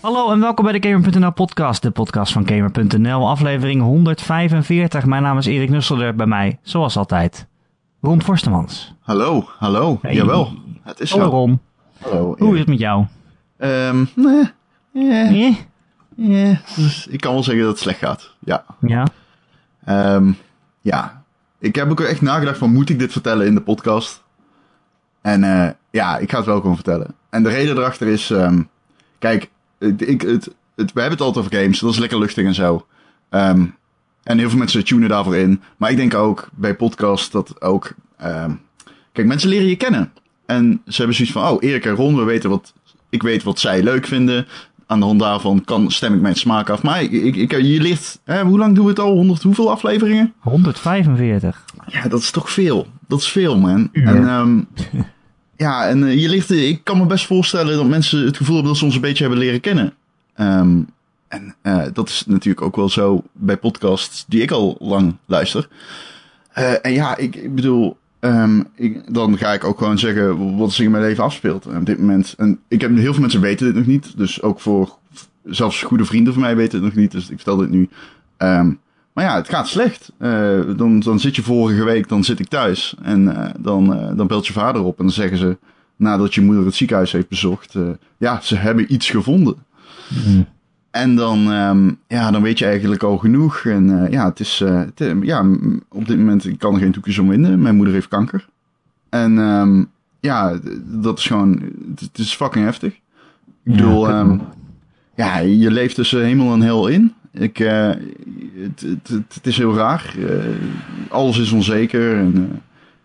[0.00, 5.04] Hallo en welkom bij de Gamer.nl podcast, de podcast van Gamer.nl, aflevering 145.
[5.06, 7.46] Mijn naam is Erik Nusselder, bij mij, zoals altijd,
[8.00, 8.94] Ron Forstemans.
[9.00, 9.98] Hallo, hallo.
[10.02, 10.14] Hey.
[10.14, 11.30] Jawel, het is Hallo zo.
[11.30, 11.60] Ron,
[12.00, 12.34] Hallo.
[12.38, 13.04] hoe is het met jou?
[13.56, 15.58] Ehm, nee,
[16.16, 16.50] Eh?
[16.50, 18.34] eh, dus ik kan wel zeggen dat het slecht gaat.
[18.38, 18.64] Ja.
[18.80, 19.06] Ja?
[19.84, 20.32] Ehm,
[20.80, 21.22] ja.
[21.58, 24.22] Ik heb ook echt nagedacht van, moet ik dit vertellen in de podcast?
[25.20, 27.14] En eh, ja, ik ga het wel gewoon vertellen.
[27.30, 28.62] En de reden erachter is, ehm,
[29.18, 29.50] kijk,
[29.96, 30.44] ik, het,
[30.76, 32.86] het, we hebben het altijd over games, dat is lekker luchtig en zo.
[33.28, 33.64] Ehm,
[34.22, 35.60] en heel veel mensen tunen daarvoor in.
[35.76, 38.50] Maar ik denk ook bij podcasts dat ook, ehm,
[39.12, 40.12] kijk, mensen leren je kennen.
[40.46, 42.72] En ze hebben zoiets van, oh, Erik en Ron, we weten wat,
[43.08, 44.46] ik weet wat zij leuk vinden.
[44.86, 46.82] Aan de hand daarvan kan, stem ik mijn smaak af.
[46.82, 49.12] Maar ik, ik, ik- je leert, hè, hoe lang doen we het al?
[49.12, 50.32] 100 hoeveel afleveringen?
[50.38, 51.64] 145.
[51.86, 52.86] Ja, dat is toch veel.
[53.08, 53.88] Dat is veel, man.
[53.92, 54.06] Uur.
[54.06, 54.60] En, ehm,
[55.60, 58.72] ja, en eh, je ligt, ik kan me best voorstellen dat mensen het gevoel hebben
[58.72, 59.94] dat ze ons een beetje hebben leren kennen.
[60.34, 60.80] Ehm,
[61.28, 65.68] en eh, dat is natuurlijk ook wel zo bij podcasts die ik al lang luister.
[66.52, 68.62] Eh, en ja, ik, ik bedoel, ehm,
[69.08, 71.66] dan ga ik ook gewoon zeggen wat zich in mijn leven afspeelt.
[71.66, 74.16] Op dit moment, en ik heb heel veel mensen weten dit nog niet.
[74.16, 74.96] Dus ook voor
[75.44, 77.10] zelfs goede vrienden van mij weten het nog niet.
[77.10, 77.88] Dus ik vertel dit nu.
[78.36, 78.72] Ehm,
[79.12, 80.12] maar ja, het gaat slecht.
[80.18, 82.94] Eh, dan, dan zit je vorige week, dan zit ik thuis.
[83.02, 85.58] En eh, dan, eh, dan belt je vader op en dan zeggen ze,
[85.96, 87.74] nadat je moeder het ziekenhuis heeft bezocht,
[88.18, 89.56] ja, ze hebben iets gevonden.
[90.08, 90.42] Hm.
[90.90, 93.64] En dan, ehm, ja, dan weet je eigenlijk al genoeg.
[93.64, 95.44] En ja, het is, het, ja,
[95.88, 97.62] op dit moment ik kan er geen toekjes om winnen.
[97.62, 98.48] Mijn moeder heeft kanker.
[99.08, 99.84] En ehm,
[100.20, 102.92] ja, dat is gewoon, het, het is fucking heftig.
[102.92, 103.00] Ik
[103.62, 104.38] Ja, bedoel, kut, ehm,
[105.16, 107.14] ja, je leeft tussen hemel en hel in.
[107.32, 107.88] Ik, eh,
[108.54, 110.14] het, het, het, is heel raar.
[110.18, 110.44] Eh,
[111.08, 112.16] alles is onzeker.
[112.16, 112.56] En, eh,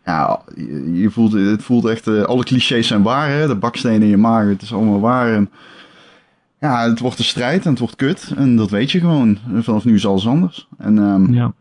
[0.06, 3.30] ja, je, je voelt, het voelt echt, alle clichés zijn waar.
[3.30, 3.48] Hè?
[3.48, 5.34] De bakstenen in je maag, het is allemaal waar.
[5.34, 5.50] En,
[6.60, 8.34] ja, het wordt een strijd en het wordt kut.
[8.36, 9.38] En dat weet je gewoon.
[9.60, 10.68] Vanaf nu is alles anders.
[10.78, 11.54] En ehm, Ja.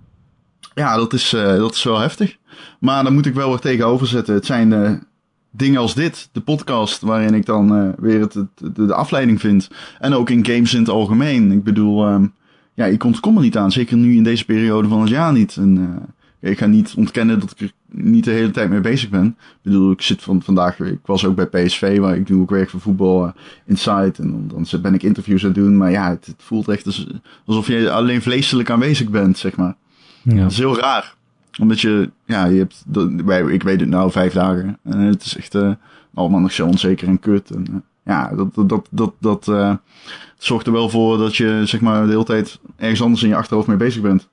[0.75, 2.37] ja, dat is, dat is wel heftig.
[2.81, 4.35] Maar dan moet ik wel weer tegenover zetten.
[4.35, 5.03] Het zijn
[5.51, 9.71] dingen als dit, de podcast, waarin ik dan weer het, het- de, de afleiding vind.
[10.01, 11.53] En ook in games in het algemeen.
[11.53, 12.27] Ik bedoel, ehm,
[12.75, 13.73] ja, ik ontkom er niet aan.
[13.73, 15.57] Zeker nu in deze periode van het jaar niet.
[15.57, 15.79] En,
[16.41, 19.27] eh, ik ga niet ontkennen dat ik er niet de hele tijd mee bezig ben.
[19.27, 22.51] Ik bedoel, ik zit van vandaag, ik was ook bij PSV, waar ik doe ook
[22.51, 23.33] werk voor voetbal eh,
[23.67, 24.19] Insight.
[24.19, 25.77] En dan, dan ben ik interviews aan het doen.
[25.77, 27.07] Maar ja, het, het voelt echt als-
[27.47, 29.75] alsof je alleen vleeselijk aanwezig bent, zeg maar.
[30.23, 30.35] Ja.
[30.43, 31.15] Dat is heel raar.
[31.61, 32.85] Omdat je, ja, je hebt,
[33.51, 34.79] ik weet het nou, vijf dagen.
[34.83, 35.71] En het is echt eh,
[36.15, 37.51] allemaal nog zo onzeker en kut.
[37.51, 39.75] En, ja, dat, dat, dat, dat, dat eh,
[40.45, 43.37] zorgt er wel voor dat je, zeg maar, de hele tijd ergens anders in je
[43.37, 44.29] achterhoofd mee bezig bent.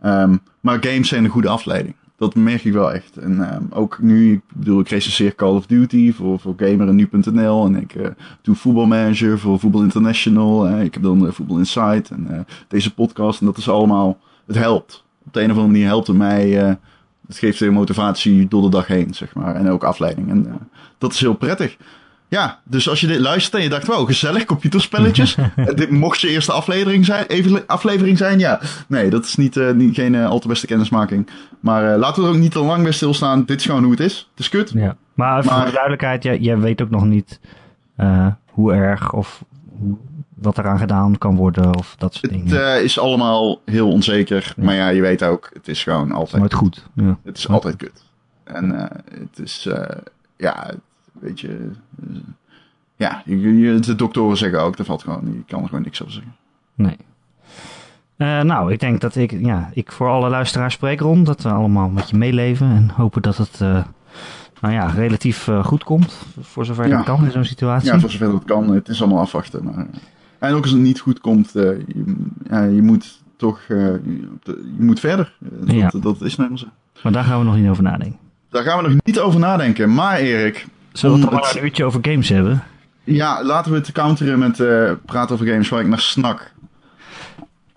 [0.00, 1.94] Ehm, maar games zijn een goede afleiding.
[2.16, 3.16] Dat merk ik wel echt.
[3.16, 6.94] En ehm, ook nu, ik bedoel, ik recenseer Call of Duty voor, voor Gamer en
[6.94, 7.66] Nu.nl.
[7.66, 8.08] En ik eh,
[8.42, 10.80] doe voetbalmanager voor Voetbal International.
[10.80, 13.40] ik heb dan eh, Voetbal Insight en eh, deze podcast.
[13.40, 15.04] En dat is allemaal, het helpt.
[15.24, 16.50] Op de een of andere manier helpt het mij.
[17.26, 19.54] het geeft weer motivatie door de dag heen, zeg maar.
[19.54, 20.30] En ook afleiding.
[20.30, 20.68] En
[20.98, 21.76] dat is heel prettig.
[22.30, 25.34] Ja, dus als je dit luistert en je dacht, wow, gezellig, computerspelletjes.
[25.56, 28.60] En dit mocht je eerste aflevering zijn, even, aflevering zijn, ja.
[28.88, 31.28] Nee, dat is niet, eh, niet, geen eh, al te beste kennismaking.
[31.60, 33.44] Maar eh, laten we er ook niet te lang bij stilstaan.
[33.44, 34.28] Dit is gewoon hoe het is.
[34.30, 34.70] Het is kut.
[34.74, 34.96] Ja.
[35.14, 37.40] Maar voor Maar- de duidelijkheid, jij, jij weet ook nog niet
[37.96, 39.44] eh, hoe erg of
[39.78, 39.96] hoe,
[40.34, 42.74] wat eraan gedaan kan worden of dat soort Het dingen.
[42.74, 44.54] eh, is allemaal heel onzeker.
[44.56, 46.86] Maar ja, je weet ook, het is gewoon altijd Nooit goed.
[46.94, 47.18] Ja.
[47.24, 48.04] Het is altijd kut.
[48.44, 49.96] En eh, het is, eh,
[50.36, 50.78] ja, het-
[51.20, 51.70] weet je,
[52.02, 52.16] eh,
[52.96, 56.32] ja, de doktoren zeggen ook, dat valt gewoon, je kan er gewoon niks over zeggen.
[56.74, 56.96] Nee.
[58.16, 61.26] Eh, nou, ik denk dat ik, ja, ik voor alle luisteraars spreek rond.
[61.26, 63.84] Dat we allemaal met je meeleven en hopen dat het, eh,
[64.60, 66.22] nou ja, relatief goed komt.
[66.40, 66.96] Voor zover Ja.
[66.96, 67.92] dat kan in zo'n situatie.
[67.92, 69.64] Ja, voor zover het kan, het is allemaal afwachten.
[69.64, 69.86] Maar,
[70.38, 71.84] en ook als het niet goed komt, je,
[72.48, 74.00] ja, je moet toch, je,
[74.76, 75.32] je moet verder.
[75.38, 75.90] Dat, Ja.
[76.00, 76.66] dat is nou zo.
[77.02, 78.18] Maar daar gaan we nog niet over nadenken.
[78.48, 79.94] Daar gaan we nog niet over nadenken.
[79.94, 82.62] Maar Erik, Zullen we maar het- een uurtje over games hebben?
[83.04, 86.52] ja, laten we het counteren met eh, praten over games waar ik naar snak.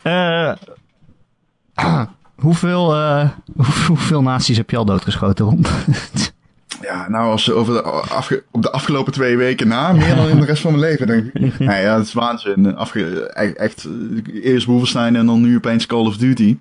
[0.01, 0.51] Eh,
[2.35, 3.29] hoeveel, eh,
[3.87, 5.59] hoeveel nazi's heb je al doodgeschoten?
[6.81, 10.39] Ja, nou, als over de, afge- op de afgelopen twee weken na, meer dan in
[10.39, 11.53] de rest van mijn leven, denk ik.
[11.59, 12.75] Ja, het is waanzin.
[12.75, 13.87] Afge, e- echt,
[14.43, 16.57] eerst Wolfenstein en dan nu opeens Call of Duty.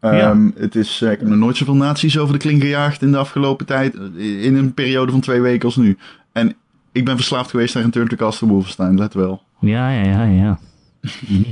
[0.00, 3.10] Ehm, Het is, eh, ik heb nog nooit zoveel nazi's over de kling gejaagd in
[3.10, 5.98] de afgelopen tijd, eh, in een periode van twee weken als nu.
[6.32, 6.54] En
[6.92, 9.42] ik ben verslaafd geweest aan Return to Castle Wolfenstein, let wel.
[9.60, 10.58] ja, ja, ja, ja.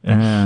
[0.00, 0.44] Eh,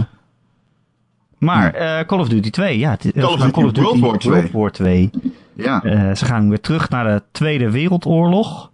[1.38, 1.72] maar
[2.06, 2.90] Call of Duty 2, ja.
[2.90, 3.20] het- Hm.
[3.50, 4.32] Call of Duty World War 2.
[4.32, 5.10] World War 2.
[5.54, 8.70] Ja, ze gaan weer terug naar de Tweede Wereldoorlog.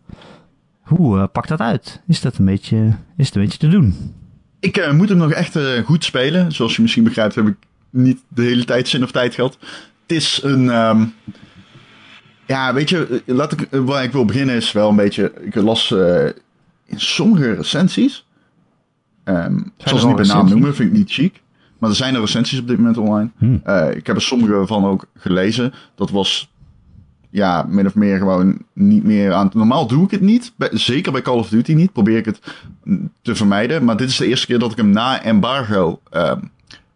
[0.83, 2.03] Hoe pakt dat uit?
[2.07, 2.77] Is dat een beetje,
[3.17, 4.15] is het een beetje te doen?
[4.61, 6.53] Ik moet hem nog echt goed spelen.
[6.53, 7.55] Zoals je misschien begrijpt heb ik
[7.93, 9.59] niet de hele tijd zin of tijd gehad.
[10.03, 10.69] Het is een...
[10.69, 11.15] Um,
[12.47, 15.33] ja, weet je, laat ik, waar ik wil beginnen is wel een beetje...
[15.41, 15.91] Ik las
[16.87, 18.27] in sommige recensies...
[19.25, 21.43] Um, ik zal ze niet bij naam noemen, vind ik niet chic.
[21.79, 23.31] Maar er zijn er recensies op dit moment online.
[23.39, 23.63] Hmm.
[23.95, 25.73] ik heb er sommige van ook gelezen.
[25.95, 26.53] Dat was
[27.33, 29.51] ja, min of meer gewoon niet meer aan.
[29.55, 30.53] Normaal doe ik het niet.
[30.57, 31.93] Bij, zeker bij Call of Duty niet.
[31.93, 32.41] Probeer ik het
[33.23, 33.85] te vermijden.
[33.85, 36.33] Maar dit is de eerste keer dat ik hem na embargo uh,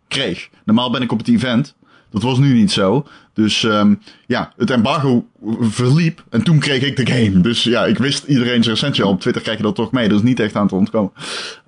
[0.09, 0.49] kreeg.
[0.65, 1.75] Normaal ben ik op het event.
[2.17, 3.07] Dat was nu niet zo.
[3.33, 5.27] Dus um, ja, het embargo
[5.61, 7.41] verliep en toen kreeg ik de game.
[7.41, 9.11] Dus ja, ik wist iedereen's recensie al.
[9.11, 10.09] Op Twitter krijg je dat toch mee.
[10.09, 11.13] Dat is niet echt aan te ontkomen.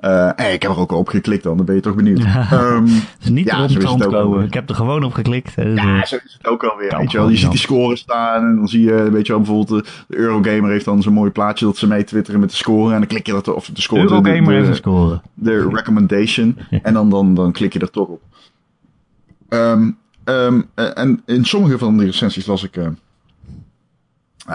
[0.00, 2.22] Uh, hey, ik heb er ook al op geklikt dan, dan ben je toch benieuwd.
[2.28, 2.84] Ja, um,
[3.20, 4.44] is niet ja, te ontkomen.
[4.44, 5.52] Ik heb er gewoon op geklikt.
[5.56, 6.96] Ja, zo is het ook alweer.
[6.98, 7.28] Weet je, wel.
[7.28, 10.16] je ziet die score staan en dan zie je, weet je wel, bijvoorbeeld de, de
[10.16, 12.92] Eurogamer heeft dan zo'n mooi plaatje dat ze mee twitteren met de score.
[12.92, 14.02] En dan klik je dat, of de score.
[14.02, 15.20] Eurogamer heeft een score.
[15.34, 16.58] De recommendation.
[16.82, 18.22] en dan, dan, dan klik je er toch op.
[19.48, 19.98] Um,
[20.28, 22.76] Um, en in sommige van die recensies las ik.
[22.76, 22.86] Uh,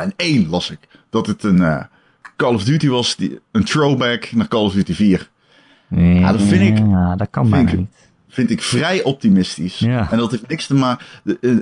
[0.03, 0.79] in één las ik
[1.09, 1.83] dat het een uh,
[2.35, 5.29] Call of Duty was, die, een throwback naar Call of Duty 4.
[5.87, 6.85] Ja, ja dat vind ik.
[6.87, 7.95] Ja, dat kan bijna niet.
[8.29, 9.79] Vind ik vrij optimistisch.
[9.79, 10.11] Ja.
[10.11, 11.05] En dat heeft niks te maken.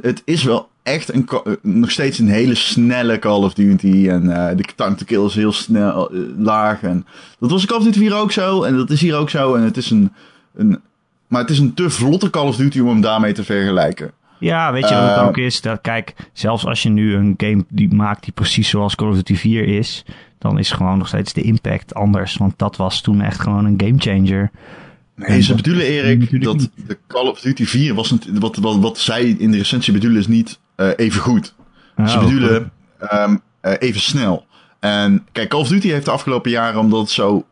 [0.01, 1.29] Het is wel echt een,
[1.61, 4.07] nog steeds een hele snelle Call of Duty.
[4.09, 6.81] En uh, de time to kill is heel snel laag.
[6.81, 7.05] En
[7.39, 8.63] dat was Call of Duty 4 ook zo.
[8.63, 9.55] En dat is hier ook zo.
[9.55, 10.11] En het is een,
[10.55, 10.79] een
[11.31, 14.11] maar het is een te vlotte Call of Duty om hem daarmee te vergelijken.
[14.39, 15.61] Ja, weet je wat het ook is?
[15.61, 19.15] Dat, kijk, zelfs als je nu een game die maakt die precies zoals Call of
[19.15, 20.05] Duty 4 is,
[20.39, 22.35] dan is gewoon nog steeds de impact anders.
[22.35, 24.51] Want dat was toen echt gewoon een gamechanger.
[25.15, 28.97] Nee, ze bedoelen, Erik, dat de Call of Duty 4 was een, wat, wat, wat
[28.97, 31.53] zij in de recensie bedoelen is niet uh, even goed.
[31.97, 32.71] Oh, ze bedoelen
[33.13, 34.45] um, uh, even snel.
[34.79, 37.45] En kijk, Call of Duty heeft de afgelopen jaren, omdat het zo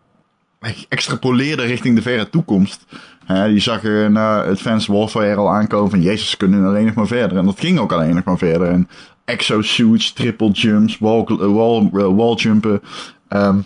[0.90, 2.86] extrapoleerde richting de verre toekomst,
[3.34, 7.08] Hè, die zag er na Advanced Warfare al aankomen van Jezus, kunnen alleen nog maar
[7.08, 7.38] verder.
[7.38, 8.68] En dat ging ook alleen nog maar verder.
[8.68, 8.90] En
[9.26, 12.82] exosuits, triple jumps, wall, wall, wall jumpen.
[13.30, 13.66] Um,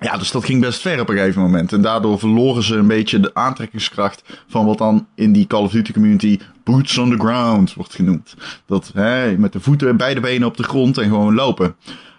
[0.00, 1.72] ja, dus dat ging best ver op een gegeven moment.
[1.72, 5.70] En daardoor verloren ze een beetje de aantrekkingskracht van wat dan in die Call of
[5.70, 8.34] Duty community boots on the ground wordt genoemd.
[8.66, 11.76] Dat hè, met de voeten, beide benen op de grond en gewoon lopen.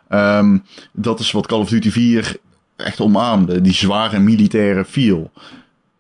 [0.10, 2.36] Um, dat is wat Call of Duty 4
[2.76, 3.62] echt omarmde.
[3.62, 5.32] Die zware militaire feel.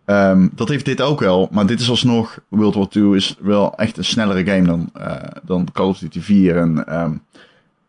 [0.05, 3.75] Um, dat heeft dit ook wel, maar dit is alsnog, World War II is wel
[3.75, 6.57] echt een snellere game dan, uh, dan Call of Duty 4.
[6.57, 7.21] En um,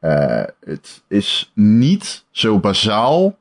[0.01, 3.39] uh, het is niet zo bazaal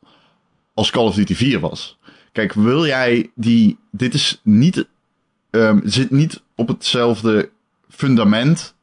[0.74, 1.98] als Call of Duty 4 was.
[2.32, 4.88] Kijk, wil jij die, dit is niet,
[5.52, 7.50] um, zit niet op hetzelfde
[7.90, 8.75] fundament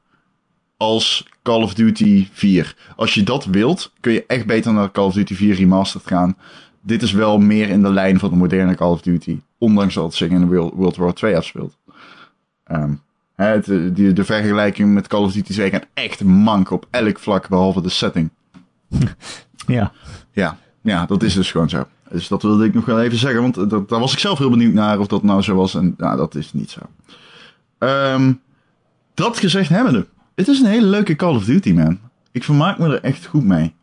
[0.83, 2.77] als Call of Duty 4.
[2.97, 6.37] Als je dat wilt, kun je echt beter naar Call of Duty 4 Remastered gaan.
[6.81, 9.41] Dit is wel meer in de lijn van de moderne Call of Duty.
[9.59, 11.77] Ondanks dat het zich in World, World War 2 afspeelt.
[12.73, 13.01] Um,
[13.35, 17.49] het, de, de vergelijking met Call of Duty 2 gaat echt mank op elk vlak
[17.49, 18.31] behalve de setting.
[19.67, 19.93] ja.
[20.33, 21.87] Ja, ja, dat is dus gewoon zo.
[22.11, 24.51] Dus dat wilde ik nog wel even zeggen, want dat, daar was ik zelf heel
[24.51, 25.75] benieuwd naar of dat nou zo was.
[25.75, 26.81] En nou, dat is niet zo.
[27.79, 28.41] Um,
[29.15, 31.99] dat gezegd hebbende, het is een hele leuke Call of Duty, man.
[32.33, 33.75] Ik vermaak me er echt goed mee.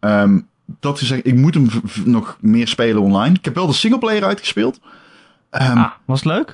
[0.00, 0.48] Um,
[0.80, 1.68] dat gezegd, ik moet hem
[2.04, 3.34] nog meer spelen online.
[3.34, 4.80] Ik heb wel de singleplayer uitgespeeld.
[5.50, 6.52] Um, ah, was het leuk?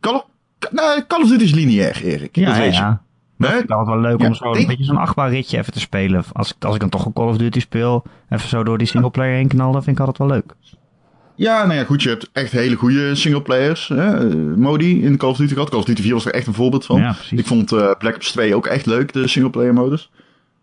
[0.00, 0.26] Call of,
[0.70, 2.36] nou, Call of Duty is lineair, Erik.
[2.36, 3.02] Ja, dat ja.
[3.36, 5.80] Maar ik het wel leuk ja, om zo een beetje zo'n achtbaar ritje even te
[5.80, 6.24] spelen.
[6.32, 8.86] Als ik, als ik dan toch een Call of Duty speel, even zo door die
[8.86, 10.54] singleplayer heen knallen, vind ik altijd wel leuk.
[11.34, 15.36] Ja, nou ja, goed, je hebt echt hele goede singleplayers, hè, modi in Call of
[15.36, 15.70] Duty gehad.
[15.70, 17.00] Call of Duty 4 was er echt een voorbeeld van.
[17.00, 20.10] Ja, ik vond uh, Black Ops 2 ook echt leuk, de singleplayer modus.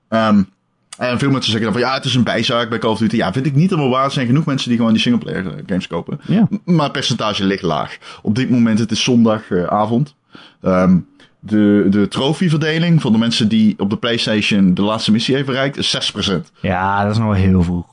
[0.10, 0.50] Um,
[0.98, 3.16] en veel mensen zeggen dan van ja, het is een bijzaak bij Call of Duty.
[3.16, 4.06] Ja, vind ik niet helemaal waar.
[4.06, 6.20] Er zijn genoeg mensen die gewoon die singleplayer eh, games kopen.
[6.26, 6.48] Ja.
[6.66, 7.98] Maar het percentage ligt laag.
[8.22, 10.16] Op dit moment, het is zondagavond.
[10.62, 11.08] Um,
[11.40, 15.78] de, de trofeeverdeling van de mensen die op de PlayStation de laatste missie heeft bereikt
[15.78, 16.32] is 6%.
[16.62, 17.86] Ja, dat is nog wel heel vroeg.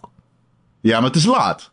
[0.81, 1.71] Ja, maar het is laat.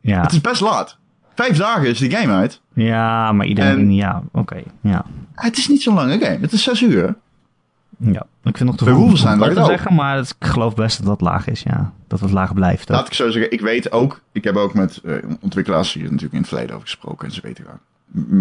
[0.00, 0.20] Ja.
[0.20, 0.96] Het is best laat.
[1.34, 2.60] Vijf dagen is die game uit.
[2.72, 3.78] Ja, maar iedereen...
[3.78, 4.62] En, ja, oké.
[4.80, 5.04] ja.
[5.34, 6.38] Het is niet zo'n lange game.
[6.40, 7.14] Het is zes uur.
[7.98, 11.06] Ja, ik vind nog te veel zijn dat te zeggen, maar ik geloof best dat
[11.06, 11.92] dat laag is, ja.
[12.06, 12.88] Dat het laag blijft.
[12.88, 16.32] Laat ik zo zeggen, ik weet ook, ik heb ook met uh, ontwikkelaars hier natuurlijk
[16.32, 17.80] in het verleden over gesproken en ze weten gewoon.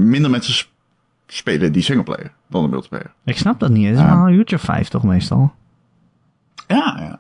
[0.09, 0.65] Minder mensen
[1.27, 3.11] spelen die singleplayer dan de multiplayer.
[3.23, 5.53] Ik snap dat niet, het is maar een uurtje vijf toch meestal?
[6.67, 7.19] Ja, ja.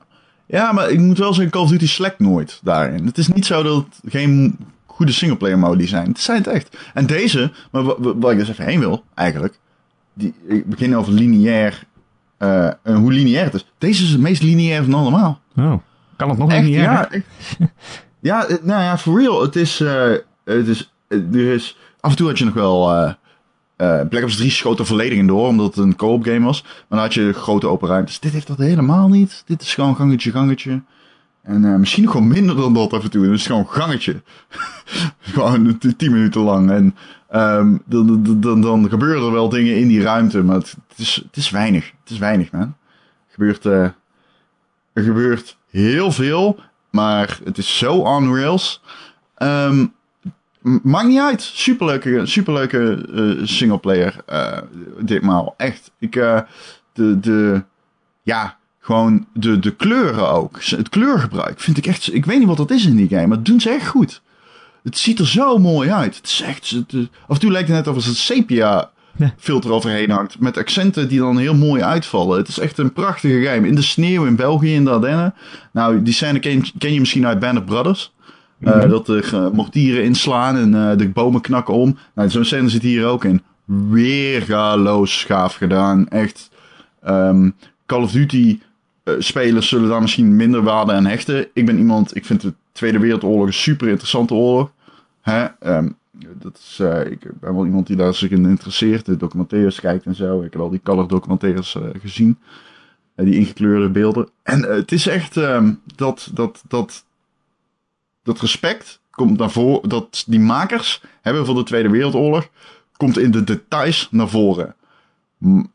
[0.51, 3.05] Ja, maar ik moet wel zeggen, Call of Duty slekt nooit daarin.
[3.05, 6.07] Het is niet zo dat het geen goede singleplayer modi zijn.
[6.07, 6.77] Het zijn het echt.
[6.93, 7.83] En deze, maar
[8.19, 9.59] waar ik dus even heen wil, eigenlijk.
[10.13, 11.83] Die, ik begin over lineair
[12.39, 13.65] uh, hoe lineair het is.
[13.77, 15.39] Deze is het meest lineair van allemaal.
[15.55, 15.73] Oh,
[16.15, 17.25] kan het nog echt, niet ja, echt.
[18.19, 19.41] ja, het- nou ja, for real.
[19.41, 20.11] Het is, eh,
[20.43, 23.13] het is, er is, af en toe had je nog wel, eh
[23.81, 26.61] eh, Black Ops 3 schoot er volledig in door, omdat het een co-op game was.
[26.63, 28.19] Maar dan had je grote open ruimtes.
[28.19, 29.43] Dit heeft dat helemaal niet.
[29.45, 30.81] Dit is gewoon gangetje, gangetje.
[31.41, 33.25] En eh, misschien wel minder dan dat af en toe.
[33.25, 34.21] Het is gewoon gangetje.
[35.19, 36.71] gewoon tien minuten lang.
[36.71, 36.95] En
[37.29, 41.35] ehm, dan, dan, dan, gebeuren er wel dingen in die ruimte, maar het, is, het
[41.35, 41.91] is weinig.
[41.99, 42.61] Het is weinig, man.
[42.61, 43.83] Er gebeurt, eh,
[44.93, 46.59] er gebeurt heel veel,
[46.89, 48.31] maar het is zo on
[50.61, 51.41] maakt niet uit.
[51.41, 54.57] Superleuke, superleuke eh singleplayer eh,
[54.99, 55.53] ditmaal.
[55.57, 55.91] Echt.
[55.99, 56.39] Ik, eh,
[56.93, 57.63] de, de,
[58.23, 60.63] ja, gewoon de, de kleuren ook.
[60.63, 62.13] Het kleurgebruik vind ik echt...
[62.13, 64.21] Ik weet niet wat dat is in die game, maar dat doen ze echt goed.
[64.83, 66.15] Het ziet er zo mooi uit.
[66.15, 66.69] Het is echt...
[66.69, 66.93] Het,
[67.27, 68.89] af en toe lijkt het net alsof een sepia
[69.37, 70.39] filter overheen hangt.
[70.39, 72.37] Met accenten die dan heel mooi uitvallen.
[72.37, 73.67] Het is echt een prachtige game.
[73.67, 75.33] In de sneeuw in België, in de Ardennen.
[75.71, 78.13] Nou, die scène ken, ken je misschien uit Band of Brothers.
[78.61, 78.89] Mhm.
[78.89, 81.97] Dat er eh, mortieren inslaan en eh, de bomen knakken om.
[82.15, 83.41] Nou, zo'n scène zit hier ook in.
[83.65, 86.07] Weergaloos gaaf gedaan.
[86.07, 86.49] Echt.
[87.01, 87.49] ehm,
[87.85, 88.59] Call of Duty
[89.17, 91.47] spelers zullen daar misschien minder waarde aan hechten.
[91.53, 94.71] Ik ben iemand, ik vind de Tweede Wereldoorlog een super interessante oorlog.
[95.21, 95.45] Hè?
[95.59, 95.89] Ehm,
[96.33, 99.05] dat is, ik ben wel iemand die daar zich in interesseert.
[99.05, 100.41] De documentaires kijkt en zo.
[100.41, 102.37] Ik heb al die color documentaires gezien.
[103.15, 104.27] Die ingekleurde beelden.
[104.43, 107.05] En het is echt ehm, dat, dat, dat,
[108.23, 109.89] dat respect komt naar voren.
[109.89, 112.49] Dat die makers hebben voor de Tweede Wereldoorlog.
[112.97, 114.75] Komt in de details naar voren.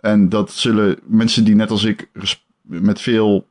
[0.01, 2.09] En dat zullen mensen die net als ik
[2.61, 3.47] met veel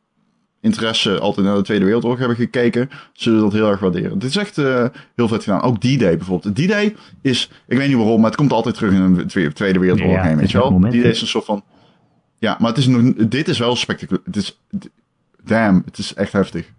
[0.62, 4.20] interesse altijd naar de Tweede Wereldoorlog hebben gekeken, zullen dat heel erg waarderen.
[4.20, 4.86] Dit is echt eh,
[5.16, 5.62] heel vet gedaan.
[5.62, 6.56] Ook D-Day bijvoorbeeld.
[6.56, 9.80] D-Day is, ik weet niet waarom, maar het komt altijd terug in een Twe- Tweede
[9.80, 10.80] Wereldoorlog Ja, heen, weet is je wel?
[10.80, 11.64] D-Day is een soort van,
[12.38, 14.26] ja, maar het is nog, dit is wel spectaculair.
[14.26, 14.60] Het is,
[15.44, 16.72] damn, het is echt heftig.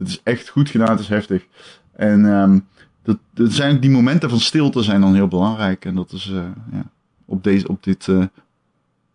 [0.00, 1.46] Het is echt goed gedaan, het is heftig.
[1.92, 2.58] En ehm
[3.02, 5.84] dat, dat zijn, die momenten van stilte zijn dan heel belangrijk.
[5.84, 6.42] En dat is, eh,
[6.72, 6.84] ja,
[7.24, 8.24] op, deze, op dit eh,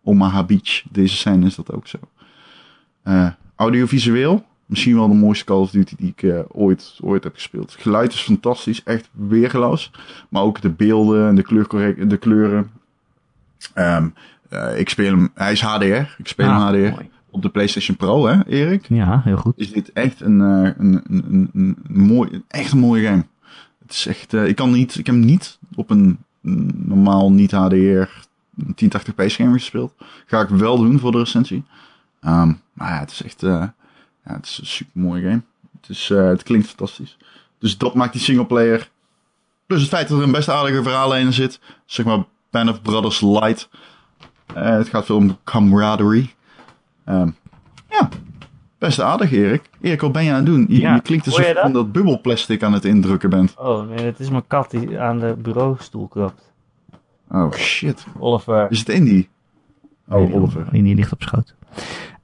[0.02, 1.98] Omaha Beach, deze scène is dat ook zo.
[3.02, 7.72] Eh, audiovisueel, misschien wel de mooiste Call of Duty die ik ooit, ooit heb gespeeld.
[7.72, 9.90] Het geluid is fantastisch, echt weergeloos.
[10.28, 12.70] Maar ook de beelden en de, kleurcorrect, de kleuren.
[13.74, 14.08] Ehm,
[14.48, 17.10] eh, ik speel hem, hij is HDR, ik speel Ah, hem HDR mooi.
[17.36, 18.86] Op de PlayStation Pro, hè Erik?
[18.88, 19.52] Ja, heel goed.
[19.56, 23.24] is dit echt een, eh, een, een, een, mooi, echt een mooie game.
[23.82, 26.18] Het is echt, eh, ik kan niet, ik heb hem niet op een
[26.74, 28.08] normaal niet HDR
[28.74, 29.94] 1080p scherm gespeeld.
[30.26, 31.64] Ga ik wel doen voor de recensie.
[32.20, 33.64] Ehm, maar ja, het is echt, eh,
[34.24, 35.42] ja, het is een super mooie game.
[35.80, 37.16] Het, is, het klinkt fantastisch.
[37.58, 38.90] Dus dat maakt die singleplayer.
[39.66, 41.60] Plus het feit dat er een best aardige verhaal in zit.
[41.84, 43.68] Zeg maar Band of Brothers Light.
[44.54, 46.35] Het gaat veel om camaraderie.
[47.06, 47.28] Ehm,
[47.90, 48.08] ja,
[48.78, 49.62] best aardig Erik.
[49.80, 50.66] Erik, wat ben je aan het doen?
[50.68, 51.72] Je, Ja, je klinkt alsof je dat?
[51.72, 53.54] dat bubbelplastic aan het indrukken bent.
[53.58, 56.52] Oh, nee, het is mijn kat die aan de bureaustoel krabt.
[57.30, 58.06] Oh shit.
[58.18, 58.70] Oliver.
[58.70, 59.28] Is het Indy?
[60.08, 60.66] Oh, Oliver.
[60.70, 61.54] Die ligt op schoot.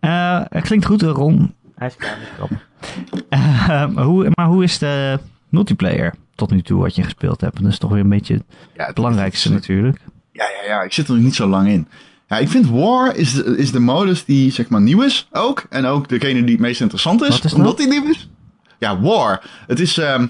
[0.00, 1.54] Eh, het klinkt goed, Ron.
[1.74, 2.50] Hij is klaar met
[3.94, 7.62] maar, hoe, maar hoe is de multiplayer tot nu toe wat je gespeeld hebt?
[7.62, 8.42] Dat is toch weer een beetje
[8.74, 10.00] Ja, het belangrijkste natuurlijk.
[10.32, 10.82] Ja, ja, ja.
[10.82, 11.88] Ik zit er nog niet zo lang in.
[12.32, 15.64] Ja, ik vind War is de, is de modus die zeg maar nieuw is ook.
[15.70, 17.54] En ook degene die het meest interessant is.
[17.54, 18.28] Omdat die nieuw is.
[18.78, 19.42] Ja, War.
[19.66, 19.98] Het is...
[19.98, 20.26] ehm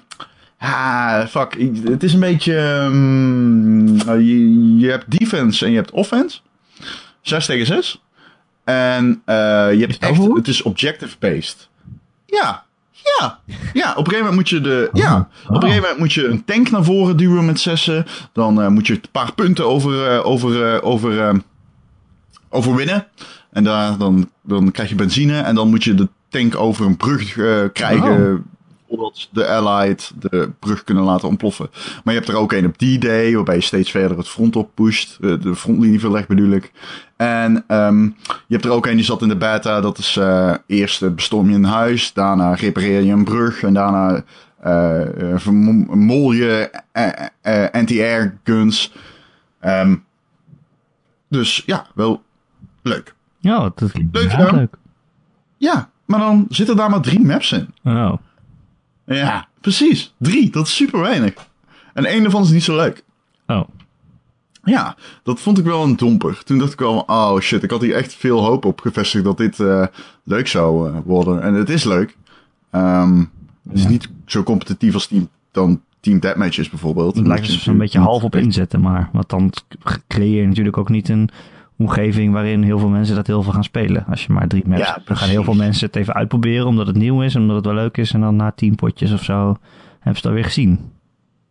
[0.59, 1.57] ah, fuck.
[1.85, 2.57] Het is een beetje...
[2.57, 6.39] ehm, eh, je, je hebt defense en je hebt offense.
[7.21, 8.03] 6 tegen 6.
[8.65, 9.35] En eh,
[9.73, 10.27] je hebt het echt...
[10.35, 11.69] Het is objective-based.
[12.27, 12.65] Ja.
[13.19, 13.39] Ja.
[13.73, 14.91] Ja, op een gegeven moment moet je de...
[14.93, 15.29] Ja.
[15.43, 15.61] Op een Oh.
[15.61, 18.07] gegeven moment moet je een tank naar voren duwen met zessen.
[18.33, 21.35] Dan eh, moet je een paar punten over, eh, over, over, eh,
[22.53, 23.07] overwinnen.
[23.53, 25.41] En daar, dan, dan krijg je benzine.
[25.41, 28.45] En dan moet je de tank over een brug eh, krijgen.
[28.89, 31.69] Voordat de Allied de brug kunnen laten ontploffen.
[31.73, 33.35] Maar je hebt er ook een op D-Day.
[33.35, 35.19] Waarbij je steeds verder het front op pusht.
[35.21, 36.73] eh, de frontlinie verlegt bedoel ik.
[37.17, 39.81] En ehm, je hebt er ook een die zat in de beta.
[39.81, 42.13] Dat is eh eerst bestorm je een huis.
[42.13, 43.63] Daarna repareer je een brug.
[43.63, 44.25] En daarna
[44.61, 46.71] eh, vermol je
[47.73, 48.93] anti-air guns.
[49.61, 49.97] Ehm,
[51.29, 52.23] dus ja, wel
[52.83, 53.15] leuk.
[53.39, 54.55] Ja, dat klinkt Leuk gedaan.
[54.55, 54.75] leuk.
[55.57, 57.69] Ja, maar dan zitten daar maar drie maps in.
[57.85, 58.13] Oh.
[59.07, 60.15] Ja, precies.
[60.19, 61.35] Drie, dat is super weinig.
[61.95, 63.05] En één daarvan is niet zo leuk.
[63.47, 63.69] Oh.
[64.65, 66.43] Ja, dat vond ik wel een domper.
[66.45, 69.37] Toen dacht ik wel, oh shit, ik had hier echt veel hoop op gevestigd dat
[69.37, 69.87] dit eh,
[70.25, 71.43] leuk zou eh, worden.
[71.43, 72.17] En het is leuk.
[72.71, 73.19] Ehm,
[73.69, 73.89] het is Ja.
[73.89, 77.17] niet zo competitief als team, dan Team Deathmatch is bijvoorbeeld.
[77.17, 79.09] Het lijkt ze een beetje half op inzetten, maar.
[79.13, 79.53] Want dan
[80.09, 81.29] creëer je natuurlijk ook niet een
[81.77, 84.05] omgeving waarin heel veel mensen dat heel veel gaan spelen.
[84.07, 86.67] Als je maar drie maps Ja, hebt, dan gaan heel veel mensen het even uitproberen
[86.67, 88.13] omdat het nieuw is omdat het wel leuk is.
[88.13, 89.57] En dan na tien potjes of zo hebben
[90.01, 90.81] ze het alweer gezien.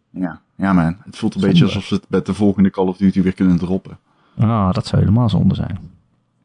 [0.10, 0.98] Ja, ja man.
[1.04, 1.48] Het voelt een Zonde.
[1.48, 3.98] beetje alsof ze het met de volgende Call of Duty weer kunnen droppen.
[4.38, 5.80] Ah, dat zou helemaal zonde zijn.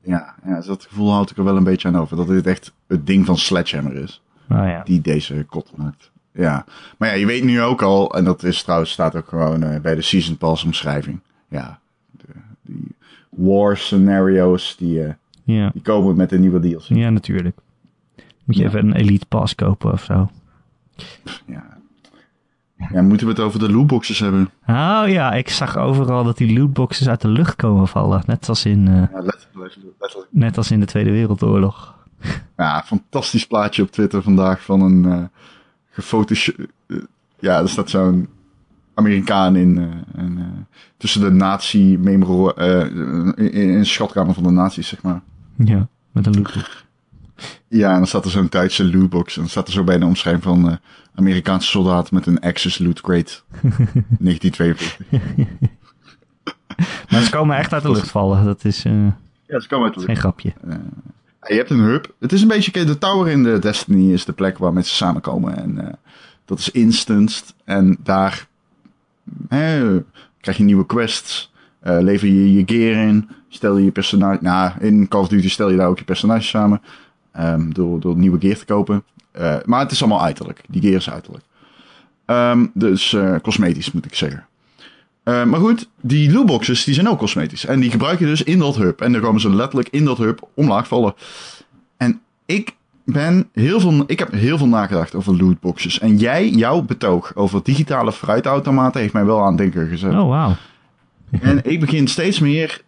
[0.03, 2.17] Ja, ja dus dat gevoel houd ik er wel een beetje aan over.
[2.17, 4.23] Dat dit echt het ding van Sledgehammer is.
[4.47, 4.83] Nou ja.
[4.85, 6.11] Die deze kot maakt.
[6.33, 6.65] Ja.
[6.97, 9.81] Maar ja, je weet nu ook al, en dat is trouwens, staat ook gewoon eh,
[9.81, 11.21] bij de Season Pass omschrijving.
[11.49, 11.79] Ja,
[13.37, 15.13] war scenario's, die, eh,
[15.45, 15.71] Ja.
[15.73, 16.89] die komen met de nieuwe deals.
[16.89, 17.57] ja, natuurlijk.
[18.45, 18.69] Moet je Ja.
[18.69, 20.31] even een Elite Pass kopen of zo.
[21.47, 21.65] Ja.
[22.93, 24.51] ja, moeten we het over de lootboxes hebben?
[24.67, 28.23] Oh ja, ik zag overal dat die lootboxes uit de lucht komen vallen.
[28.27, 29.77] Net als in, eh, Ja, letterlijk.
[30.01, 30.29] letterlijk.
[30.31, 31.95] net als in de Tweede Wereldoorlog.
[32.57, 36.97] Ja, fantastisch plaatje op Twitter vandaag van een eh,
[37.39, 38.29] ja, er staat zo'n
[38.97, 40.45] Amerikaan in, eh, en, eh,
[40.97, 42.81] tussen de nazi memoro eh,
[43.37, 45.21] in, in een schatkamer van de nazi's, zeg maar.
[45.57, 46.85] Ja, met een lootbox.
[47.69, 49.35] Ja, en dan staat er zo'n Duitse lootbox.
[49.35, 50.79] En dan staat er zo bij de omschrijving van
[51.15, 53.33] Amerikaanse soldaat met een Axis loot crate.
[54.19, 54.99] 1942.
[57.11, 58.45] Maar ze komen echt uit de lucht vallen.
[58.45, 60.53] Dat is Ja, ze komen uit de geen grapje.
[61.41, 62.15] Je hebt een hub.
[62.21, 65.57] Het is een beetje, de tower in de Destiny is de plek waar mensen samenkomen.
[65.57, 65.99] En
[66.45, 67.55] dat is instanced.
[67.65, 68.47] En daar
[70.41, 71.53] krijg je nieuwe quests.
[71.81, 73.29] eh, lever je je gear in.
[73.49, 74.39] Stel je je personage...
[74.43, 76.83] Nou, in Call of Duty stel je daar ook je personage samen.
[77.33, 79.05] ehm, door, door nieuwe gear te kopen.
[79.31, 80.61] Eh, maar het is allemaal uiterlijk.
[80.69, 81.45] Die gear is uiterlijk.
[82.25, 84.47] Ehm, dus eh, cosmetisch moet ik zeggen.
[85.25, 87.67] Maar goed, die lootboxes die zijn ook cosmetisch.
[87.67, 89.01] En die gebruik je dus in dat hub.
[89.01, 91.15] En dan komen ze letterlijk in dat hub omlaag vallen.
[91.97, 92.75] En ik
[93.13, 95.99] ben heel veel, ik heb heel veel nagedacht over lootboxes.
[95.99, 100.13] En jij, jouw betoog over digitale fruitautomaten heeft mij wel aan het denken gezet.
[100.13, 100.57] Oh, wauw.
[101.41, 102.83] En ik begin steeds meer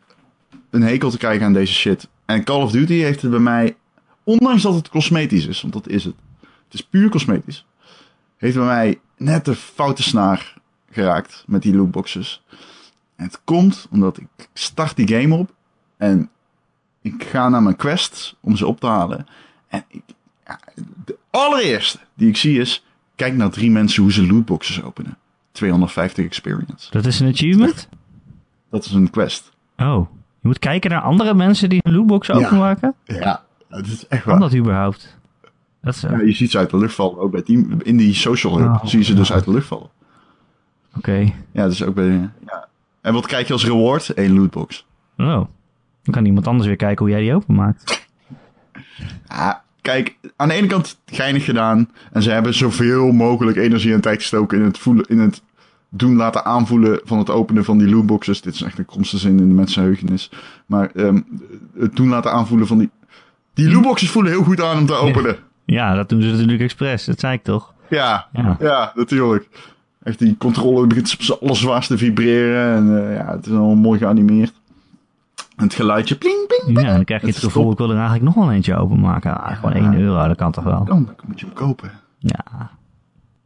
[0.71, 2.09] een hekel te krijgen aan deze shit.
[2.25, 3.77] En Call of Duty heeft het bij mij,
[4.23, 6.15] ondanks dat het cosmetisch is, want dat is het.
[6.41, 7.67] Het is puur cosmetisch.
[8.37, 10.55] Heeft bij mij net de foute snaar
[10.91, 12.43] geraakt met die lootboxes.
[13.17, 15.55] En het komt omdat ik start die game op
[15.97, 16.31] en
[17.03, 19.27] ik ga naar mijn quests om ze op te halen.
[19.69, 20.03] En ik,
[20.49, 20.59] ja,
[21.05, 22.85] de allereerste die ik zie is,
[23.17, 25.17] kijk naar drie mensen hoe ze lootboxes openen.
[25.53, 26.91] 250 experience.
[26.91, 27.89] Dat is een achievement?
[28.71, 29.51] Dat is een quest.
[29.77, 30.07] Oh.
[30.41, 32.95] Je moet kijken naar andere mensen die een lootbox openmaken?
[33.05, 34.41] Ja, dat is echt Kan waar.
[34.51, 35.17] dat überhaupt?
[35.83, 37.19] Dat is, Ja, je ziet ze uit de lucht vallen.
[37.19, 38.85] Ook bij die, in die social hub Oh.
[38.85, 39.89] zie je ze dus uit de lucht vallen.
[40.97, 41.33] Oké.
[41.53, 42.31] Ja, dus ook bij...
[42.47, 42.69] Ja.
[43.01, 44.17] En wat krijg je als reward?
[44.19, 44.87] Eén lootbox.
[45.17, 45.27] Oh.
[46.03, 48.07] Dan kan iemand anders weer kijken hoe jij die openmaakt.
[49.29, 51.91] Ja, kijk, aan de ene kant geinig gedaan.
[52.13, 55.43] En ze hebben zoveel mogelijk energie en tijd gestoken in het, voelen, in het
[55.89, 58.41] doen laten aanvoelen van het openen van die lootboxes.
[58.41, 60.31] Dit is echt een kromste zin in de mensenheugenis.
[60.67, 61.21] Maar ehm,
[61.79, 62.91] het doen laten aanvoelen van die...
[63.55, 65.37] Die lootboxes voelen heel goed aan om te openen.
[65.65, 67.05] Ja, dat doen ze natuurlijk expres.
[67.05, 67.73] Dat zei ik toch?
[67.89, 68.57] Ja, Ja.
[68.61, 69.49] ja, natuurlijk.
[70.03, 72.75] Echt die controle begint op zijn allerzwaarst te vibreren.
[72.75, 74.53] En eh, ja, het is allemaal mooi geanimeerd.
[75.63, 76.81] Het geluidje pling, pling.
[76.81, 79.41] Ja, dan krijg je het gevoel, ik wil er eigenlijk nog wel eentje openmaken.
[79.41, 80.85] Ah, gewoon 1 euro, dat kan toch wel?
[80.85, 81.91] Dan dan moet je hem kopen.
[82.19, 82.71] Ja,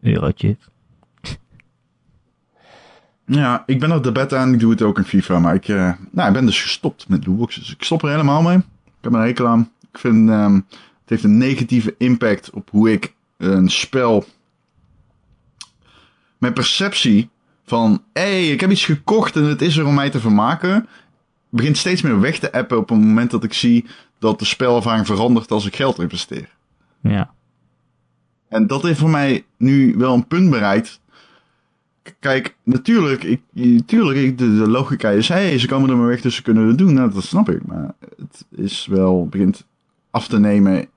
[0.01, 0.57] eurotje.
[3.27, 5.39] Ja, ik ben er de beta en ik doe het ook in FIFA.
[5.39, 7.73] Maar ik, eh, nou, ik ben dus gestopt met lootboxes.
[7.73, 8.57] Ik stop er helemaal mee.
[8.57, 8.65] Ik
[9.01, 9.71] heb een hekel aan.
[9.91, 10.65] Ik vind ehm, het
[11.05, 14.25] heeft een negatieve impact op hoe ik een spel.
[16.39, 17.31] Mijn perceptie
[17.65, 20.89] van, hé, hey, ik heb iets gekocht en het is er om mij te vermaken.
[21.55, 23.87] Begint steeds meer weg te appen op het moment dat ik zie
[24.19, 26.49] dat de spelervaring verandert als ik geld investeer.
[27.01, 27.35] Ja.
[28.49, 31.01] En dat heeft voor mij nu wel een punt bereikt.
[32.19, 36.21] Kijk, natuurlijk, ik, natuurlijk ik, de, de logica is, hey, ze komen er maar weg,
[36.21, 36.95] dus ze kunnen het doen.
[36.95, 37.67] Nou, dat snap ik.
[37.67, 39.67] Maar het is wel, begint
[40.11, 40.89] af te nemen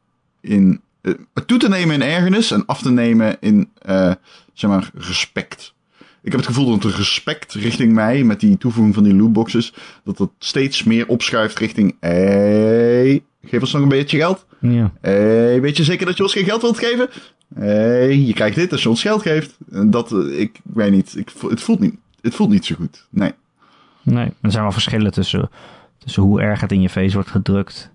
[0.41, 1.13] in, eh,
[1.45, 4.13] toe te nemen in ergernis en af te nemen in, eh,
[4.53, 5.74] zeg maar, respect.
[6.25, 9.73] Ik heb het gevoel dat het respect richting mij, met die toevoeging van die lootboxes,
[10.03, 14.45] dat het steeds meer opschuift richting, hey, geef ons nog een beetje geld.
[14.59, 14.91] Ja.
[15.01, 17.09] Hey, weet je zeker dat je ons geen geld wilt geven?
[17.55, 19.57] Hey, je krijgt dit als je ons geld geeft.
[19.71, 23.07] En dat, eh, ik weet niet, ik, het, voelt niet het voelt niet zo goed.
[23.09, 23.31] Nee.
[24.03, 25.49] Nee, er zijn wel verschillen tussen,
[25.97, 27.91] tussen hoe erg het in je face wordt gedrukt.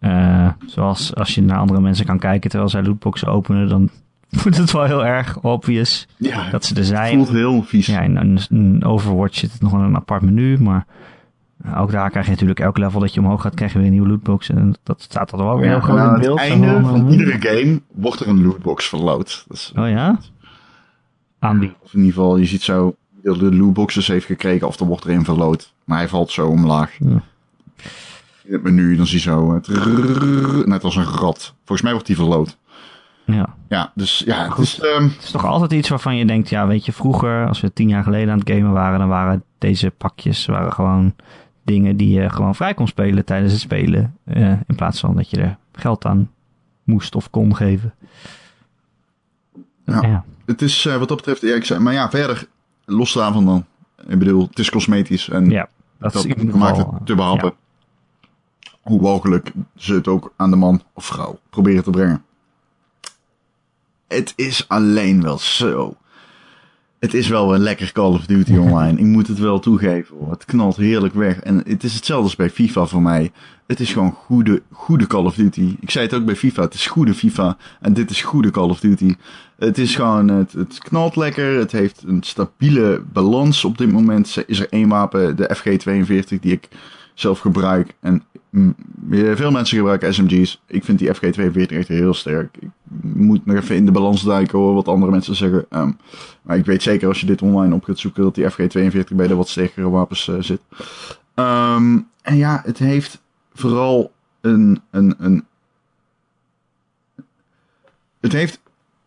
[0.00, 3.90] Eh, zoals als je naar andere mensen kan kijken terwijl zij lootboxen openen, dan
[4.42, 7.16] wordt het wel heel erg obvious Ja, dat ze er het zijn.
[7.16, 7.86] voelt heel vies.
[7.86, 10.86] Ja, in, Overwatch zit het nog wel in een apart menu, maar
[11.62, 13.86] eh, ook daar krijg je natuurlijk elk level dat je omhoog gaat, krijg je weer
[13.86, 14.50] een nieuwe lootbox.
[14.50, 16.38] En dat staat er wel weer Ja, heel groot en in aan het beeld.
[16.38, 19.44] einde Zo van eh, iedere game wordt er een lootbox verloot.
[19.48, 20.18] Dat is, Oh ja?
[21.38, 21.74] Aan wie?
[21.82, 25.10] Of in ieder geval, je ziet zo de lootboxes heeft gekregen of er wordt er
[25.10, 25.72] een verloot.
[25.84, 26.96] Maar hij valt zo omlaag.
[26.98, 27.22] Ja.
[28.44, 29.60] In het menu, dan zie je zo...
[29.60, 31.54] trrrr, net als een rat.
[31.58, 32.56] Volgens mij wordt die verloot.
[33.24, 33.54] Ja.
[33.68, 34.80] Ja, dus ja, het is...
[34.80, 37.72] ehm, Het is toch altijd iets waarvan je denkt, ja, weet je, vroeger, als we
[37.72, 41.14] tien jaar geleden aan het gamen waren, dan waren deze pakjes waren gewoon
[41.64, 44.16] dingen die je gewoon vrij kon spelen tijdens het spelen.
[44.24, 46.30] eh, in plaats van dat je er geld aan
[46.84, 47.94] moest of kon geven.
[49.84, 50.00] Ja.
[50.02, 50.24] ja.
[50.46, 51.40] het is eh, wat dat betreft...
[51.40, 52.46] Ja, ik zei, maar ja, verder,
[52.84, 53.64] los daarvan dan.
[54.08, 57.14] Ik bedoel, het is cosmetisch en Ja, dat, dat is in maakt geval, het te
[57.14, 57.52] behappen.
[58.80, 62.24] Hoe mogelijk ze het ook aan de man of vrouw proberen te brengen.
[64.12, 65.96] Het is alleen wel zo.
[66.98, 68.98] Het is wel een lekker Call of Duty online.
[68.98, 70.16] Ik moet het wel toegeven.
[70.30, 71.40] Het knalt heerlijk weg.
[71.40, 73.32] En het is hetzelfde als bij FIFA voor mij.
[73.66, 75.76] Het is gewoon goede, goede Call of Duty.
[75.80, 76.62] Ik zei het ook bij FIFA.
[76.62, 77.56] Het is goede FIFA.
[77.80, 79.14] En dit is goede Call of Duty.
[79.58, 81.58] Het is gewoon, het, het knalt lekker.
[81.58, 84.44] Het heeft een stabiele balans op dit moment.
[84.46, 86.68] Is er één wapen, de FG42, die ik
[87.14, 87.94] zelf gebruik.
[88.00, 88.22] En
[89.34, 90.60] veel mensen gebruiken SMG's.
[90.66, 92.56] Ik vind die FG42 echt heel sterk.
[92.60, 92.68] Ik
[93.02, 95.66] moet nog even in de balans duiken hoor, wat andere mensen zeggen.
[95.68, 95.90] Ehm,
[96.42, 99.26] maar ik weet zeker als je dit online op gaat zoeken, dat die FG42 bij
[99.26, 100.60] de wat sterkere wapens eh, zit.
[101.34, 103.22] Ehm, en ja, het heeft
[103.52, 105.44] vooral een, een, een.
[108.20, 108.60] Het heeft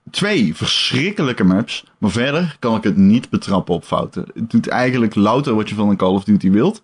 [0.10, 1.86] twee verschrikkelijke maps.
[1.98, 4.26] Maar verder kan ik het niet betrappen op fouten.
[4.34, 6.84] Het doet eigenlijk louter wat je van een Call of Duty wilt.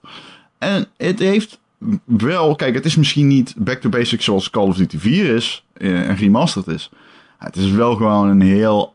[0.61, 1.59] En het heeft
[2.05, 5.65] wel, kijk, het is misschien niet back to basics zoals Call of Duty 4 is
[5.73, 6.91] eh, en remastered is.
[7.37, 8.93] Het is wel gewoon een heel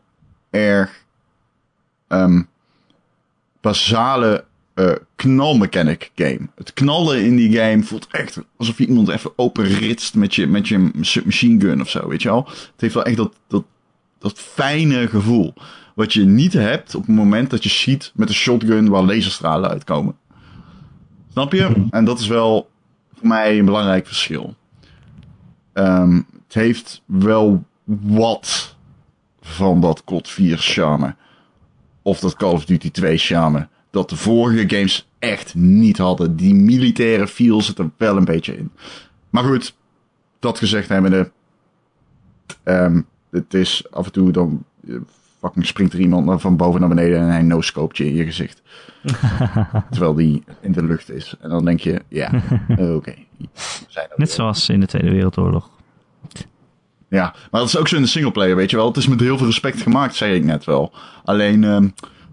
[0.49, 1.03] erg
[2.07, 2.41] ehm,
[3.61, 6.47] basale eh knalmechanic game.
[6.55, 10.67] Het knallen in die game voelt echt alsof je iemand even openritst met je, met
[10.67, 12.45] je submachine gun of zo, weet je wel.
[12.47, 13.63] Het heeft wel echt dat, dat,
[14.19, 15.53] dat fijne gevoel.
[15.95, 19.69] Wat je niet hebt op het moment dat je schiet met een shotgun waar laserstralen
[19.69, 20.15] uitkomen.
[21.37, 21.85] Snap je?
[21.89, 22.69] En dat is wel
[23.13, 24.55] voor mij een belangrijk verschil.
[25.73, 27.63] Ehm, het heeft wel
[28.01, 28.75] wat
[29.41, 31.15] van dat COD 4 charme.
[32.01, 33.67] Of dat Call of Duty 2 charme.
[33.91, 36.35] Dat de vorige games echt niet hadden.
[36.35, 38.71] Die militaire feel zit er wel een beetje in.
[39.29, 39.75] Maar goed,
[40.39, 41.31] dat gezegd hebbende.
[42.63, 44.63] ehm het is af en toe dan.
[45.39, 48.61] Fucking springt er iemand van boven naar beneden en hij no-scoopt je in je gezicht.
[49.91, 51.35] Terwijl die in de lucht is.
[51.39, 52.31] En dan denk je, ja,
[52.67, 53.13] eh, oké.
[53.93, 55.69] er Net zoals in de Tweede Wereldoorlog.
[57.09, 58.87] Ja, maar dat is ook zo in de singleplayer, weet je wel.
[58.87, 60.93] Het is met heel veel respect gemaakt, zei ik net wel.
[61.23, 61.85] Alleen, ehm,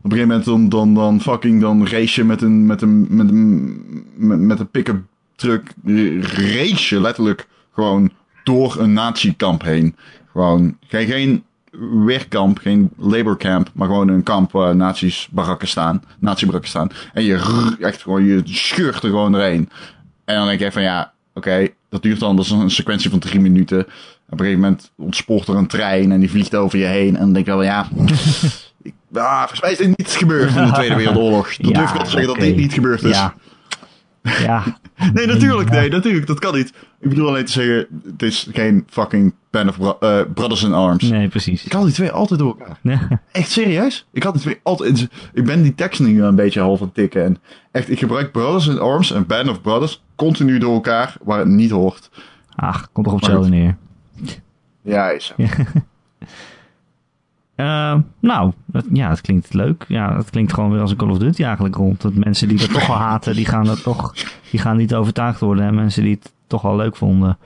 [0.04, 3.06] op een gegeven moment dan, dan, dan fucking dan race je met een, met een,
[3.16, 5.02] met een, met, een pick-up
[5.36, 5.72] truck.
[6.20, 8.12] Race je letterlijk gewoon
[8.44, 9.96] door een nazi-kamp heen.
[10.32, 11.44] Gewoon, geen, geen
[12.04, 16.02] werkkamp, geen laborcamp, maar gewoon een kamp waar nazi's barakken staan.
[16.18, 16.90] Nazi-barakken staan.
[17.12, 19.68] En je rrr, echt gewoon, je scheurt er gewoon doorheen.
[20.24, 23.18] En dan denk je van ja, oké, dat duurt dan, dat is een sequentie van
[23.18, 23.80] drie minuten.
[23.80, 27.14] Op een gegeven moment ontspoort er een trein en die vliegt over je heen.
[27.14, 27.88] En dan denk je wel, ja,
[28.82, 31.56] ik, ah, volgens mij is dit niet gebeurd in de Tweede Wereldoorlog.
[31.56, 33.16] Dat Ja, durf ik wel te zeggen dat dit niet gebeurd is.
[33.16, 33.34] Ja.
[34.24, 34.64] Ja,
[35.14, 36.72] Nee, natuurlijk, nee, natuurlijk, dat kan niet.
[37.00, 40.72] Ik bedoel alleen te zeggen, het is geen fucking Band of Bro- eh, Brothers in
[40.72, 41.02] Arms.
[41.02, 41.64] nee, precies.
[41.64, 42.78] Ik haal die twee altijd door elkaar.
[42.80, 42.98] Nee.
[43.32, 44.06] Echt serieus?
[44.12, 45.08] Ik had die twee altijd.
[45.32, 47.24] Ik ben die tekst nu een beetje half aan het tikken.
[47.24, 47.36] En
[47.70, 51.48] echt, ik gebruik Brothers in Arms en Band of Brothers continu door elkaar waar het
[51.48, 52.10] niet hoort.
[52.54, 53.76] Ach, komt toch op hetzelfde neer.
[54.82, 55.34] Ja, is zo.
[57.54, 59.84] Eh, nou, dat, ja, het klinkt leuk.
[59.88, 62.00] Ja, het klinkt gewoon weer als een Call of Duty eigenlijk rond.
[62.00, 64.14] Dat mensen die dat toch wel haten, die gaan dat toch,
[64.50, 65.64] die gaan niet overtuigd worden.
[65.64, 67.38] En mensen die het toch wel leuk vonden,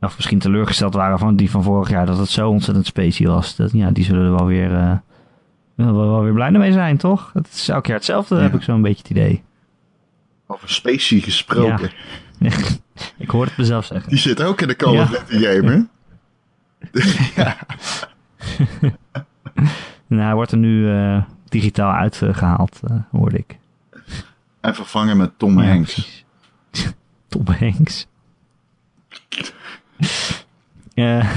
[0.00, 3.56] of misschien teleurgesteld waren van die van vorig jaar, dat het zo ontzettend specie was.
[3.56, 4.92] Dat, ja, die zullen er wel weer, eh,
[5.74, 7.30] wel, wel, wel weer blij mee zijn, toch?
[7.34, 8.40] Het is elk jaar hetzelfde, Ja.
[8.42, 9.42] heb ik zo'n beetje het idee.
[10.46, 11.90] Over specie gesproken.
[13.18, 14.10] ik hoor het mezelf zeggen.
[14.10, 15.02] Die zit ook in de Call Ja.
[15.02, 15.80] of Duty game, hè?
[20.06, 23.58] Nou, hij wordt er nu eh, digitaal uitgehaald, eh, hoorde ik.
[24.60, 26.24] En vervangen met Tom Ja, Hanks.
[27.28, 28.06] Tom Hanks.
[30.94, 31.30] Eh,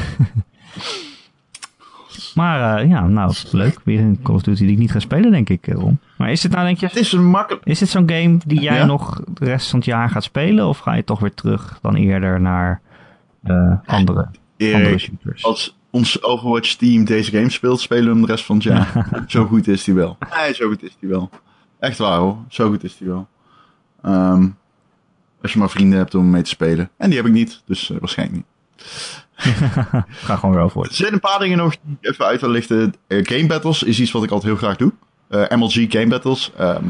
[2.35, 3.79] maar ja, nou, leuk.
[3.83, 5.99] Weer een Call of Duty die ik niet ga spelen, denk ik, Ron.
[6.17, 7.65] Maar is dit nou, denk je, Het is een makkelijk...
[7.65, 8.85] is dit zo'n game die jij Ja?
[8.85, 10.67] nog de rest van het jaar gaat spelen?
[10.67, 12.81] Of ga je toch weer terug dan eerder naar
[13.85, 15.43] andere, andere shooters?
[15.43, 19.09] als ons Overwatch team deze game speelt, spelen we hem de rest van het jaar.
[19.27, 20.17] zo goed is die wel.
[20.35, 21.29] Nee, zo goed is die wel.
[21.79, 23.27] Echt waar hoor, zo goed is die wel.
[24.01, 24.47] Ehm,
[25.41, 26.89] als je maar vrienden hebt om mee te spelen.
[26.97, 28.47] En die heb ik niet, dus eh, waarschijnlijk niet.
[30.11, 30.81] ga gewoon weer over.
[30.81, 32.93] Er zijn een paar dingen nog die ik even uit wil lichten.
[33.07, 34.91] Eh, game battles is iets wat ik altijd heel graag doe.
[35.27, 36.51] Eh, MLG game battles.
[36.57, 36.83] ehm,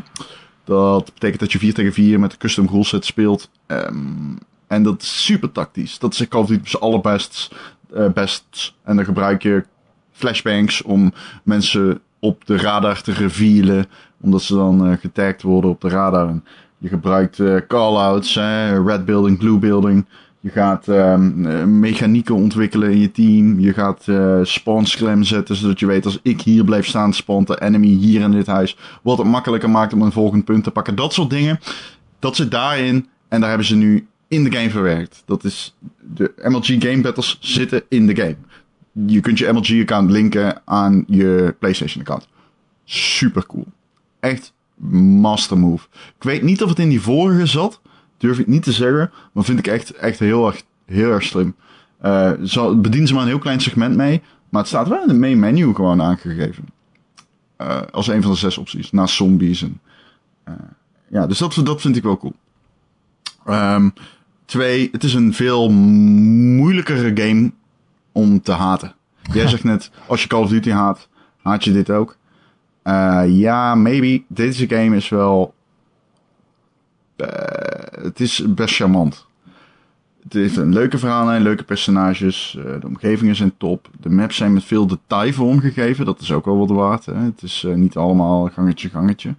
[0.64, 3.50] Dat betekent dat je 4 tegen 4 met een custom rule speelt.
[3.68, 6.00] Um, en dat is super tactisch.
[6.00, 7.56] Dat is Call of Duty zijn allerbest.
[7.96, 8.76] Uh, best.
[8.84, 9.64] En dan gebruik je
[10.12, 13.86] flashbangs om mensen op de radar te revealen.
[14.22, 16.28] Omdat ze dan uh, getagd worden op de radar.
[16.28, 16.44] En
[16.78, 18.36] je gebruikt uh, callouts,
[18.86, 20.06] red building, blue building.
[20.42, 23.60] Je gaat um, mechanieken ontwikkelen in je team.
[23.60, 27.48] Je gaat uh, spawn scram zetten, zodat je weet als ik hier blijf staan, spawnt
[27.48, 28.78] de enemy hier in dit huis.
[29.02, 30.96] Wat het makkelijker maakt om een volgend punt te pakken.
[30.96, 31.60] Dat soort dingen.
[32.20, 33.08] Dat zit daarin.
[33.28, 35.24] En daar hebben ze nu in de game verwerkt.
[35.26, 38.36] Dat is, de MLG Game Battles zitten in de game.
[38.92, 42.28] Je kunt je MLG-account linken aan je PlayStation-account.
[42.84, 43.66] Super cool.
[44.20, 44.54] Echt
[45.22, 45.88] master move.
[45.92, 47.82] Ik weet niet of het in die vorige zat.
[48.18, 49.12] Durf ik niet te zeggen.
[49.32, 51.56] Maar vind ik echt, echt heel, erg, heel erg slim.
[52.06, 54.22] Uh, zo bedienen ze maar een heel klein segment mee.
[54.50, 56.66] Maar het staat wel in de main menu gewoon aangegeven.
[57.62, 58.92] Uh, als een van de zes opties.
[58.92, 59.62] Naast zombies.
[59.62, 59.80] En,
[60.50, 60.54] uh,
[61.10, 62.34] ja, dus dat, dat vind ik wel cool.
[63.48, 63.94] Um,
[64.50, 67.52] twee, het is een veel moeilijkere game
[68.12, 68.94] om te haten.
[69.34, 71.08] Jij zegt net, als je Call of Duty haat,
[71.42, 72.18] haat je dit ook.
[72.84, 74.24] Uh, ja, maybe.
[74.28, 75.54] Deze game is wel.
[77.18, 77.28] Uh,
[78.04, 79.28] het is best charmant.
[80.24, 82.56] Het heeft een leuke verhaallijn, leuke personages.
[82.58, 83.90] Uh, de omgevingen zijn top.
[84.00, 86.06] De maps zijn met veel detail vormgegeven.
[86.06, 87.06] Dat is ook wel wat waard.
[87.06, 87.14] Hè?
[87.14, 89.36] Het is niet allemaal gangetje, gangetje.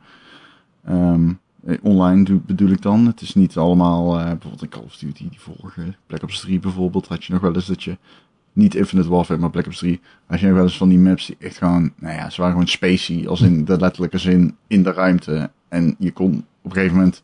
[0.88, 1.39] Um,
[1.82, 3.06] online bedoel ik dan.
[3.06, 7.06] Het is niet allemaal, bijvoorbeeld in Call of Duty, die vorige Black Ops 3 bijvoorbeeld,
[7.06, 7.96] had je nog wel eens dat je
[8.52, 10.00] niet Infinite Warfare, maar Black Ops 3.
[10.26, 12.68] Als je wel eens van die maps die echt gewoon, nou ja, ze waren gewoon
[12.68, 15.50] spacey, als in de letterlijke zin, in de ruimte.
[15.68, 17.22] En je kon op een gegeven moment,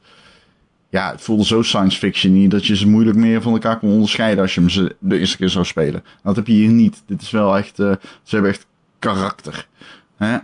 [0.88, 4.42] ja, het voelde zo science fiction dat je ze moeilijk meer van elkaar kon onderscheiden
[4.42, 6.04] als je hem ze de eerste keer zou spelen.
[6.22, 7.02] Dat heb je hier niet.
[7.06, 8.66] Dit is wel echt, uh, ze hebben echt
[8.98, 9.68] karakter.
[10.16, 10.36] Hè?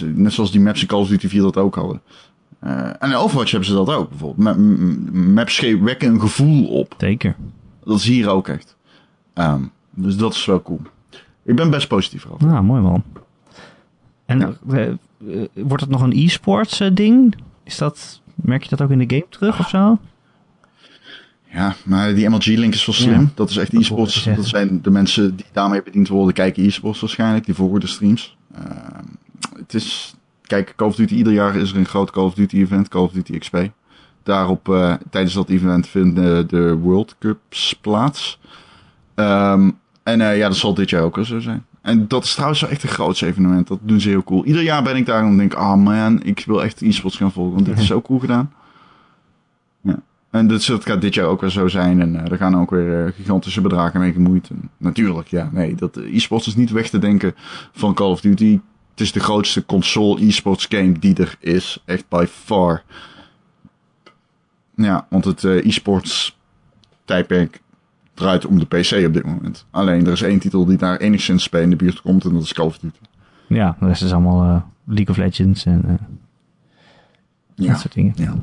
[0.00, 2.00] Net zoals die maps in Call of Duty 4 dat ook hadden.
[2.64, 4.56] Uh, en in Overwatch hebben ze dat ook bijvoorbeeld.
[5.12, 6.94] Maps wekken een gevoel op.
[6.98, 7.36] Zeker.
[7.84, 8.76] Dat is hier ook echt.
[9.34, 10.80] Um, dus dat is wel cool.
[11.42, 12.46] Ik ben best positief over.
[12.46, 13.02] Nou, mooi man.
[14.26, 14.96] En ja.
[15.18, 17.36] uh, wordt het nog een e-sports ding?
[17.64, 19.98] Is dat, merk je dat ook in de game terug of zo?
[21.52, 23.20] Ja, maar die MLG-link is wel slim.
[23.20, 24.24] Ja, dat is echt e-sports.
[24.24, 27.44] Dat zijn de mensen die daarmee bediend worden, kijken e-sports waarschijnlijk.
[27.44, 28.36] Die volgen de streams.
[28.58, 28.60] Uh,
[29.56, 30.14] het is,
[30.48, 33.02] kijk, Call of Duty, ieder jaar is er een groot Call of Duty event, Call
[33.02, 33.56] of Duty XP.
[34.22, 38.40] Daarop, tijdens dat event vinden de World Cups plaats.
[39.14, 41.64] Um, en uh, ja, dat zal dit jaar ook wel zo zijn.
[41.80, 43.68] En dat is trouwens echt een groot evenement.
[43.68, 44.44] Dat doen ze heel cool.
[44.44, 47.32] Ieder jaar ben ik daar en denk ah oh man, ik wil echt e-sports gaan
[47.32, 47.54] volgen.
[47.54, 48.52] Want dit is zo cool gedaan.
[49.80, 50.00] Ja.
[50.30, 52.00] En dit, dat gaat dit jaar ook weer zo zijn.
[52.00, 54.50] En uh, er gaan ook weer uh, gigantische bedragen mee gemoeid.
[54.50, 57.34] En natuurlijk, ja, nee, dat e-sports is niet weg te denken
[57.72, 58.60] van Call of Duty.
[58.98, 61.82] Het is de grootste console e-sports game die er is.
[61.84, 62.82] Echt by far.
[64.74, 66.38] Ja, want het e-sports
[67.04, 67.60] tijdperk
[68.14, 69.66] draait om de PC op dit moment.
[69.70, 72.42] Alleen er is één titel die daar enigszins bij in de buurt komt en dat
[72.42, 72.98] is Call of Duty.
[73.48, 75.94] Ja, de rest is allemaal uh, League of Legends en uh,
[77.54, 77.70] ja.
[77.70, 78.12] dat soort dingen.
[78.16, 78.34] Ja.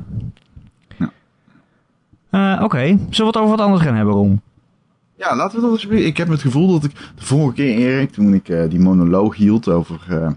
[0.98, 1.10] ja.
[2.30, 2.88] Uh, Oké, okay.
[2.88, 4.40] zullen we het over wat anders gaan hebben, Ron?
[5.16, 8.10] Ja, laten we dat eens Ik heb het gevoel dat ik de vorige keer, Erik,
[8.10, 10.36] toen ik die monoloog hield over,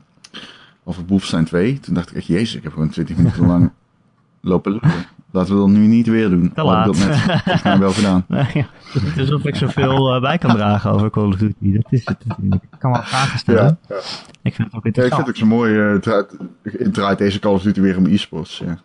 [0.89, 3.71] over Wolfenstein 2, toen dacht ik echt, jezus, ik heb gewoon 20 minuten lang
[4.41, 4.91] lopen lopen.
[5.31, 6.51] Laten we dat nu niet weer doen.
[6.53, 6.95] Te laat.
[6.95, 7.07] Ik
[7.45, 8.25] dat net wel gedaan.
[8.27, 8.67] Nee, ja.
[8.91, 11.73] Het is alsof ik zoveel uh, bij kan dragen over Call of Duty.
[11.73, 12.25] Dat is het.
[12.51, 13.63] Ik kan wel vragen stellen.
[13.87, 14.01] Ja, ja.
[14.41, 14.95] Ik vind het ook interessant.
[14.95, 15.73] Ik vind het ook zo mooi.
[15.73, 18.57] Uh, het, draait, het, draait, deze Call of Duty weer om e-sports.
[18.65, 18.79] Ja.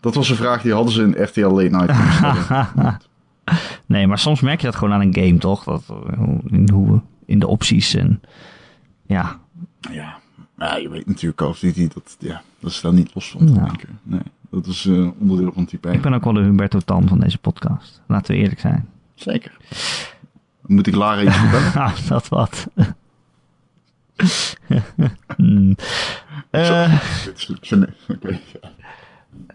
[0.00, 2.98] Dat was een vraag die hadden ze in RTL Late Night.
[3.86, 5.64] nee, maar soms merk je dat gewoon aan een game, toch?
[5.64, 5.82] Dat,
[6.50, 8.22] in, hoe, in de opties en...
[9.06, 9.38] Ja.
[9.90, 10.22] Ja.
[10.58, 13.46] Ja, je weet natuurlijk Call of Duty, dat, ja, dat is daar niet los van
[13.46, 13.98] te denken.
[14.02, 14.20] Nee.
[14.50, 15.90] Dat is uh, onderdeel van type.
[15.90, 18.02] Ik ben ook wel de Humberto Tan van deze podcast.
[18.06, 18.88] Laten we eerlijk zijn.
[19.14, 19.56] Zeker.
[20.66, 21.92] Moet ik Lara iets vertellen?
[22.08, 22.66] dat wat.
[25.36, 25.76] hmm.
[26.50, 26.94] uh,
[28.08, 28.40] okay.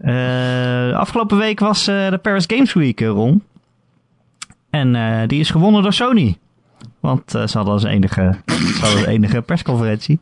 [0.02, 3.44] uh, afgelopen week was de Paris Games Week, Ron.
[4.70, 6.38] En die is gewonnen door Sony.
[7.00, 10.20] Want ze hadden als enige, ze hadden als enige persconferentie.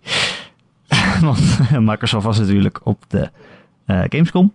[1.29, 3.29] Want Microsoft was natuurlijk op de
[3.87, 4.53] uh, Gamescom.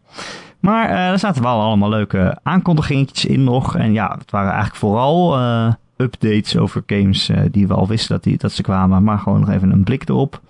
[0.61, 3.77] Maar uh, er zaten wel allemaal leuke aankondigingen in nog.
[3.77, 8.22] En ja, het waren eigenlijk vooral uh, updates over games die we al wisten dat,
[8.25, 9.05] die, dat ze kwamen.
[9.05, 10.40] Maar gewoon nog even een blik erop.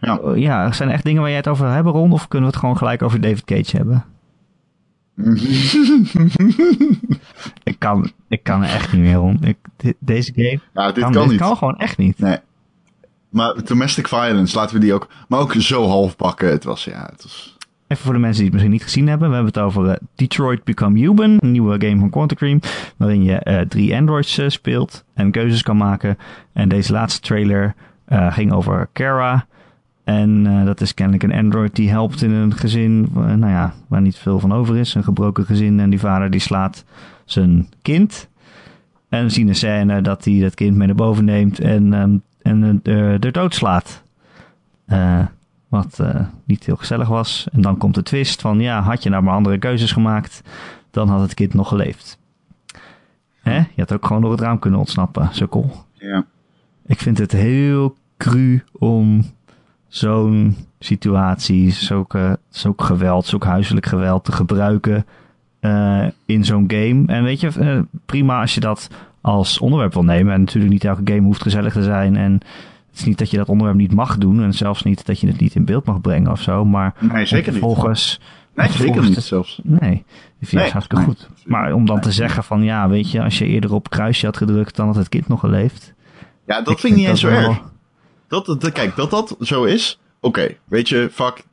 [0.00, 0.20] ja.
[0.34, 2.12] ja, zijn er echt dingen waar jij het over hebben, Ron?
[2.12, 4.04] Of kunnen we het gewoon gelijk over David Cage hebben?
[7.70, 9.44] ik, kan, ik kan er echt niet meer rond.
[9.44, 9.56] Ik,
[9.98, 10.60] deze game.
[10.74, 12.18] Ja, dit kan, kan, dit kan gewoon echt niet.
[12.18, 12.38] Nee.
[13.30, 15.08] Maar domestic violence, laten we die ook.
[15.28, 16.50] Maar ook zo half pakken.
[16.50, 17.56] Het was, ja, het was.
[17.86, 19.28] even voor de mensen die het misschien niet gezien hebben.
[19.28, 22.60] We hebben het over eh, Detroit Become Human, een nieuwe game van Quantum Cream.
[22.96, 26.18] Waarin je eh, drie androids eh, speelt en keuzes kan maken.
[26.52, 27.74] En deze laatste trailer
[28.30, 29.46] ging over Kara.
[30.04, 34.16] En dat is kennelijk een android die helpt in een gezin, nou ja, waar niet
[34.16, 34.94] veel van over is.
[34.94, 36.84] Een gebroken gezin en die vader die slaat
[37.24, 38.28] zijn kind.
[39.08, 42.16] En we zien een scène dat hij dat kind mee naar boven neemt en, ehm,
[42.42, 44.02] en er dood slaat.
[44.86, 45.26] Eh,
[45.68, 47.48] wat eh, niet heel gezellig was.
[47.52, 50.42] En dan komt de twist van, ja, had je nou maar andere keuzes gemaakt,
[50.90, 52.18] dan had het kind nog geleefd.
[53.40, 53.56] Hè?
[53.56, 55.84] Je had ook gewoon door het raam kunnen ontsnappen, sukkel.
[55.92, 56.24] Ja.
[56.86, 59.24] Ik vind het heel cru om
[59.88, 65.06] zo'n situatie, zulke, zulk geweld, zulk huiselijk geweld te gebruiken
[65.60, 67.02] eh, in zo'n game.
[67.06, 68.88] En weet je, prima als je dat
[69.20, 70.32] als onderwerp wil nemen.
[70.34, 72.16] En natuurlijk niet elke game hoeft gezellig te zijn.
[72.16, 72.32] En
[72.90, 74.42] het is niet dat je dat onderwerp niet mag doen.
[74.42, 76.64] En zelfs niet dat je het niet in beeld mag brengen of zo.
[76.64, 77.60] Maar Nee, zeker niet.
[77.60, 78.20] vervolgens...
[78.54, 79.60] Nee, zeker niet zelfs.
[79.62, 80.04] Nee,
[80.38, 81.28] die vind ik hartstikke goed.
[81.44, 82.04] Maar om dan Nee.
[82.04, 84.96] te zeggen van ja, weet je, als je eerder op kruisje had gedrukt, dan had
[84.96, 85.94] het kind nog geleefd.
[86.46, 87.60] Ja, dat vind ik niet eens zo wel- erg.
[88.28, 90.00] Dat, dat, kijk, dat dat zo is.
[90.20, 91.44] Oké, weet je, fuck.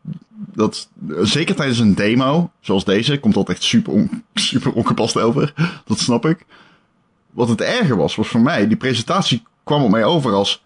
[0.53, 0.89] Dat,
[1.21, 5.53] zeker tijdens een demo, zoals deze, komt dat echt super, on- super ongepast over.
[5.85, 6.45] Dat snap ik.
[7.37, 10.63] Wat het erger was, was voor mij, die presentatie kwam op mij over als...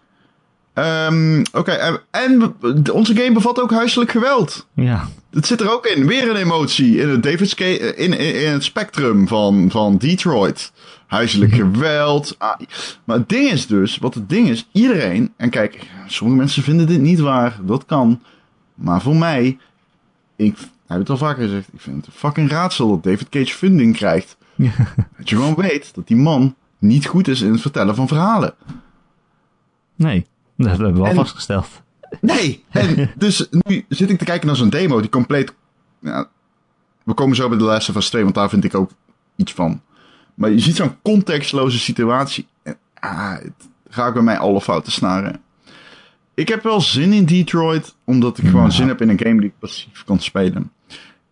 [0.72, 2.54] ehm, Oké, en,
[2.92, 4.66] onze game bevat ook huiselijk geweld.
[4.74, 6.06] Ja, Het zit er ook in.
[6.06, 10.72] Weer een emotie in het, David's in, in, in het spectrum van, van Detroit.
[11.06, 12.34] Huiselijk geweld.
[12.38, 12.60] Ah,
[13.04, 16.86] maar het ding is dus, wat het ding is, iedereen, en kijk, sommige mensen vinden
[16.86, 18.22] dit niet waar, dat kan.
[18.74, 19.58] Maar voor mij,
[20.36, 20.56] ik
[20.86, 23.96] heb het al vaker gezegd, ik vind het een fucking raadsel dat David Cage funding
[23.96, 24.36] krijgt.
[25.16, 28.54] Dat je gewoon weet dat die man niet goed is in het vertellen van verhalen.
[29.96, 31.66] nee, dat hebben we wel En- vastgesteld.
[32.20, 35.54] Nee, en dus nu zit ik te kijken naar zo'n demo die compleet...
[35.98, 36.28] Ja,
[37.02, 38.90] we komen zo bij de Last of Us 2, want daar vind ik ook
[39.36, 39.80] iets van.
[40.34, 42.46] Maar je ziet zo'n contextloze situatie.
[42.62, 45.40] En ah, het raakt bij mij alle fouten snaren.
[46.34, 48.70] Ik heb wel zin in Detroit, omdat ik gewoon Ja.
[48.70, 50.72] zin heb in een game die ik passief kan spelen.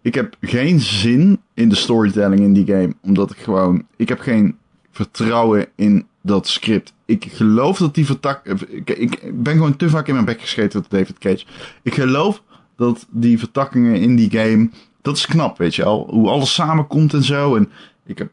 [0.02, 3.86] Ik heb geen zin in de storytelling in die game, omdat ik gewoon...
[3.96, 4.56] Ik heb geen
[4.90, 6.92] vertrouwen in dat script.
[7.04, 8.46] Ik geloof dat die vertak...
[8.68, 11.44] Ik, ik ben gewoon te vaak in mijn bek gescheten door David Cage.
[11.82, 12.42] Ik geloof
[12.76, 14.70] dat die vertakkingen in die game...
[15.02, 16.06] Dat is knap, weet je wel.
[16.10, 17.56] Hoe alles samenkomt en zo.
[17.56, 17.70] En
[18.06, 18.30] ik heb...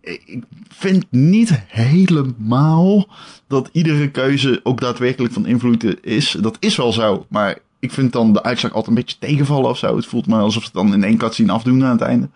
[0.00, 3.08] Ik vind niet helemaal
[3.46, 6.36] dat iedere keuze ook daadwerkelijk van invloed is.
[6.40, 9.78] Dat is wel zo, maar ik vind dan de uitslag altijd een beetje tegenvallen of
[9.78, 9.96] zo.
[9.96, 12.28] Het voelt me alsof ze het dan in één cutscene afdoen aan het einde.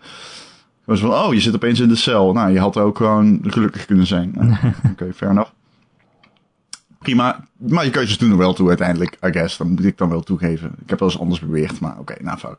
[0.87, 2.33] Was van, oh, je zit opeens in de cel.
[2.33, 4.31] Nou, je had ook gewoon gelukkig kunnen zijn.
[4.33, 5.51] Nou, Oké, fair enough.
[6.99, 7.47] Prima.
[7.57, 9.57] Maar je keuzes doen er wel toe uiteindelijk, I guess.
[9.57, 10.75] Dat moet ik dan wel toegeven.
[10.81, 12.57] Ik heb wel eens anders beweerd, maar oké, nou, fuck.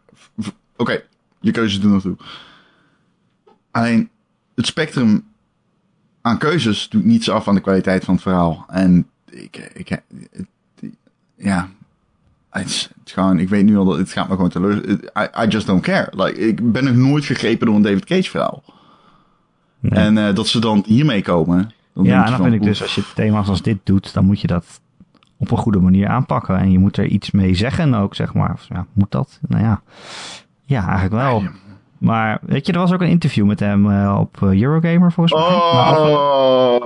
[0.76, 1.02] Oké,
[1.40, 2.16] je keuzes doen er toe.
[3.70, 4.10] Alleen,
[4.54, 5.24] het spectrum
[6.20, 8.64] aan keuzes doet niets af aan de kwaliteit van het verhaal.
[8.68, 10.00] En ik, ik,
[11.36, 11.68] ja,
[12.50, 14.90] het gewoon, ik weet nu al dat het gaat me gewoon teleur.
[14.90, 16.08] I, I just don't care.
[16.11, 18.62] Like, ik ben nog nooit gegrepen door een David Cage verhaal.
[19.80, 20.04] Nee.
[20.04, 21.70] En eh, dat ze dan hiermee komen.
[21.94, 24.24] Dan ja, en dan van, vind ik dus, als je thema's als dit doet, dan
[24.24, 24.80] moet je dat
[25.37, 26.58] op een goede manier aanpakken.
[26.58, 28.52] En je moet er iets mee zeggen ook, zeg maar.
[28.52, 29.38] Of, ja, moet dat?
[29.48, 29.80] Nou ja,
[30.64, 31.42] ja eigenlijk wel.
[31.98, 35.40] Maar weet je, er was ook een interview met hem eh, op eh, Eurogamer volgens
[35.40, 35.54] mij.
[35.54, 36.76] Oh.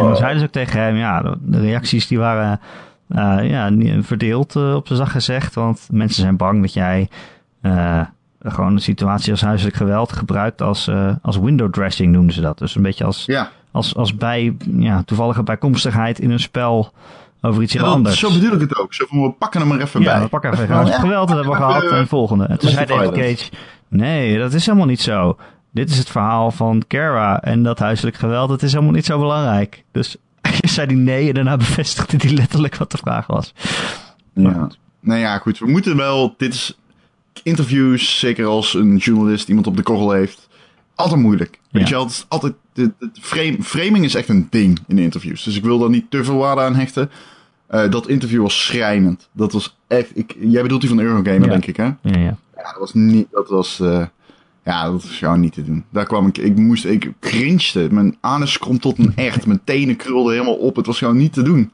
[0.00, 2.60] En dan zeiden ze ook tegen hem, ja, de, de reacties die waren
[3.08, 3.70] eh, ja,
[4.02, 5.54] verdeeld eh, op zijn zacht gezegd.
[5.54, 7.08] Want mensen zijn bang dat jij
[7.60, 8.00] eh,
[8.42, 10.90] gewoon een situatie als huiselijk geweld gebruikt als,
[11.22, 12.58] als window dressing, noemden ze dat.
[12.58, 16.92] Dus een beetje als, Ja, als, als bij, ja, toevallige bijkomstigheid in een spel
[17.40, 18.18] over iets heel Ja, anders.
[18.18, 18.94] zo bedoel ik het ook.
[18.94, 20.22] Zo van, we pakken hem er even ja, bij.
[20.22, 21.82] we pakken even huiselijk ja, geweld, hebben we gehad.
[21.82, 22.44] En de volgende.
[22.44, 23.10] En toen zei David.
[23.10, 23.50] Cage,
[23.88, 25.36] nee, dat is helemaal niet zo.
[25.70, 29.18] Dit is het verhaal van Kara en dat huiselijk geweld, dat is helemaal niet zo
[29.18, 29.84] belangrijk.
[29.92, 30.16] Dus
[30.74, 33.54] zei hij nee en daarna bevestigde hij letterlijk wat de vraag was.
[34.34, 34.68] Ja.
[35.00, 35.58] Nou ja, goed.
[35.58, 36.34] We moeten wel.
[36.36, 36.78] Dit is
[37.42, 40.48] interviews, zeker als een journalist iemand op de korrel heeft.
[40.94, 41.60] Altijd moeilijk.
[41.70, 42.54] Weet je wel, het is altijd.
[42.72, 45.42] De, de frame, framing is echt een ding in de interviews.
[45.42, 47.10] Dus ik wil daar niet te veel waarde aan hechten.
[47.66, 49.28] Eh, dat interview was schrijnend.
[49.32, 50.10] Dat was echt.
[50.18, 51.48] Ik, jij bedoelt die van Eurogamer, Ja.
[51.50, 51.84] denk ik, hè?
[51.84, 52.36] Ja, ja.
[52.56, 53.26] Ja, dat was niet.
[53.30, 53.80] Dat was.
[53.80, 54.04] eh,
[54.68, 55.84] ja, dat was gewoon niet te doen.
[55.90, 56.38] Daar kwam ik.
[56.38, 56.84] Ik moest.
[56.84, 57.94] Ik cringede.
[57.94, 59.46] Mijn anus komt tot een echt.
[59.46, 60.76] Mijn tenen krulden helemaal op.
[60.76, 61.72] Het was gewoon niet te doen.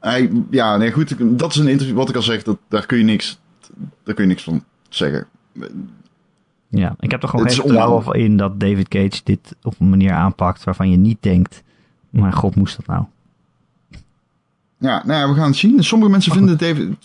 [0.00, 1.38] Hij, ja, nee, goed.
[1.38, 1.96] Dat is een interview.
[1.96, 2.42] Wat ik al zeg.
[2.42, 3.40] Dat, daar kun je niks.
[4.02, 5.26] Daar kun je niks van zeggen.
[6.68, 9.74] ja, ik heb er gewoon Het geen is vertrouwen in dat David Cage dit op
[9.78, 11.62] een manier aanpakt waarvan je niet denkt,
[12.10, 13.04] maar god moest dat nou?
[14.78, 15.84] Ja, nou ja, we gaan het zien.
[15.84, 16.98] Sommige mensen vinden het even...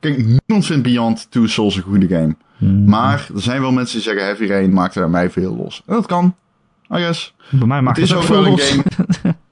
[0.00, 2.36] Kijk, niemand vindt Beyond Two Souls een goede game.
[2.56, 2.88] Hmm.
[2.88, 5.82] Maar er zijn wel mensen die zeggen Heavy Rain maakt er mij veel los.
[5.86, 6.34] En dat kan.
[6.94, 7.34] I guess.
[7.50, 8.70] Bij mij maakt Het het, is ook wel veel een los.
[8.70, 9.34] game.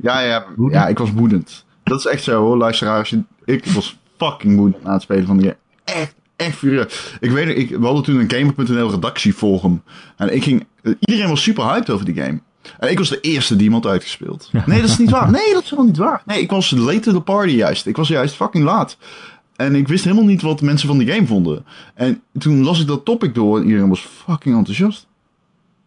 [0.00, 1.64] Ja, ja, ja, ik was woedend.
[1.84, 3.14] Dat is echt zo hoor, luisteraars.
[3.44, 5.56] Ik was fucking woedend aan het spelen van de game.
[5.84, 7.16] Echt, echt furieus.
[7.20, 9.82] Ik weet ik, we hadden toen een Gamer.nl redactieforum.
[10.16, 10.66] En ik ging,
[10.98, 12.40] iedereen was super hyped over die game.
[12.78, 14.50] En ik was de eerste die iemand uitgespeeld.
[14.66, 15.30] Nee, dat is niet waar.
[15.38, 16.22] Nee, dat is helemaal niet waar.
[16.26, 17.86] Nee, ik was late to the party juist.
[17.86, 18.96] Ik was juist fucking laat.
[19.56, 21.64] En ik wist helemaal niet wat mensen van de game vonden.
[21.94, 25.06] En toen las ik dat topic door en iedereen was fucking enthousiast.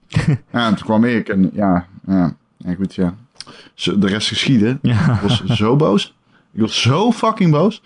[0.52, 3.16] ja, en toen kwam ik en ja, ja, ja goed, ja.
[3.76, 4.80] De rest geschieden.
[4.92, 5.14] Ja.
[5.14, 6.16] Ik was zo boos.
[6.54, 7.82] Ik was zo fucking boos.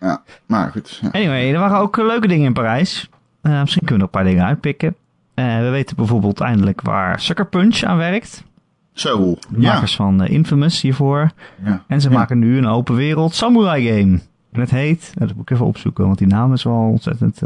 [0.00, 0.98] Ja, maar goed.
[1.02, 1.08] Ja.
[1.10, 3.08] Anyway, er waren ook leuke dingen in Parijs.
[3.40, 4.96] Eh, misschien kunnen we er een paar dingen uitpikken.
[5.38, 8.44] Eh, we weten bijvoorbeeld eindelijk waar Sucker Punch aan werkt.
[8.92, 9.72] Zo, De ja.
[9.72, 11.30] makers van eh, Infamous hiervoor.
[11.64, 11.84] ja.
[11.88, 12.16] En ze Ja.
[12.18, 14.20] maken nu een open wereld samurai game.
[14.52, 17.40] En het heet, dat moet ik even opzoeken, want die naam is wel ontzettend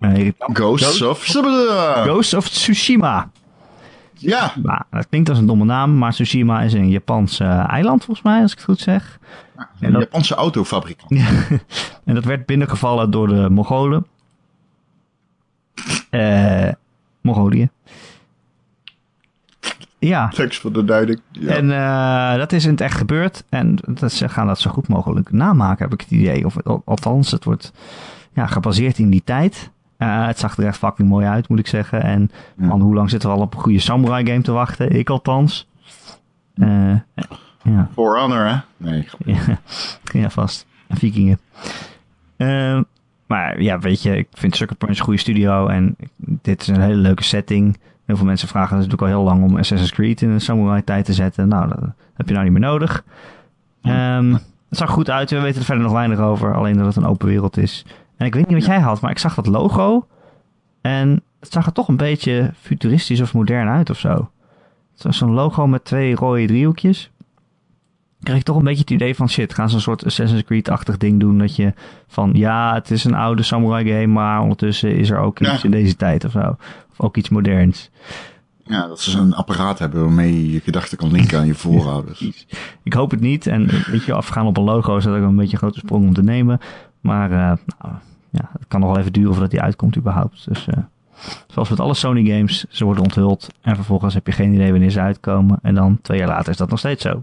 [0.00, 0.56] irritant.
[0.58, 2.02] Ghosts of Subida.
[2.02, 3.30] Ghost of Tsushima.
[4.14, 8.26] Ja, Nou, dat klinkt als een domme naam, maar Tsushima is een Japans eiland volgens
[8.26, 9.18] mij, als ik het goed zeg.
[9.80, 11.10] een Japanse autofabrikant.
[12.04, 14.06] en dat werd binnengevallen door de Mongolen.
[16.10, 16.68] Eh
[17.20, 17.68] Mongolië.
[19.98, 21.20] Ja, Thanks voor de duiding.
[21.32, 21.54] Ja.
[21.54, 23.44] en eh, dat is in het echt gebeurd.
[23.48, 26.44] En dat, ze gaan dat zo goed mogelijk namaken, heb ik het idee.
[26.46, 27.72] Of al- althans, het wordt
[28.32, 29.70] ja, gebaseerd in die tijd.
[29.96, 32.02] Eh, het zag er echt fucking mooi uit, moet ik zeggen.
[32.02, 32.66] En Ja.
[32.66, 34.90] man, hoe lang zitten we al op een goede samurai game te wachten?
[34.90, 35.68] Ik althans.
[36.54, 36.94] Eh,
[37.62, 37.88] ja.
[37.94, 38.56] For Honor, hè?
[38.76, 39.06] Nee.
[40.12, 40.66] Ja, vast.
[40.86, 41.38] En Vikingen.
[43.30, 45.66] Maar ja, weet je, ik vind Sucker Punch een goede studio.
[45.66, 47.78] En dit is een hele leuke setting.
[48.04, 51.04] Heel veel mensen vragen natuurlijk al heel lang om Assassin's Creed in een samurai tijd
[51.04, 51.48] te zetten.
[51.48, 51.80] Nou, dat
[52.14, 53.04] heb je nou niet meer nodig.
[53.82, 54.32] Ehm,
[54.68, 55.30] het zag goed uit.
[55.30, 56.54] We weten er verder nog weinig over.
[56.54, 57.86] Alleen dat het een open wereld is.
[58.16, 60.06] En ik weet niet wat jij had, maar ik zag dat logo.
[60.80, 64.30] En het zag er toch een beetje futuristisch of modern uit of zo.
[64.92, 67.10] Het was zo'n logo met twee rode driehoekjes
[68.22, 70.96] krijg ik toch een beetje het idee van shit, gaan ze een soort Assassin's Creed-achtig
[70.96, 71.72] ding doen dat je
[72.06, 75.58] van ja, het is een oude samurai game, maar ondertussen is er ook iets Ja.
[75.62, 76.56] in deze tijd of zo.
[76.90, 77.90] Of ook iets moderns.
[78.64, 82.46] Ja, dat ze zo'n apparaat hebben waarmee je je gedachten kan linken aan je voorouders.
[82.82, 85.36] Ik hoop het niet en weet je, afgaan op een logo is dat ook een
[85.36, 86.58] beetje een grote sprong om te nemen.
[87.00, 87.94] Maar eh, nou,
[88.30, 90.44] ja, het kan nog wel even duren voordat die uitkomt überhaupt.
[90.48, 90.76] Dus eh,
[91.46, 94.90] zoals met alle Sony games, ze worden onthuld en vervolgens heb je geen idee wanneer
[94.90, 95.58] ze uitkomen.
[95.62, 97.22] En dan twee jaar later is dat nog steeds zo.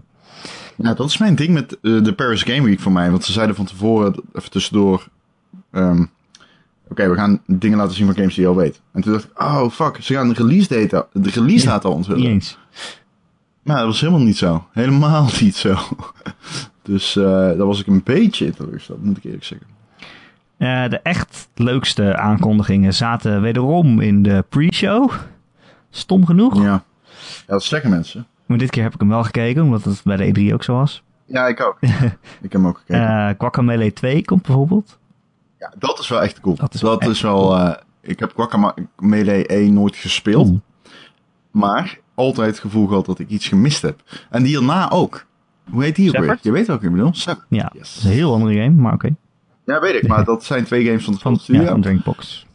[0.76, 3.10] Ja, dat is mijn ding met eh, de Paris Game Week voor mij.
[3.10, 5.08] Want ze zeiden van tevoren, even tussendoor...
[5.72, 6.04] ehm,
[6.90, 8.80] Oké, we gaan dingen laten zien van games die je al weet.
[8.92, 11.96] En toen dacht ik, oh fuck, ze gaan de release data, de release data Niet
[11.96, 12.26] onthullen.
[12.26, 12.58] eens.
[13.62, 14.66] Maar dat was helemaal niet zo.
[14.72, 15.76] Helemaal niet zo.
[16.82, 19.66] dus eh daar was ik een beetje teleurgesteld, moet ik eerlijk zeggen.
[20.56, 25.10] Eh, de echt leukste aankondigingen zaten wederom in de pre-show.
[25.90, 26.56] Stom genoeg.
[26.56, 26.62] Ja.
[26.62, 26.82] ja,
[27.46, 28.26] dat is lekker mensen.
[28.48, 30.74] Maar dit keer heb ik hem wel gekeken, omdat het bij de E3 ook zo
[30.74, 31.02] was.
[31.24, 31.76] Ja, ik ook.
[31.80, 31.88] ik
[32.42, 33.06] heb hem ook gekeken.
[33.08, 34.98] Eh Guacamelee 2 komt bijvoorbeeld.
[35.58, 36.54] ja, dat is wel echt cool.
[36.54, 36.80] dat Dat is
[37.16, 37.58] is wel wel...
[37.58, 40.48] echt eh, ik heb Guacamelee 1 nooit gespeeld.
[40.48, 40.58] Oeh.
[41.50, 44.00] Maar altijd het gevoel gehad dat ik iets gemist heb.
[44.30, 45.26] En die hierna ook.
[45.70, 46.38] Hoe heet die ook weer?
[46.42, 47.14] Je weet welke ik bedoel?
[47.14, 47.46] Shepard.
[47.48, 47.94] Ja, Yes.
[47.94, 49.14] dat is een heel andere game, maar oké.
[49.64, 50.08] Ja, weet ik.
[50.08, 51.62] Maar dat zijn twee games van de Van, studio.
[51.62, 52.46] ja, van Drinkbox.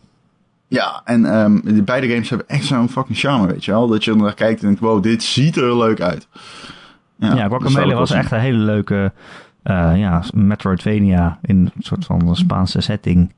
[0.73, 3.87] Ja, en ehm, de beide games hebben echt zo'n fucking charme, weet je wel.
[3.87, 6.27] Dat je er naar kijkt en denkt, wow, dit ziet er leuk uit.
[7.15, 9.11] Ja, wil was echt een hele leuke
[9.63, 13.33] eh, ja, Metroidvania in een soort van Spaanse setting.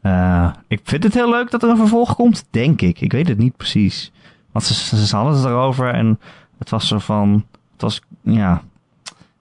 [0.00, 3.00] Eh, ik vind het heel leuk dat er een vervolg komt, denk ik.
[3.00, 4.12] Ik weet het niet precies.
[4.52, 6.20] Want ze, ze, ze hadden het erover en
[6.58, 7.44] het was zo van...
[7.72, 8.62] Het was, ja...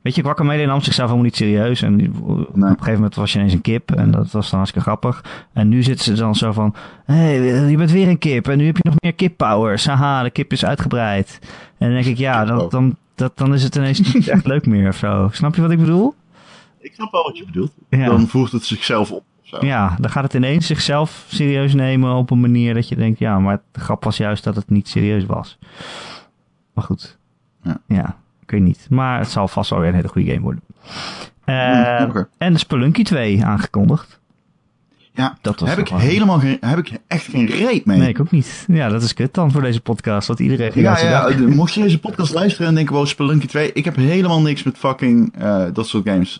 [0.03, 1.81] Weet je, Guacamelee nam zichzelf helemaal niet serieus.
[1.81, 3.91] En op een gegeven moment was je ineens een kip.
[3.91, 5.45] En dat was dan hartstikke grappig.
[5.53, 6.75] En nu zitten ze dan zo van...
[7.05, 8.47] Hé, hey, je bent weer een kip.
[8.47, 9.85] En nu heb je nog meer kippowers.
[9.85, 11.39] Haha, de kip is uitgebreid.
[11.77, 14.65] En dan denk ik, ja, dan, dan, dat, dan is het ineens niet echt leuk
[14.65, 15.29] meer of zo.
[15.31, 16.13] Snap je wat ik bedoel?
[16.79, 17.71] Ik snap wel wat je bedoelt.
[17.89, 18.05] Ja.
[18.05, 19.23] Dan voert het zichzelf op.
[19.41, 19.65] Zo.
[19.65, 23.19] Ja, dan gaat het ineens zichzelf serieus nemen op een manier dat je denkt...
[23.19, 25.57] Ja, maar de grap was juist dat het niet serieus was.
[26.73, 27.17] Maar goed.
[27.61, 27.77] Ja.
[27.87, 28.21] ja
[28.61, 28.87] niet.
[28.89, 30.63] Maar het zal vast wel weer een hele goede game worden.
[32.09, 32.27] Oké.
[32.37, 34.21] En Spelunky 2 aangekondigd.
[35.15, 37.97] Ja, Dat was heb ik helemaal geen, heb ik echt geen reet mee.
[37.99, 38.65] Nee, ik ook niet.
[38.67, 40.27] Ja, dat is kut dan voor deze podcast.
[40.27, 43.85] Want iedereen ja, ja, mocht je deze podcast luisteren en denken, wow, Spelunky 2, ik
[43.85, 46.39] heb helemaal niks met fucking eh, dat soort games.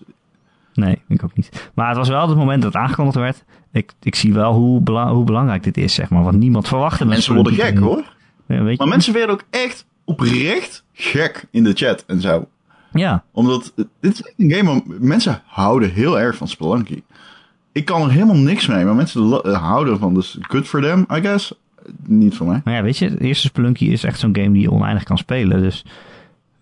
[0.74, 1.70] Nee, ik ook niet.
[1.74, 3.44] Maar het was wel het moment dat het aangekondigd werd.
[3.72, 6.24] Ik, ik zie wel hoe, bela- hoe belangrijk dit is, zeg maar.
[6.24, 7.84] Want niemand verwachtte met Mensen worden gek 2.
[7.84, 8.04] hoor.
[8.48, 8.78] Ja, weet je?
[8.78, 12.48] Maar mensen werden ook echt oprecht gek in de chat en zo.
[12.92, 17.02] Ja, Omdat, eh, dit is een game waar mensen houden heel erg van Spelunky.
[17.72, 20.14] Ik kan er helemaal niks mee, maar mensen eh, houden ervan.
[20.14, 21.54] Dus good for them, I guess.
[22.06, 22.62] Niet voor mij.
[22.64, 25.18] maar ja, weet je, de eerste Spelunky is echt zo'n game die je oneindig kan
[25.18, 25.62] spelen.
[25.62, 25.86] Dus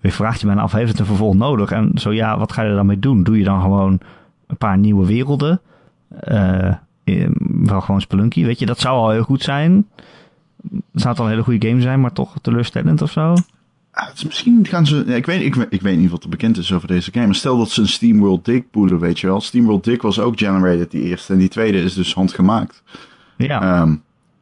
[0.01, 1.71] je vraagt je bijna af, heeft het een vervolg nodig?
[1.71, 3.23] En zo ja, wat ga je er dan mee doen?
[3.23, 3.99] Doe je dan gewoon
[4.47, 5.61] een paar nieuwe werelden?
[6.19, 6.67] Eh,
[7.03, 9.87] eh, wel gewoon Spelunky, weet je, dat zou al heel goed zijn.
[10.71, 13.35] Het zou het al een hele goede game zijn, maar toch teleurstellend of zo.
[13.91, 15.03] Ah, misschien gaan ze.
[15.07, 17.25] ja, ik, weet, ik, weet- ik weet niet wat er bekend is over deze game.
[17.25, 19.41] Maar stel dat ze een SteamWorld Dig poelen, weet je wel.
[19.41, 21.33] SteamWorld Dig was ook generated, die eerste.
[21.33, 22.83] En die tweede is dus handgemaakt.
[23.37, 23.95] Ja, Ehm,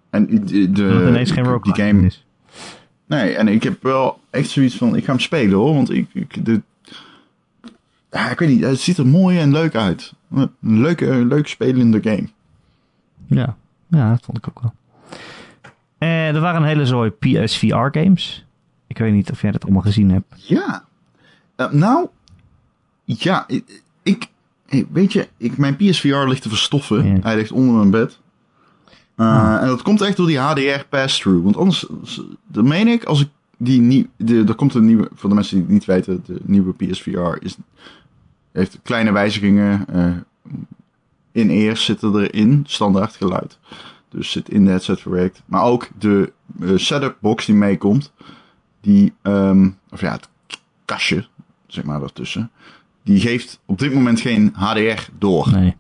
[0.10, 2.06] en de, ineens geen die game.
[2.06, 2.26] is.
[3.06, 4.96] Nee, en ik heb wel echt zoiets van.
[4.96, 5.74] Ik ga hem spelen hoor.
[5.74, 6.08] Want ik.
[6.14, 6.62] ik de,
[8.12, 8.64] ja, ik weet niet.
[8.64, 10.14] Het ziet er mooi en leuk uit.
[10.32, 12.28] Een leuke, leuk spelende game.
[13.28, 13.56] Ja,
[13.88, 14.74] ja, dat vond ik ook wel.
[15.98, 18.46] Eh, er waren een hele zooi PSVR games.
[18.90, 20.34] Ik weet niet of jij dat allemaal gezien hebt.
[20.36, 20.86] Ja.
[21.56, 22.08] Eh, nou,
[23.06, 24.28] ja, ik, ik
[24.66, 27.06] hey, weet je, ik, mijn PSVR ligt te verstoffen.
[27.06, 27.20] Ja.
[27.22, 28.20] Hij ligt onder mijn bed.
[29.16, 29.62] Eh, Ah.
[29.62, 31.44] En dat komt echt door die HDR pass-through.
[31.44, 31.88] Want anders,
[32.48, 35.56] dat meen ik, als ik die nieuw, de, er komt een nieuwe, voor de mensen
[35.56, 37.58] die het niet weten, de nieuwe PSVR is,
[38.52, 39.86] heeft kleine wijzigingen.
[39.88, 40.12] eh
[41.32, 43.58] in ears zitten erin, standaard geluid.
[44.10, 45.42] Dus zit in de headset verwerkt.
[45.46, 46.32] Maar ook de
[46.76, 48.12] setup box die meekomt.
[48.82, 50.30] Die, ehm, of ja, het
[50.86, 51.28] kastje,
[51.68, 52.52] zeg maar, daartussen.
[53.04, 55.50] Die geeft op dit moment geen HDR door.
[55.52, 55.76] Nee.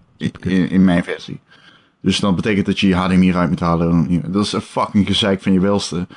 [0.70, 1.40] In, mijn versie.
[2.02, 4.22] Dus dat betekent dat je je HDMI eruit moet halen.
[4.32, 6.08] Dat is een fucking gezeik van je welste.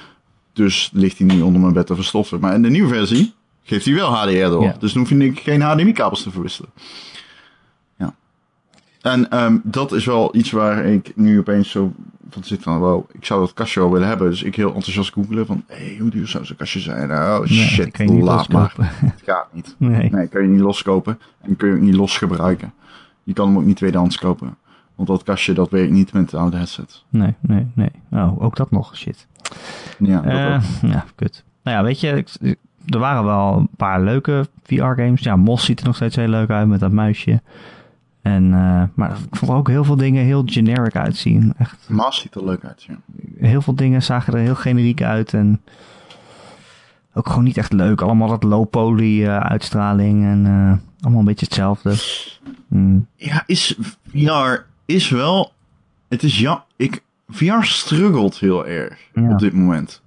[0.53, 2.41] Dus ligt hij nu onder mijn bed te verstoffen.
[2.41, 4.62] Maar in de nieuwe versie geeft hij wel HDR door.
[4.62, 4.76] Ja.
[4.78, 6.70] Dus dan hoef ik geen HDMI-kabels te verwisselen.
[7.99, 8.14] Ja.
[9.01, 11.93] En ehm, dat is wel iets waar ik nu opeens zo
[12.31, 12.79] van zit van...
[12.79, 14.31] Wow, ik zou dat kastje wel willen hebben.
[14.31, 15.64] Dus ik heel enthousiast googelen van...
[15.66, 17.11] Hé, hey, hoe duur zou zo'n kastje zijn?
[17.11, 18.73] Oh Nee, shit, laat maar.
[19.05, 19.75] Het gaat niet.
[19.79, 20.11] Nee.
[20.11, 21.18] Nee, kun je niet loskopen.
[21.41, 22.73] En kun je ook niet los gebruiken.
[23.23, 24.57] Je kan hem ook niet tweedehands kopen.
[24.95, 27.05] Want dat kastje, dat werkt niet met de oude headset.
[27.09, 27.91] Nee, nee, nee.
[28.11, 28.97] Oh, ook dat nog.
[28.97, 29.27] Shit.
[29.99, 30.55] Ja, dat Eh,
[30.85, 30.91] ook.
[30.91, 31.45] ja, kut.
[31.62, 32.09] Nou ja, weet je,
[32.41, 32.57] ik-
[32.87, 35.20] er waren wel een paar leuke VR-games.
[35.23, 37.41] Ja, Mos ziet er nog steeds heel leuk uit met dat muisje.
[38.23, 41.55] En, eh, maar ik vond ook heel veel dingen heel generic uitzien.
[41.59, 42.95] Echt, Maas ziet er leuk uit, ja.
[43.39, 45.35] heel veel dingen zagen er heel generiek uit.
[45.35, 45.61] En
[47.14, 48.01] ook gewoon niet echt leuk.
[48.01, 50.25] Allemaal dat low-poly eh, uitstraling.
[50.25, 51.95] En eh, allemaal een beetje hetzelfde.
[52.68, 53.79] Mm, Ja, is,
[54.12, 55.53] VR is wel...
[56.09, 59.31] Het is ja, ik, VR struggelt heel erg Ja.
[59.33, 60.03] op dit moment.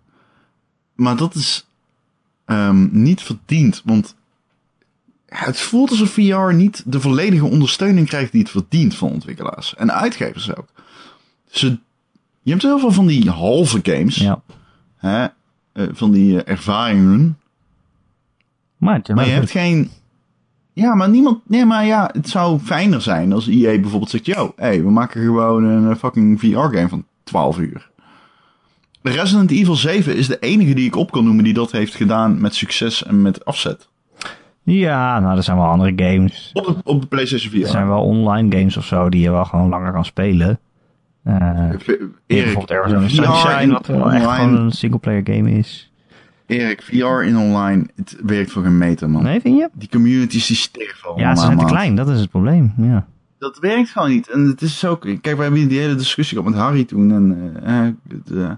[0.95, 1.67] Maar dat is
[2.45, 4.15] ehm, niet verdiend, want
[5.37, 9.75] het voelt alsof VR niet de volledige ondersteuning krijgt die het verdient van ontwikkelaars.
[9.75, 10.67] En uitgevers ook.
[11.49, 11.79] Ze,
[12.41, 14.41] je hebt heel veel van die halve games, ja.
[14.97, 15.27] hè,
[15.71, 17.37] eh, van die eh, ervaringen.
[18.77, 19.89] Maar, je hebt geen.
[20.73, 21.39] Ja, maar niemand.
[21.49, 25.21] Nee, maar ja, het zou fijner zijn als EA bijvoorbeeld zegt: Yo, hey, we maken
[25.21, 27.89] gewoon een eh, fucking VR-game van 12 uur.
[29.01, 32.41] Resident Evil 7 is de enige die ik op kan noemen die dat heeft gedaan
[32.41, 33.87] met succes en met afzet.
[34.65, 36.49] Ja, nou, er zijn wel andere games.
[36.53, 37.61] Op de, op de PlayStation 4.
[37.61, 40.59] Er zijn wel online games of zo die je wel gewoon langer kan spelen.
[41.23, 45.91] Eh Erik, bijvoorbeeld Arizona Sunshine, in wat wel echt gewoon een singleplayer game is.
[46.45, 49.23] Erik, VR in online, het werkt voor geen meter, man.
[49.23, 49.69] Nee, vind je?
[49.73, 51.13] Die communities die sterven.
[51.15, 52.73] Ja, ze zijn te klein, dat is het probleem.
[52.77, 53.07] Ja.
[53.37, 54.29] dat werkt gewoon niet.
[54.29, 55.01] En het is ook.
[55.01, 57.11] Kijk, we hebben die hele discussie gehad met Harry toen.
[57.11, 58.51] En eh, het, eh,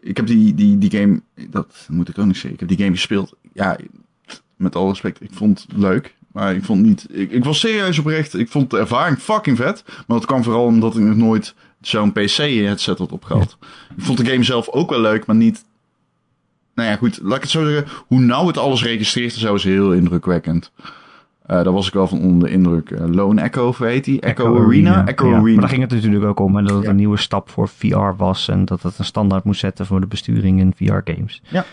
[0.00, 1.20] ik heb die, die, die game.
[1.50, 2.52] Dat moet ik ook niet zeggen.
[2.52, 3.36] Ik heb die game gespeeld.
[3.52, 3.76] Ja,
[4.62, 5.22] met alle respect.
[5.22, 6.14] Ik vond het leuk.
[6.32, 7.06] Maar ik vond niet.
[7.10, 8.34] Ik, ik was serieus oprecht.
[8.38, 9.82] Ik vond de ervaring fucking vet.
[9.86, 13.56] Maar dat kwam vooral omdat ik nog nooit zo'n PC-headset had opgehaald.
[13.96, 15.64] Ik vond de game zelf ook wel leuk, maar niet.
[16.74, 17.18] Nou ja, goed.
[17.22, 17.84] Laat ik het zo zeggen.
[18.06, 20.72] Hoe nauw het alles registreert zo is heel indrukwekkend.
[21.46, 22.90] Eh, daar was ik wel van onder de indruk.
[22.90, 24.20] Eh, Lone Echo, of heet die?
[24.20, 25.06] Echo, Arena.
[25.06, 25.32] Echo ja.
[25.32, 25.50] Arena.
[25.50, 26.58] Maar daar ging het natuurlijk ook om.
[26.58, 26.90] En dat het Ja.
[26.90, 28.48] een nieuwe stap voor VR was.
[28.48, 31.42] En dat het een standaard moest zetten voor de besturing in VR-games.
[31.48, 31.64] Ja,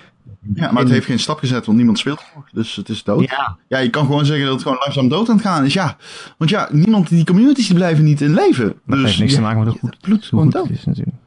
[0.55, 2.49] maar het heeft geen stap gezet, want niemand speelt nog.
[2.51, 3.29] Dus het is dood.
[3.29, 3.57] Ja.
[3.67, 5.73] Ja, je kan gewoon zeggen dat het gewoon langzaam dood aan het gaan is.
[5.73, 5.97] Ja,
[6.37, 8.67] want ja, niemand, die communities die blijven niet in leven.
[8.67, 10.67] Dat dus, heeft niks ja, te maken met hoe goed, bloed hoe goed dood.
[10.67, 11.17] het is natuurlijk.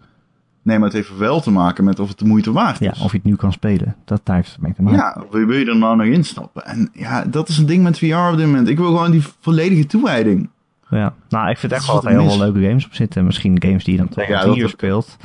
[0.62, 3.00] Nee, maar het heeft wel te maken met of het de moeite waard Ja, is.
[3.00, 3.96] of je het nu kan spelen.
[4.04, 4.98] Dat daar heeft het mee te maken.
[4.98, 6.64] Ja, wil wil je er nou nog instappen?
[6.64, 8.68] En ja, dat is een ding met VR op dit moment.
[8.68, 10.48] Ik wil gewoon die volledige toewijding.
[10.90, 13.24] Ja, nou, ik vind echt wel Dat er heel veel leuke games op zitten.
[13.24, 15.16] Misschien games die je dan twee Ja, uur speelt.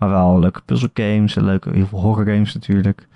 [0.00, 3.08] Maar wel leuke puzzle games en leuke, heel veel horror games natuurlijk.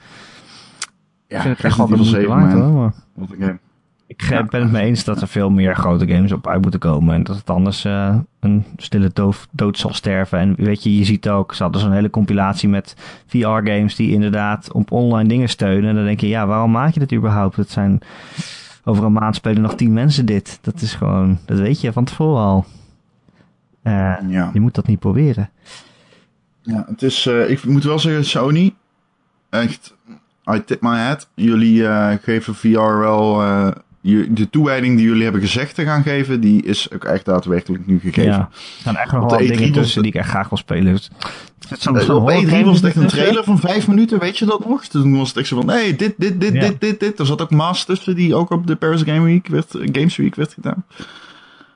[1.29, 2.73] Ja, ik vind het echt wel Resident de Evil moeite 7, waard man.
[2.73, 2.81] hoor.
[2.83, 3.59] maar- Wat een game.
[4.07, 6.81] Ik eh, ben het mee eens dat er veel meer grote games op uit moeten
[6.81, 7.15] komen.
[7.15, 10.39] En dat het anders uh, een stille doof, dood zal sterven.
[10.39, 12.95] En weet je, je ziet ook, ze hadden zo'n hele compilatie met
[13.27, 15.89] VR-games die inderdaad op online dingen steunen.
[15.91, 17.57] En dan denk je, ja, waarom maak je dat überhaupt?
[17.57, 18.01] Het zijn,
[18.85, 20.59] over een maand spelen nog tien mensen dit.
[20.63, 22.65] Dat is gewoon, dat weet je van tevoren al.
[23.83, 24.51] Uh, ja.
[24.53, 25.51] Je moet dat niet proberen.
[26.65, 28.75] Ja, het is, ik moet wel zeggen, Sony,
[29.51, 29.95] echt,
[30.55, 31.29] I tip my hat.
[31.35, 31.87] Jullie
[32.19, 33.43] geven VR wel
[34.29, 37.99] de toewijding die jullie hebben gezegd te gaan geven, die is ook echt daadwerkelijk nu
[37.99, 38.31] gegeven.
[38.31, 40.93] Ja, er zijn echt nog wel e dingen tussen die ik echt graag wil spelen.
[40.93, 41.11] Dus
[41.79, 44.67] zo, zo op E3 was het echt een trailer van vijf minuten, weet je dat
[44.67, 44.85] nog?
[44.85, 47.19] Toen was het echt zo van, nee, dit, dit, dit, dit, dit, dit.
[47.19, 50.35] Er zat ook Maas tussen die ook op de Paris Game Week werd, Games Week
[50.35, 50.85] werd gedaan.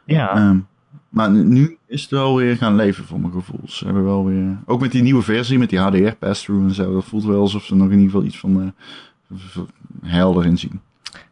[0.04, 0.48] Ja.
[0.48, 0.66] Um,
[1.08, 3.60] maar nu is het wel weer gaan leven voor mijn gevoel.
[3.64, 6.92] Ze hebben wel weer, ook met die nieuwe versie, met die HDR pass-through en zo,
[6.92, 8.72] dat voelt wel alsof ze nog in ieder geval iets van
[9.30, 9.62] uh,
[10.02, 10.80] helder in zien.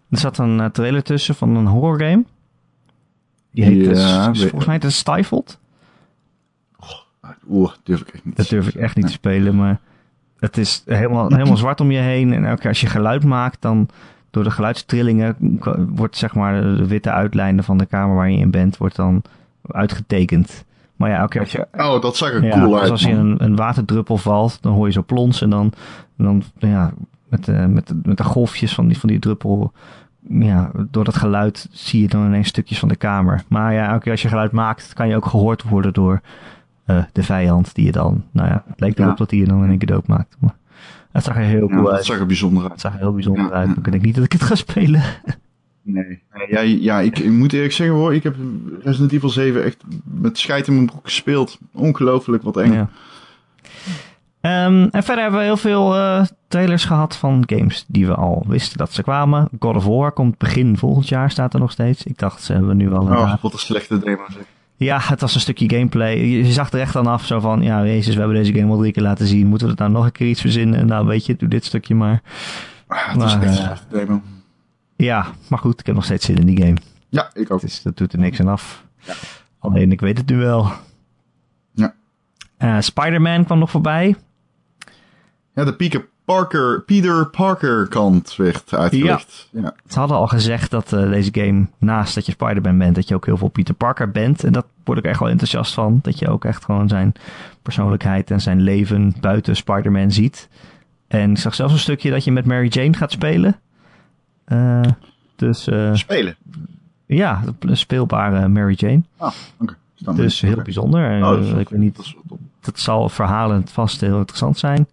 [0.09, 2.25] Er zat een uh, trailer tussen van een horror game.
[3.51, 5.59] Die heet ja, dus, volgens mij het Stifled.
[7.49, 8.37] Oeh, durf ik echt niet.
[8.37, 9.81] Dat durf ik echt niet te spelen, maar
[10.39, 12.33] het is helemaal, helemaal zwart om je heen.
[12.33, 13.89] En elke keer als je geluid maakt, dan
[14.31, 15.37] door de geluidstrillingen
[15.89, 19.23] wordt zeg maar de witte uitlijnen van de kamer waar je in bent, wordt dan
[19.71, 20.65] uitgetekend.
[20.97, 21.67] Maar ja, als je...
[21.73, 22.91] Oh, dat zag er ja, cool uit.
[22.91, 25.73] als je een, een waterdruppel valt, dan hoor je zo plons en dan,
[26.17, 26.93] dan ja,
[27.29, 29.73] met, uh, met, met de golfjes van die, van die druppel.
[30.29, 33.45] Ja, door dat geluid zie je dan ineens stukjes van de kamer.
[33.49, 36.21] Maar ja, keer als je geluid maakt, kan je ook gehoord worden door
[36.87, 37.75] uh, de vijand.
[37.75, 39.17] Die je dan, nou ja, het lijkt erop ja.
[39.17, 40.37] dat hij je dan in één keer dood maakt.
[40.39, 40.55] Maar
[41.13, 41.97] het zag er heel cool uit.
[41.97, 42.73] Het zag er bijzonder uit.
[42.73, 43.75] Het zag er heel bijzonder uit.
[43.75, 45.03] Denk ik niet dat ik het ga spelen.
[45.87, 46.23] Nee.
[46.49, 48.37] Ja, ja ik, ik, moet eerlijk zeggen hoor, ik heb
[48.83, 51.59] Resident Evil 7 echt met scheid in mijn broek gespeeld.
[51.73, 52.73] Ongelooflijk wat eng.
[52.73, 52.89] Ja.
[54.67, 58.45] Um, en verder hebben we heel veel uh, trailers gehad van games die we al
[58.49, 59.49] wisten dat ze kwamen.
[59.59, 62.05] God of War komt begin volgend jaar, staat er nog steeds.
[62.05, 63.17] Ik dacht, ze hebben nu al een...
[63.17, 64.43] Oh, wat een slechte demo zeg.
[64.77, 66.17] Ja, het was een stukje gameplay.
[66.19, 68.79] Je zag er echt aan af, zo van, ja, jezus, we hebben deze game al
[68.79, 69.47] drie keer laten zien.
[69.47, 70.87] Moeten we het nou nog een keer iets verzinnen?
[70.87, 72.23] Nou, weet je, doe dit stukje maar.
[72.87, 74.23] Ah, het was echt een uh, slechte demo.
[74.97, 76.77] Ja, maar goed, ik heb nog steeds zin in die game.
[77.09, 77.61] Ja, ik ook.
[77.61, 78.85] Dus dat doet er niks aan af.
[79.01, 79.15] Ja.
[79.59, 80.71] Alleen, ik weet het nu wel.
[81.73, 81.95] Ja.
[82.59, 84.17] Uh, Spider-Man kwam nog voorbij.
[85.55, 89.49] Ja, de Peter Parker, Peter Parker kant werd uitgelicht.
[89.51, 89.61] Ja.
[89.61, 89.75] ja.
[89.89, 93.15] Ze hadden al gezegd dat uh, deze game, naast dat je Spider-Man bent, dat je
[93.15, 94.45] ook heel veel Peter Parker bent.
[94.45, 95.99] En dat word ik echt wel enthousiast van.
[96.03, 97.13] Dat je ook echt gewoon zijn
[97.63, 100.49] persoonlijkheid en zijn leven buiten Spider-Man ziet.
[101.09, 103.61] En ik zag zelfs een stukje dat je met Mary Jane gaat spelen.
[104.49, 104.81] Uh,
[105.37, 106.37] dus, uh, spelen?
[107.07, 109.03] Ja, de speelbare Mary Jane.
[109.17, 109.77] Ah, oké.
[110.03, 110.15] Okay.
[110.15, 111.25] Dus heel bijzonder.
[111.25, 112.15] Oh, ik weet niet, dat,
[112.61, 114.87] dat zal verhalend vast heel interessant zijn.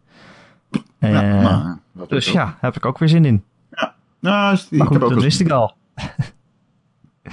[1.00, 3.44] Ja, uh, dus ja, heb ik ook weer zin in.
[3.72, 5.76] Ja, nou, ik maar goed, heb ook dat wist ik al.
[7.24, 7.28] Uh,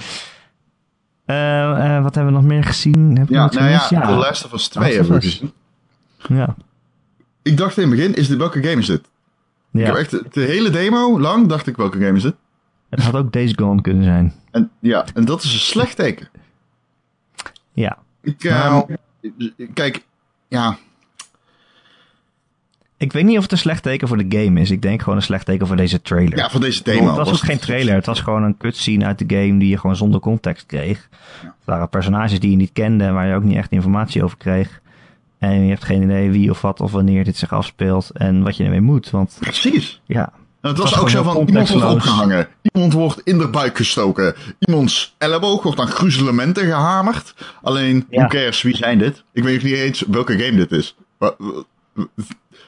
[1.85, 3.17] uh, wat hebben we nog meer gezien?
[3.17, 5.53] Heb ja, nou ja, ja, The Last of Us 2 hebben we gezien.
[6.27, 6.55] Ja.
[7.41, 9.09] Ik dacht in het begin, is dit, welke game is dit?
[9.71, 9.79] Ja.
[9.79, 12.35] Ik heb echt de, hele demo lang dacht ik, welke game is dit?
[12.89, 14.33] Het had ook Days Gone kunnen zijn.
[14.51, 16.29] En, ja, en dat is een slecht teken.
[17.73, 17.97] Ja.
[18.21, 18.81] Ik, uh,
[19.73, 20.05] kijk,
[20.47, 20.77] ja,
[23.01, 24.71] ik weet niet of het een slecht teken voor de game is.
[24.71, 26.37] Ik denk gewoon een slecht teken voor deze trailer.
[26.37, 27.07] Ja, voor deze demo.
[27.07, 27.95] Het was, ook geen trailer.
[27.95, 31.09] Het was gewoon een cutscene uit de game die je gewoon zonder context kreeg.
[31.41, 31.47] Ja.
[31.47, 34.37] Het waren personages die je niet kende en waar je ook niet echt informatie over
[34.37, 34.81] kreeg.
[35.41, 38.57] En je hebt geen idee wie of wat of wanneer dit zich afspeelt en wat
[38.57, 39.09] je ermee moet.
[39.09, 40.01] Want, Precies.
[40.05, 40.33] Ja.
[40.61, 42.47] het was, ook zo van, iemand wordt opgehangen.
[42.73, 44.35] Iemand wordt in de buik gestoken.
[44.59, 47.33] Iemands elleboog wordt aan gruzelementen gehamerd.
[47.61, 48.17] Alleen, ja.
[48.17, 49.23] who cares, wie zijn dit?
[49.33, 50.95] Ik weet niet eens welke game dit is.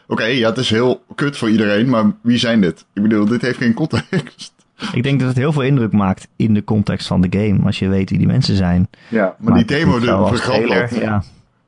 [0.07, 2.85] Oké, ja, het is heel kut voor iedereen, maar wie zijn dit?
[2.93, 4.53] Ik bedoel, dit heeft geen context.
[4.93, 7.79] Ik denk dat het heel veel indruk maakt in de context van de game, als
[7.79, 8.89] je weet wie die mensen zijn.
[9.09, 10.95] Ja, maar, die demo vergat dat.
[10.95, 11.23] Ja.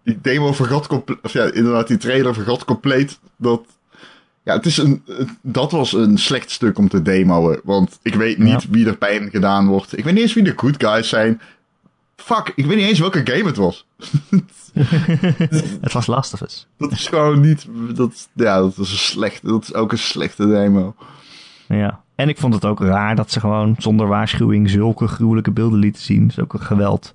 [0.05, 3.65] Die demo vergat compleet, of ja, inderdaad, die trailer vergat compleet dat...
[4.43, 5.03] Ja, het is een,
[5.41, 9.29] dat was een slecht stuk om te demoen, want ik weet niet wie er pijn
[9.29, 9.97] gedaan wordt.
[9.97, 11.41] Ik weet niet eens wie de good guys zijn.
[12.15, 13.85] Fuck, ik weet niet eens welke game het was.
[15.81, 16.67] het was lastig dus.
[16.77, 17.67] Dat is gewoon niet.
[17.95, 19.47] Dat, ja, dat is een slechte.
[19.47, 20.95] Dat is ook een slechte demo.
[21.67, 22.03] Ja.
[22.15, 26.01] En ik vond het ook raar dat ze gewoon zonder waarschuwing zulke gruwelijke beelden lieten
[26.01, 26.31] zien.
[26.31, 27.13] Zulke geweld.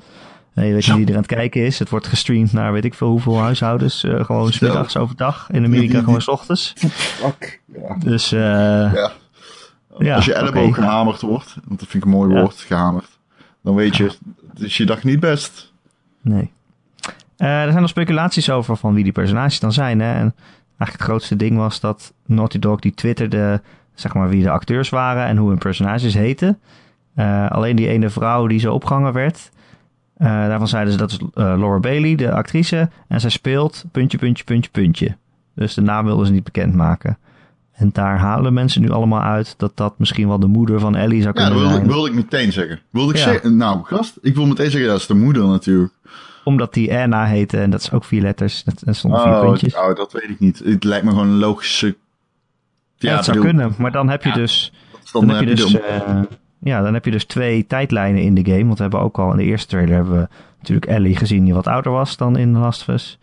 [0.54, 1.78] En je weet niet wie er aan het kijken is.
[1.78, 4.04] Het wordt gestreamd naar weet ik veel hoeveel huishoudens.
[4.04, 5.50] Uh, gewoon smiddags overdag.
[5.50, 6.72] In Amerika gewoon s ochtends.
[6.76, 7.60] Fuck.
[7.64, 7.96] Ja.
[7.98, 9.12] Dus uh, ja.
[9.98, 10.14] ja.
[10.14, 10.84] Als je elleboog okay.
[10.84, 11.56] gehamerd wordt.
[11.64, 12.60] Want dat vind ik een mooi woord.
[12.60, 13.18] Gehamerd.
[13.62, 14.10] Dan weet je.
[14.54, 15.72] Dus je dag niet best.
[16.20, 16.50] Nee.
[17.38, 20.00] Uh, er zijn nog speculaties over van wie die personages dan zijn.
[20.00, 20.12] Hè?
[20.12, 20.34] En
[20.66, 23.62] eigenlijk het grootste ding was dat Naughty Dog die twitterde
[23.94, 26.58] zeg maar wie de acteurs waren en hoe hun personages heten.
[27.14, 29.50] Eh, alleen die ene vrouw die zo opgehangen werd.
[30.20, 32.88] Eh, daarvan zeiden ze dat is eh, Laura Bailey, de actrice.
[33.08, 35.16] En zij speelt puntje, puntje, puntje, puntje.
[35.54, 37.18] Dus de naam wilden ze niet bekendmaken.
[37.72, 41.22] En daar halen mensen nu allemaal uit dat dat misschien wel de moeder van Ellie
[41.22, 41.84] zou Ja, kunnen dat wilde, zijn.
[41.86, 42.80] ik- wilde ik meteen zeggen.
[42.90, 43.24] Wilde ik Ja.
[43.24, 45.92] zeggen, nou gast, ik wil meteen zeggen, dat is de moeder natuurlijk.
[46.44, 48.64] Omdat die Anna heette en dat is ook vier letters.
[48.64, 49.74] Dat, stonden vier Oh, puntjes.
[49.76, 50.58] oh, dat weet ik niet.
[50.64, 51.96] Het lijkt me gewoon een logische...
[52.96, 53.74] Ja, het zou bedoel, kunnen.
[53.78, 54.72] Maar dan heb je Ja, dus,
[55.12, 56.20] Dan, dan heb je dus, eh,
[56.60, 58.64] ja, dan heb je dus twee tijdlijnen in de game.
[58.64, 61.54] Want we hebben ook al in de eerste trailer hebben we natuurlijk Ellie gezien die
[61.54, 63.18] wat ouder was dan in Last of Us.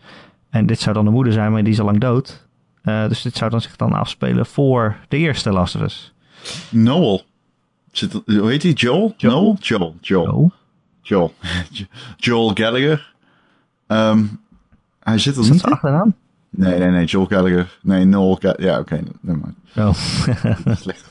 [0.50, 2.46] En dit zou dan de moeder zijn, maar die is al lang dood.
[2.82, 6.14] Eh, dus dit zou dan zich dan afspelen voor de eerste Last of Us.
[6.70, 7.22] Noel.
[7.92, 8.72] Zit, hoe heet hij?
[8.72, 9.14] Joel?
[9.16, 9.32] Joel.
[9.42, 9.56] Noel?
[9.60, 9.94] Joel.
[10.00, 10.52] Joel.
[11.02, 11.34] Joel.
[12.16, 13.14] Joel Gallagher.
[13.86, 14.24] Ehm,
[15.00, 16.14] hij zit er is dat niet achternaam?
[16.50, 17.04] Nee, nee, nee.
[17.04, 17.78] Joel Gallagher.
[17.82, 19.00] Nee, Noel Ja, oké.
[19.20, 19.56] never mind.
[19.76, 19.94] Oh,
[20.76, 21.10] Slecht.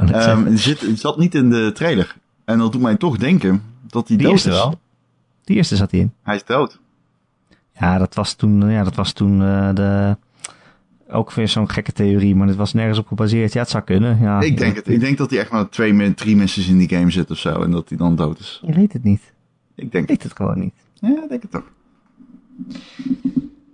[0.00, 2.16] Het zit, zat niet in de trailer.
[2.44, 4.54] En dat doet mij toch denken dat hij Die dood eerste is.
[4.56, 4.80] wel.
[5.44, 6.12] Die eerste zat hij in.
[6.22, 6.78] Hij is dood.
[7.80, 10.16] Ja, dat was toen, ja, dat was toen eh, de...
[11.10, 13.52] Ook weer zo'n gekke theorie, maar het was nergens op gebaseerd.
[13.52, 14.18] Ja, het zou kunnen.
[14.20, 14.88] Ja, ik denk het.
[14.88, 17.62] Ik denk dat hij echt maar twee, drie missies in die game zit of zo.
[17.62, 18.60] En dat hij dan dood is.
[18.66, 19.32] Je weet het niet.
[19.74, 20.74] Ik denk weet het gewoon niet.
[20.94, 21.70] Ja, ik denk het toch.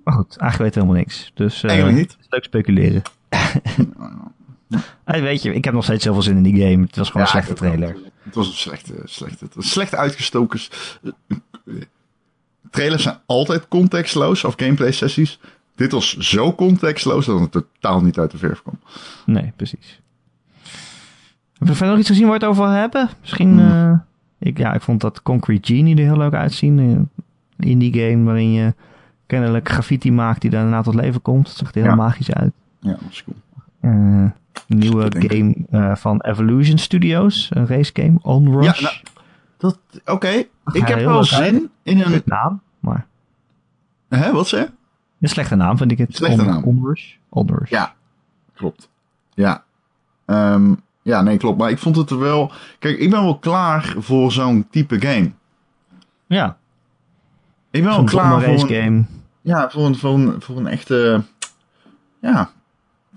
[0.05, 1.31] Maar goed, eigenlijk weten we helemaal niks.
[1.35, 2.17] Dus eh, Eigenlijk niet.
[2.29, 3.03] leuk speculeren.
[5.05, 6.83] Eh, weet je, ik heb nog steeds heel veel zin in die game.
[6.85, 7.97] Het was gewoon Ja, een slechte trailer.
[8.23, 10.61] Het was een slechte, slechte, het was slecht uitgestoken.
[12.71, 15.41] Trailers zijn altijd contextloos of gameplay sessies.
[15.75, 18.79] Dit was zo contextloos dat het totaal niet uit de verf kwam.
[19.27, 20.01] Nee, precies.
[21.59, 23.09] Heb je verder nog iets gezien waar we het over hebben?
[23.21, 23.93] Misschien, Hmm.
[23.93, 23.99] eh,
[24.49, 26.79] ik, ja, ik vond dat Concrete Genie er heel leuk uitzien.
[27.59, 28.75] eh, In die game waarin je
[29.27, 31.49] kennelijk graffiti maakt die daarna tot leven komt.
[31.49, 31.95] Het zag er heel Ja.
[31.95, 32.53] magisch uit.
[32.81, 33.37] Ja, dat is cool.
[33.81, 34.31] Eh,
[34.67, 37.49] nieuwe game eh, van Evolution Studios.
[37.51, 38.19] Een race game.
[38.23, 38.79] Onrush.
[38.79, 38.97] Ja, nou,
[39.57, 40.29] Dat, oké,
[40.73, 42.23] ik heb wel zin in een...
[42.25, 43.07] Naam, maar
[44.09, 44.69] Hè, wat zeg
[45.25, 46.17] een slechte naam vind ik het.
[46.17, 46.65] Slechte On- naam.
[46.65, 47.15] Onrush.
[47.29, 47.71] Onrush.
[47.71, 47.95] Ja,
[48.55, 48.89] klopt.
[49.35, 49.65] Ja.
[50.25, 51.59] Ehm, ja, nee, klopt.
[51.59, 52.53] Maar ik vond het er wel...
[52.79, 55.31] Kijk, ik ben wel klaar voor zo'n type game.
[56.27, 56.57] ja.
[57.71, 59.05] Ik ben wel klaar voor race een, game.
[59.41, 61.23] ja, voor, een, voor, een, voor een echte...
[62.21, 62.51] Ja,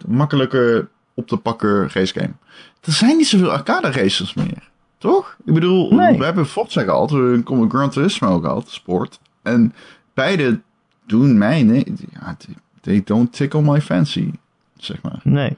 [0.05, 0.87] makkelijke
[1.17, 2.33] op te pakken race game.
[2.81, 4.69] Er zijn niet zoveel arcade racers meer.
[4.97, 5.37] Toch?
[5.45, 6.17] Ik bedoel, Nee.
[6.17, 9.19] we hebben Forza gehad, we hebben Gran Turismo gehad, sport.
[9.43, 9.73] En
[10.13, 10.61] beide
[11.05, 11.63] doen mij...
[11.63, 12.37] Nee, ja,
[12.81, 14.31] they- don't tickle my fancy,
[14.77, 15.19] zeg maar.
[15.23, 15.57] Nee.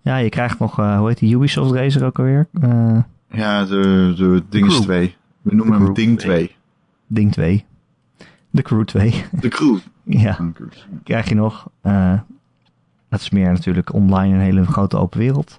[0.00, 2.48] Ja, je krijgt nog, eh, hoe heet die Ubisoft racer ook alweer?
[2.60, 2.98] Eh,
[3.30, 4.14] Ja, de,
[4.48, 4.70] de Crew.
[4.80, 5.16] 2.
[5.42, 6.36] We noemen hem Ding 2.
[6.46, 6.56] 2.
[7.06, 7.64] Ding 2.
[8.50, 9.24] De Crew 2.
[9.40, 9.78] De Crew.
[10.04, 10.38] ja,
[11.04, 11.68] krijg je nog.
[11.82, 12.20] Eh,
[13.10, 15.58] dat is meer natuurlijk online een hele grote open wereld.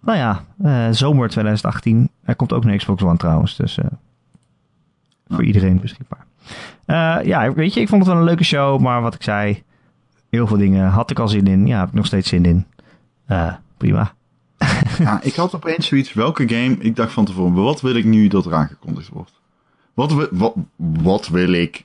[0.00, 2.10] Nou ja, eh, zomer 2018.
[2.24, 3.84] Er komt ook een Xbox One trouwens, dus eh,
[5.28, 5.46] voor Ja.
[5.46, 6.26] iedereen beschikbaar.
[6.84, 9.62] Eh, ja, weet je, ik vond het wel een leuke show, maar wat ik zei,
[10.30, 11.66] heel veel dingen had ik al zin in.
[11.66, 12.66] Ja, heb ik nog steeds zin in.
[13.26, 14.12] Eh, prima.
[14.98, 18.28] Ja, ik had opeens zoiets, welke game, ik dacht van tevoren, wat wil ik nu
[18.28, 19.32] dat er aangekondigd wordt?
[19.94, 21.84] Wat, wi- wat, wat wil ik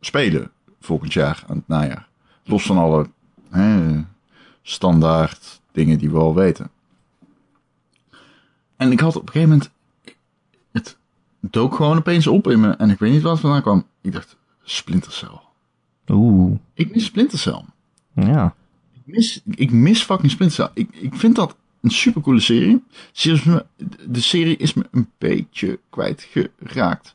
[0.00, 0.50] spelen
[0.80, 2.06] volgend jaar, aan het najaar?
[2.44, 3.08] Los van alle
[4.62, 6.70] standaard dingen die we al weten.
[8.76, 9.70] En ik had op een gegeven moment,
[10.72, 10.96] het
[11.40, 13.84] dook gewoon opeens op in me en ik weet niet waar het vandaan kwam.
[14.00, 15.40] Ik dacht, Splinter Cell.
[16.10, 17.64] Oeh, Ik mis Splinter Cell.
[18.14, 18.54] ja.
[18.92, 20.70] Ik mis, ik mis fucking Splinter Cell.
[20.84, 22.82] Ik, ik vind dat een supercoole serie.
[24.06, 27.14] De serie is me een beetje kwijtgeraakt.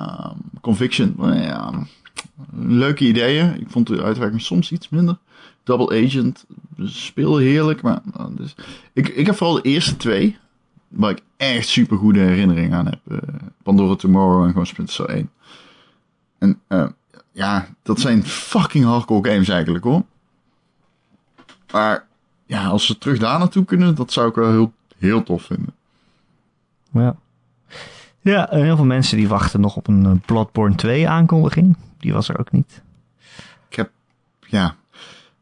[0.00, 1.86] Um, Conviction, nou ja,
[2.52, 3.60] leuke ideeën.
[3.60, 5.18] Ik vond de uitwerking soms iets minder.
[5.66, 6.46] Double Agent
[6.84, 8.54] speelde heerlijk, maar nou, dus,
[8.92, 10.36] ik, ik heb vooral de eerste twee,
[10.88, 12.98] waar ik echt super goede herinneringen aan heb.
[13.10, 13.18] eh,
[13.62, 15.30] Pandora Tomorrow en gewoon Splinter Cell 1.
[16.38, 16.86] En eh,
[17.32, 20.02] ja, dat zijn fucking hardcore games eigenlijk hoor.
[21.72, 22.06] Maar
[22.46, 25.74] ja, als ze terug daar naartoe kunnen, dat zou ik wel heel, heel tof vinden.
[26.92, 27.16] Ja.
[28.20, 31.76] Ja, en heel veel mensen die wachten nog op een eh, Bloodborne 2 aankondiging.
[31.98, 32.82] Die was er ook niet.
[33.68, 33.90] Ik heb,
[34.40, 34.76] ja,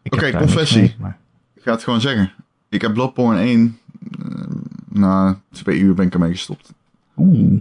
[0.05, 0.81] Oké, confessie.
[0.81, 1.19] mee, maar-
[1.55, 2.33] ik ga het gewoon zeggen.
[2.69, 3.79] Ik heb Bloodborne 1,
[4.23, 4.45] eh,
[4.89, 6.73] na twee uur ben ik ermee gestopt.
[7.17, 7.61] Oeh.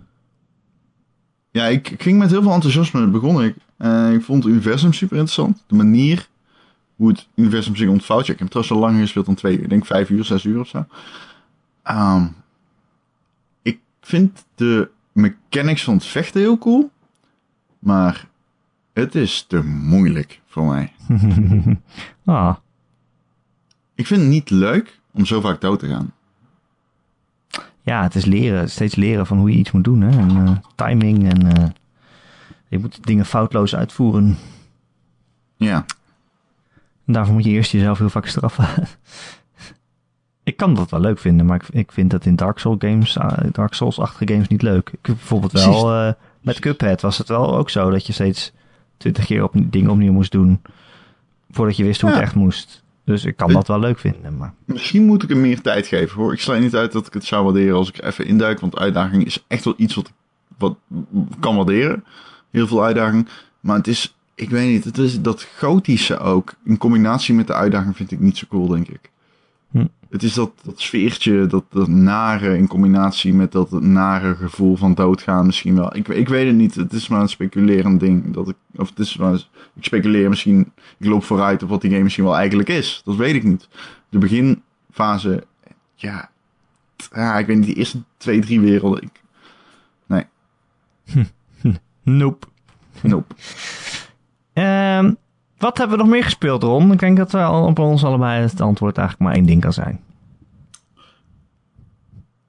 [1.52, 3.56] Ja, ik, ik ging met heel veel enthousiasme begonnen ik.
[3.78, 5.64] Eh, ik vond het universum super interessant.
[5.68, 6.28] De manier
[6.96, 8.26] hoe het universum zich ontvouwt.
[8.26, 9.64] Ja, ik heb trouwens al langer gespeeld dan twee uur.
[9.64, 10.86] Ik denk vijf uur, zes uur of zo.
[11.84, 12.26] Ehm,
[13.62, 16.92] ik vind de mechanics van het vechten heel cool.
[17.80, 18.28] Maar
[18.94, 20.94] het is te moeilijk voor mij.
[22.26, 22.56] ah,
[23.96, 26.14] Ik vind het niet leuk om zo vaak dood te gaan.
[27.82, 30.02] ja, het is leren, steeds leren van hoe je iets moet doen.
[30.02, 30.20] Hè?
[30.20, 31.70] En, eh, timing en eh,
[32.68, 34.38] je moet dingen foutloos uitvoeren.
[35.56, 35.86] Ja.
[37.06, 38.68] En daarvoor moet je eerst jezelf heel vaak straffen.
[40.44, 43.16] ik kan dat wel leuk vinden, maar ik, ik vind dat in Dark Souls games,
[43.16, 44.90] uh, Dark Souls-achtige games niet leuk.
[44.90, 48.54] Ik heb bijvoorbeeld wel, met Cuphead was het wel ook zo dat je steeds
[48.98, 50.62] twintig keer op, dingen opnieuw moest doen
[51.52, 52.16] voordat je wist hoe Ja.
[52.16, 52.84] het echt moest.
[53.06, 56.16] Dus ik kan dat wel leuk vinden, maar Misschien moet ik hem meer tijd geven
[56.22, 56.34] hoor.
[56.34, 58.60] Ik sluit niet uit dat ik het zou waarderen als ik er even induik.
[58.60, 60.14] Want uitdaging is echt wel iets wat ik
[60.58, 60.76] wat
[61.40, 62.04] kan waarderen.
[62.50, 63.28] Heel veel uitdaging.
[63.60, 66.54] Maar het is, ik weet niet, het is dat gotische ook.
[66.66, 69.12] In combinatie met de uitdaging vind ik niet zo cool, denk ik.
[70.14, 74.94] Het is dat, dat sfeertje, dat, dat nare in combinatie met dat nare gevoel van
[74.94, 75.96] doodgaan misschien wel.
[75.96, 76.76] Ik, ik weet het niet.
[76.76, 78.34] Het is maar een speculerend ding.
[78.34, 79.34] Dat ik, of het is maar,
[79.76, 83.02] ik speculeer misschien, ik loop vooruit op wat die game misschien wel eigenlijk is.
[83.06, 83.68] Dat weet ik niet.
[84.10, 85.44] De beginfase,
[85.96, 86.30] ja,
[87.14, 89.02] ja ik weet niet, die eerste twee, drie werelden.
[89.02, 89.22] Ik,
[92.04, 92.48] nope.
[93.02, 93.36] nope.
[94.54, 95.14] Ehm,
[95.64, 96.92] wat hebben we nog meer gespeeld, Ron?
[96.92, 99.74] Ik denk dat we al op ons allebei het antwoord eigenlijk maar één ding kan
[99.74, 100.00] zijn.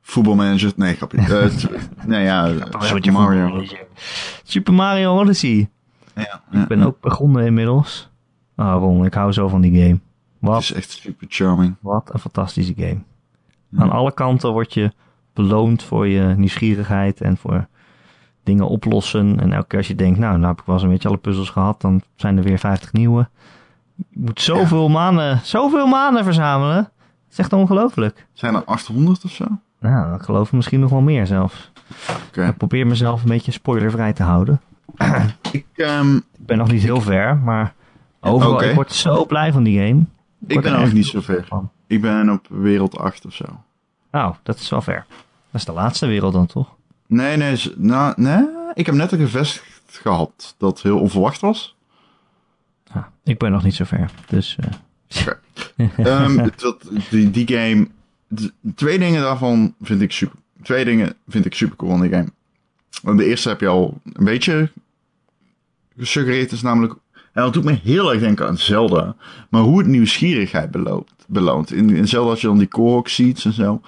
[0.01, 1.19] Voetbalmanager, nee, grapje.
[1.35, 3.65] Eh, nee, ja, Super Mario.
[4.43, 5.69] Super Mario Odyssey.
[6.15, 8.09] Ja, Ik ben ook begonnen inmiddels.
[8.55, 9.93] Ah, Ron, ik hou zo van die game.
[9.93, 10.01] Het
[10.39, 11.75] Wat, is echt super charming.
[11.81, 12.99] wat een fantastische game.
[13.77, 14.93] Aan alle kanten word je
[15.33, 17.67] beloond voor je nieuwsgierigheid en voor
[18.45, 19.41] dingen oplossen.
[19.41, 21.17] En elke keer als je denkt, nou, nou heb ik wel eens een beetje alle
[21.17, 23.29] puzzels gehad, dan zijn er weer 50 nieuwe.
[23.95, 26.77] Je moet zoveel manen, zoveel manen verzamelen.
[26.77, 28.27] Het is echt ongelooflijk.
[28.33, 29.45] Zijn er 800 of zo?
[29.81, 31.73] Nou, ik geloof misschien nog wel meer zelfs.
[32.33, 34.61] Ik probeer mezelf een beetje spoilervrij te houden.
[35.53, 37.75] Ik, ehm, Ik ben nog niet heel ver, maar
[38.21, 38.65] overal, Oké.
[38.65, 40.05] ik word zo blij van die game.
[40.47, 41.45] ik ben ook niet zo ver.
[41.49, 41.71] van.
[41.87, 43.45] Ik ben op wereld 8 of zo.
[44.11, 45.05] Nou, dat is wel ver.
[45.51, 46.75] Dat is de laatste wereld dan toch?
[47.15, 48.47] Nee, nee, nou, nee.
[48.75, 51.77] Ik heb net een gevest gehad dat heel onverwacht was.
[52.95, 54.11] Ja, ik ben nog niet zo ver.
[54.29, 54.67] Dus eh,
[55.97, 57.89] Ehm, dat, die, die game.
[58.75, 60.39] Twee dingen daarvan vind ik super.
[60.63, 62.33] Twee dingen vind ik super cool aan die game.
[63.03, 64.71] Want de eerste heb je al een beetje
[65.99, 66.93] gesuggereerd, is namelijk.
[67.13, 69.17] En dat doet me heel erg denken aan Zelda.
[69.49, 71.11] Maar hoe het nieuwsgierigheid beloont.
[71.27, 71.73] beloont.
[71.73, 73.81] In, in Zelda had je dan die Korok seeds en zo.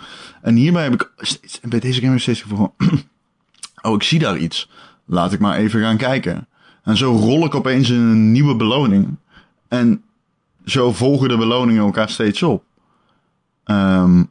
[0.43, 2.73] En hierbij heb ik steeds, bij deze game heb ik steeds gevoel van,
[3.83, 4.71] Oh, ik zie daar iets.
[5.05, 6.47] Laat ik maar even gaan kijken.
[6.83, 9.17] En zo rol ik opeens in een nieuwe beloning.
[9.69, 10.03] En
[10.65, 12.65] zo volgen de beloningen elkaar steeds op.
[13.65, 14.23] Ehm,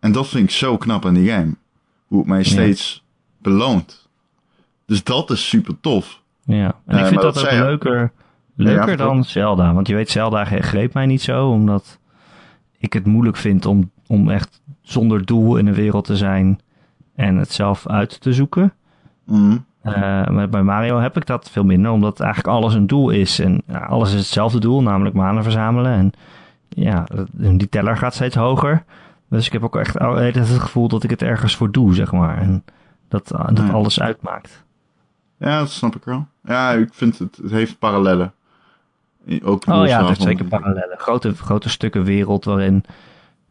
[0.00, 1.54] en dat vind ik zo knap aan die game.
[2.06, 3.04] Hoe het mij steeds
[3.38, 4.08] beloont.
[4.86, 6.22] Dus dat is super tof.
[6.44, 6.80] ja.
[6.86, 8.12] En ik vind maar dat dat ook zei leuker,
[8.54, 9.72] leuker Ja, dan Zelda.
[9.72, 11.98] Want je weet, Zelda greep mij niet zo, omdat
[12.78, 16.60] ik het moeilijk vind om, om echt zonder doel in een wereld te zijn
[17.18, 18.72] en het zelf uit te zoeken.
[19.24, 19.56] Mhm.
[19.82, 19.92] Eh,
[20.26, 23.38] maar bij Mario heb ik dat veel minder, omdat eigenlijk alles een doel is.
[23.38, 25.92] En ja, alles is hetzelfde doel, namelijk manen verzamelen.
[25.92, 26.12] En
[26.68, 28.84] ja, die teller gaat steeds hoger.
[29.28, 32.12] Dus ik heb ook echt al- het gevoel dat ik het ergens voor doe, zeg
[32.12, 32.38] maar.
[32.38, 32.64] En
[33.08, 33.72] dat, eh, dat Ja.
[33.72, 34.64] alles uitmaakt.
[35.38, 36.26] Ja, dat snap ik wel.
[36.44, 38.32] Ja, ik vind het, het heeft parallellen.
[39.42, 40.98] Ook Oh ja, het heeft zeker parallellen.
[40.98, 42.84] Grote, grote stukken wereld waarin,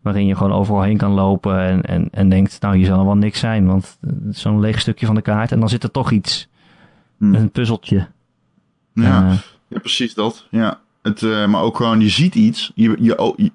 [0.08, 3.06] waarin je gewoon overal heen kan lopen en, en, en denkt, nou hier zal er
[3.06, 3.98] wel niks zijn, want
[4.30, 6.48] is zo'n leeg stukje van de kaart en dan zit er toch iets.
[7.18, 7.36] Hmm.
[7.36, 8.08] Een puzzeltje.
[8.94, 9.30] Ja.
[9.30, 9.38] Eh,
[9.68, 10.48] Ja, precies dat.
[10.50, 10.80] Ja.
[11.02, 12.72] Het, eh, maar ook gewoon, je ziet iets.
[12.76, 13.52] Je, je, oh, je,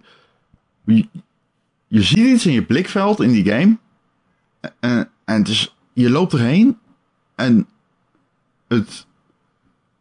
[0.85, 1.09] je,
[1.89, 3.77] je ziet iets in je blikveld in die game.
[4.81, 6.79] En, en het is, je loopt erheen.
[7.35, 7.67] En
[8.69, 9.07] het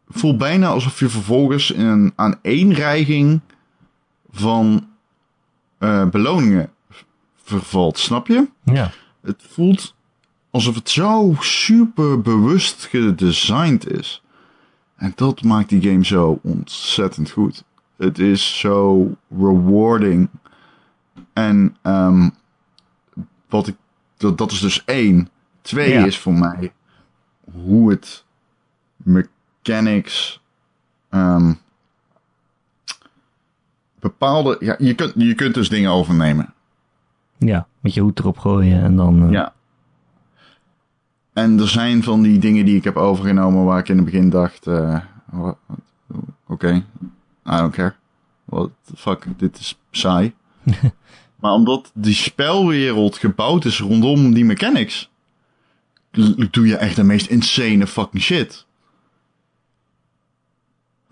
[0.08, 3.40] voelt bijna alsof je vervolgens in een aaneenreiging
[4.30, 4.86] van
[5.82, 6.70] eh, beloningen
[7.42, 7.98] vervalt.
[7.98, 8.48] Snap je?
[8.64, 8.90] ja.
[9.22, 9.94] Het voelt
[10.50, 14.22] alsof het zo super bewust gedesigned is.
[14.96, 17.64] En dat maakt die game zo ontzettend goed.
[17.96, 20.28] Het is zo rewarding.
[21.32, 22.28] En ehm,
[23.48, 23.76] wat ik,
[24.16, 25.28] dat, dat is dus één.
[25.62, 26.04] Twee Ja.
[26.04, 26.72] is voor mij
[27.64, 28.24] hoe het
[28.96, 30.40] mechanics.
[31.08, 31.52] ehm,
[34.02, 34.56] bepaalde.
[34.60, 36.54] Ja, je, kunt, je kunt dus dingen overnemen.
[37.38, 39.24] Ja, met je hoed erop gooien en dan...
[39.26, 39.52] eh, Ja.
[41.32, 44.30] En er zijn van die dingen die ik heb overgenomen waar ik in het begin
[44.30, 44.98] dacht, eh,
[46.46, 46.72] oké,
[47.46, 47.94] I don't care.
[48.44, 50.34] What the fuck, dit is saai.
[51.40, 55.10] maar omdat die spelwereld gebouwd is rondom die mechanics,
[56.50, 58.66] doe je echt de meest insane fucking shit.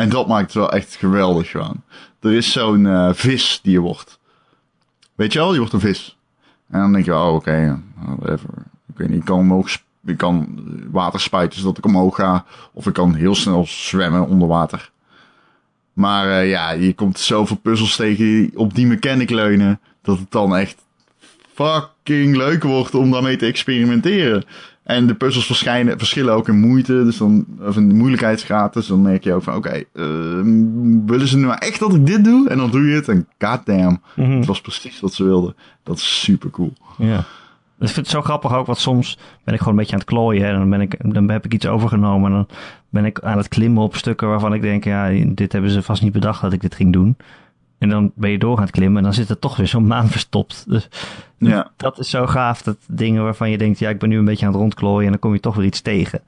[0.00, 1.82] En dat maakt het wel echt geweldig gewoon.
[2.20, 4.18] Er is zo'n eh, vis die je wordt.
[5.14, 6.16] Weet je wel, je wordt een vis.
[6.70, 7.82] En dan denk je, oh oké,
[8.16, 8.48] whatever.
[8.88, 12.44] Ik weet niet, ik kan omhoog, ik kan water spuiten zodat ik omhoog ga.
[12.72, 14.90] Of ik kan heel snel zwemmen onder water.
[15.92, 19.80] Maar eh, ja, je komt zoveel puzzels tegen die op die mechanic leunen.
[20.02, 20.76] Dat het dan echt
[21.54, 24.44] fucking leuk wordt om daarmee te experimenteren.
[24.90, 28.72] En de puzzels verschijnen, verschillen ook in moeite, dus dan, of in de moeilijkheidsgraad.
[28.72, 29.84] Dus dan merk je ook van, oké, eh,
[31.06, 32.48] willen ze nu maar echt dat ik dit doe?
[32.48, 34.30] En dan doe je het en goddamn, Mhm.
[34.30, 35.54] het was precies wat ze wilden.
[35.82, 36.72] Dat is super cool.
[36.98, 37.18] Ja.
[37.78, 40.08] Ik vind het zo grappig ook, want soms ben ik gewoon een beetje aan het
[40.08, 40.46] klooien.
[40.48, 42.30] En dan, ben ik, dan heb ik iets overgenomen.
[42.30, 42.46] En dan
[42.88, 46.02] ben ik aan het klimmen op stukken waarvan ik denk, ja, dit hebben ze vast
[46.02, 47.16] niet bedacht dat ik dit ging doen.
[47.80, 49.86] En dan ben je door aan het klimmen en dan zit er toch weer zo'n
[49.86, 50.64] maan verstopt.
[50.68, 50.88] Dus
[51.38, 52.62] Ja, dat is zo gaaf.
[52.62, 55.04] Dat dingen waarvan je denkt, ja, ik ben nu een beetje aan het rondklooien.
[55.04, 56.20] En dan kom je toch weer iets tegen.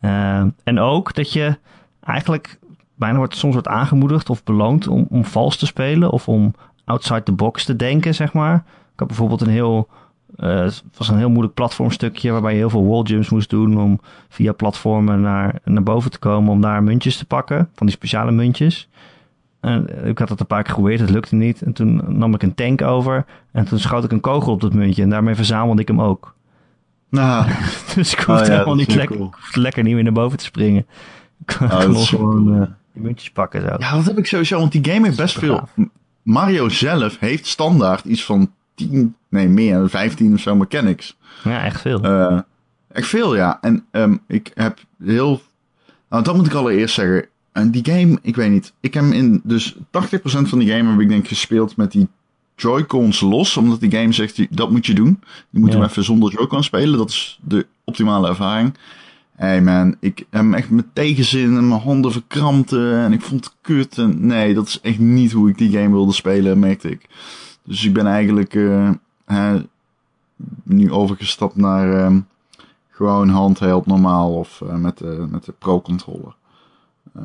[0.00, 1.58] Eh, en ook dat je
[2.04, 2.58] eigenlijk
[2.94, 6.10] bijna wordt, soms wordt aangemoedigd of beloond om, om vals te spelen.
[6.10, 6.54] Of om
[6.84, 8.54] outside the box te denken, zeg maar.
[8.92, 9.88] Ik had bijvoorbeeld een heel,
[10.36, 14.52] eh, was een heel moeilijk platformstukje waarbij je heel veel walljumps moest doen om via
[14.52, 17.68] platformen naar, naar boven te komen om daar muntjes te pakken.
[17.74, 18.88] Van die speciale muntjes.
[19.62, 21.62] En ik had dat een paar keer geprobeerd, het lukte niet.
[21.62, 24.72] En toen nam ik een tank over en toen schoot ik een kogel op dat
[24.74, 26.34] muntje en daarmee verzamelde ik hem ook.
[27.08, 27.46] nou,
[27.94, 29.30] Dus ik Oh hoefde ja, helemaal niet lekker, cool.
[29.52, 30.86] lekker niet meer naar boven te springen.
[31.46, 33.76] Ik kon is gewoon, eh, die muntjes pakken zo.
[33.78, 35.56] ja, dat heb ik sowieso, want die game heeft best veel.
[35.56, 35.74] gaaf.
[36.22, 41.16] Mario zelf heeft standaard iets van 10, nee meer, 15 of zo mechanics.
[41.44, 42.00] Ja, echt veel.
[42.00, 42.38] Eh,
[42.92, 43.58] echt veel, ja.
[43.60, 45.40] En ehm, ik heb heel.
[46.08, 47.26] Nou, dat moet ik allereerst zeggen.
[47.52, 48.72] En die game, ik weet niet.
[48.80, 49.40] Ik heb in.
[49.44, 49.80] Dus 80%
[50.22, 52.08] van die game heb ik denk gespeeld met die
[52.56, 53.56] Joy-Cons los.
[53.56, 55.20] Omdat die game zegt, dat moet je doen.
[55.50, 55.78] Je moet Ja.
[55.78, 56.98] hem even zonder Joy-Con spelen.
[56.98, 58.74] Dat is de optimale ervaring.
[59.36, 62.96] Hey man, ik heb echt met tegenzin en mijn handen verkrampten.
[62.98, 63.98] En ik vond het kut.
[63.98, 67.06] En nee, dat is echt niet hoe ik die game wilde spelen, merkte ik.
[67.64, 69.54] Dus ik ben eigenlijk eh,
[70.64, 72.20] nu overgestapt naar ehm,
[72.90, 76.34] gewoon handheld normaal of eh, met, de, met de pro-controller.
[77.16, 77.24] Ehm,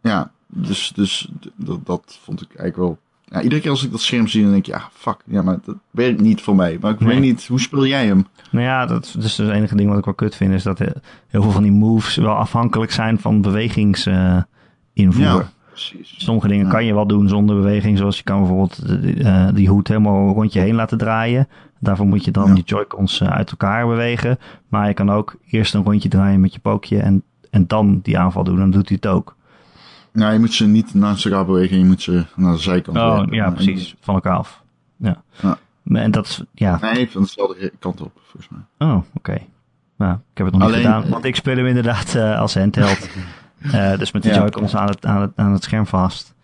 [0.00, 2.98] ja, dus, dus dat, dat vond ik eigenlijk wel...
[3.24, 5.58] Ja, iedere keer als ik dat scherm zie, dan denk ik, ja, fuck, ja, maar
[5.64, 6.78] dat werkt niet voor mij.
[6.80, 7.08] Maar ik Nee.
[7.08, 8.26] weet niet, hoe speel jij hem?
[8.50, 10.78] Nou ja, dat is dus het enige ding wat ik wel kut vind, is dat
[10.78, 14.46] heel veel van die moves wel afhankelijk zijn van bewegingsinvoer.
[14.94, 16.14] Ja, precies.
[16.24, 16.70] Sommige dingen Ja.
[16.70, 20.32] kan je wel doen zonder beweging, zoals je kan bijvoorbeeld de- eh, die hoed helemaal
[20.34, 21.48] rond je heen laten draaien.
[21.78, 22.54] Daarvoor moet je dan Ja.
[22.54, 24.38] je joycons eh, uit elkaar bewegen.
[24.68, 28.18] Maar je kan ook eerst een rondje draaien met je pookje en, en dan die
[28.18, 28.56] aanval doen.
[28.58, 29.36] Dan doet hij het ook.
[30.12, 33.22] Nou, je moet ze niet naast elkaar bewegen, je moet ze naar de zijkant Oh,
[33.30, 33.94] ja, En- precies.
[34.00, 34.62] Van elkaar af.
[34.96, 35.22] Ja.
[35.42, 35.58] Ja.
[35.92, 36.78] En dat is, ja.
[36.80, 38.88] Nee, van dezelfde kant op, volgens mij.
[38.88, 39.38] Oh, oké.
[39.96, 43.08] Nou, ik heb het nog niet gedaan, want ik speel hem inderdaad eh, als handheld.
[43.60, 44.34] Eh, dus met de Ja.
[44.36, 46.34] joycons aan het, aan, het, aan het scherm vast.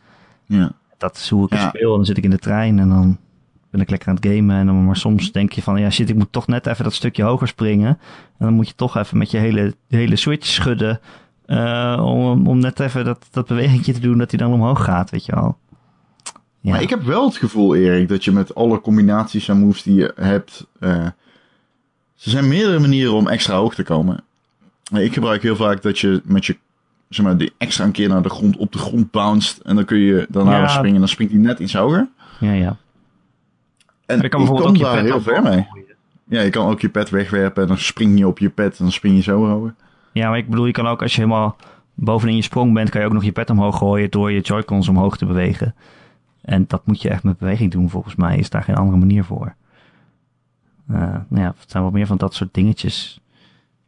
[0.47, 0.73] Ja.
[0.99, 1.69] Dat is hoe ik Ja.
[1.69, 1.97] speel.
[1.97, 3.19] Dan zit ik in de trein en dan
[3.71, 4.57] ben ik lekker aan het gamen.
[4.57, 6.95] En dan, maar soms denk je van, ja shit, ik moet toch net even dat
[6.95, 7.89] stukje hoger springen.
[8.39, 11.01] En dan moet je toch even met je hele, hele switch schudden.
[11.47, 15.11] eh, om, om net even dat, dat bewegingje te doen dat hij dan omhoog gaat,
[15.11, 15.59] weet je wel.
[16.61, 16.71] Ja.
[16.73, 19.95] Maar ik heb wel het gevoel, Erik, dat je met alle combinaties en moves die
[19.95, 20.67] je hebt.
[20.81, 21.13] eh, er
[22.15, 24.25] zijn meerdere manieren om extra hoog te komen.
[24.93, 26.57] Ik gebruik heel vaak dat je met je.
[27.09, 29.63] Zeg maar, die extra een keer naar de grond, op de grond bounced.
[29.63, 30.69] En dan kun je daarna Ja.
[30.69, 30.93] springen.
[30.95, 32.09] En dan springt hij net iets hoger.
[32.41, 32.77] ja, ja.
[34.07, 35.67] En Je kan bijvoorbeeld ook je daar pet heel ver mee.
[36.29, 37.63] Ja, je kan ook je pet wegwerpen.
[37.63, 38.71] En dan spring je op je pet.
[38.79, 39.75] En dan spring je zo hoger.
[40.13, 41.57] Ja, maar ik bedoel, je kan ook als je helemaal
[41.95, 44.89] bovenin je sprong bent, kan je ook nog je pet omhoog gooien door je joycons
[44.89, 45.75] omhoog te bewegen.
[46.43, 49.25] En dat moet je echt met beweging doen, volgens mij is daar geen andere manier
[49.25, 49.55] voor.
[50.89, 50.99] Eh,
[51.29, 53.21] nou ja, het zijn wel meer van dat soort dingetjes.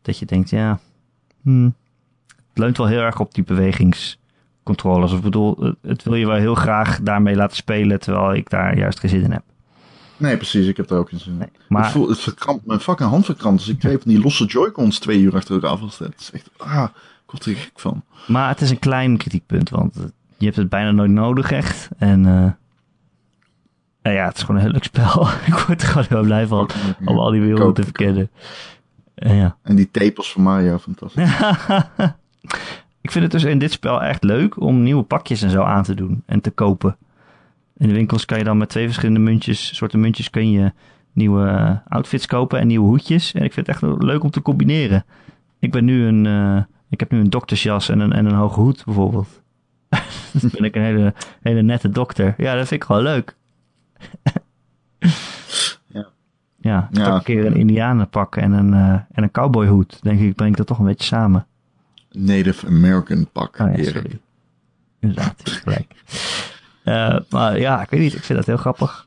[0.03, 0.79] Dat je denkt, ja,
[1.43, 1.75] hmm,
[2.49, 5.13] het leunt wel heel erg op die bewegingscontroles.
[5.13, 8.77] Ik bedoel, het- het wil je wel heel graag daarmee laten spelen, terwijl ik daar
[8.79, 9.43] juist geen zin in heb.
[10.19, 10.67] Nee, precies.
[10.67, 11.37] Ik heb er ook in zin.
[11.37, 11.95] Nee, Maar...
[11.95, 13.59] Het, verkrampt mijn fucking hand verkrampt.
[13.59, 16.17] Dus ik twee van die losse Joy-Cons twee uur achter elkaar vastzetten.
[16.17, 16.89] Het is echt, ah,
[17.25, 18.03] ik word er gek van.
[18.27, 20.03] Maar het is een klein kritiekpunt, want eh,
[20.37, 21.89] je hebt het bijna nooit nodig echt.
[21.99, 22.57] En
[24.09, 25.29] nou ja, het is gewoon een heel leuk spel.
[25.53, 26.71] ik word er gewoon heel blij van
[27.05, 28.31] om al die werelden te verkennen.
[29.15, 29.57] En ja.
[29.63, 31.23] En die tepels van Mario, fantastisch.
[33.01, 35.83] ik vind het dus in dit spel echt leuk om nieuwe pakjes en zo aan
[35.83, 36.97] te doen en te kopen.
[37.79, 40.73] In de winkels kan je dan met twee verschillende muntjes, soorten muntjes, kun je
[41.13, 43.33] nieuwe eh, outfits kopen en nieuwe hoedjes.
[43.35, 45.05] En ik vind het echt leuk om te combineren.
[45.59, 48.61] Ik ben nu een, eh, ik heb nu een doktersjas en een, en een hoge
[48.61, 49.43] hoed bijvoorbeeld.
[50.41, 52.35] dan ben ik een hele, hele nette dokter.
[52.37, 53.37] Ja, dat vind ik gewoon leuk.
[55.87, 56.09] Ja.
[56.61, 57.15] Ja, Ja.
[57.15, 59.99] een keer een indianenpak en een, eh, en een cowboyhoed.
[60.03, 61.47] Denk ik, breng ik dat toch een beetje samen.
[62.13, 64.17] Native American pak, Oh ja, Erik.
[65.01, 65.95] Inderdaad, gelijk.
[66.89, 69.07] Eh, maar ja, ik weet niet, ik vind dat heel grappig.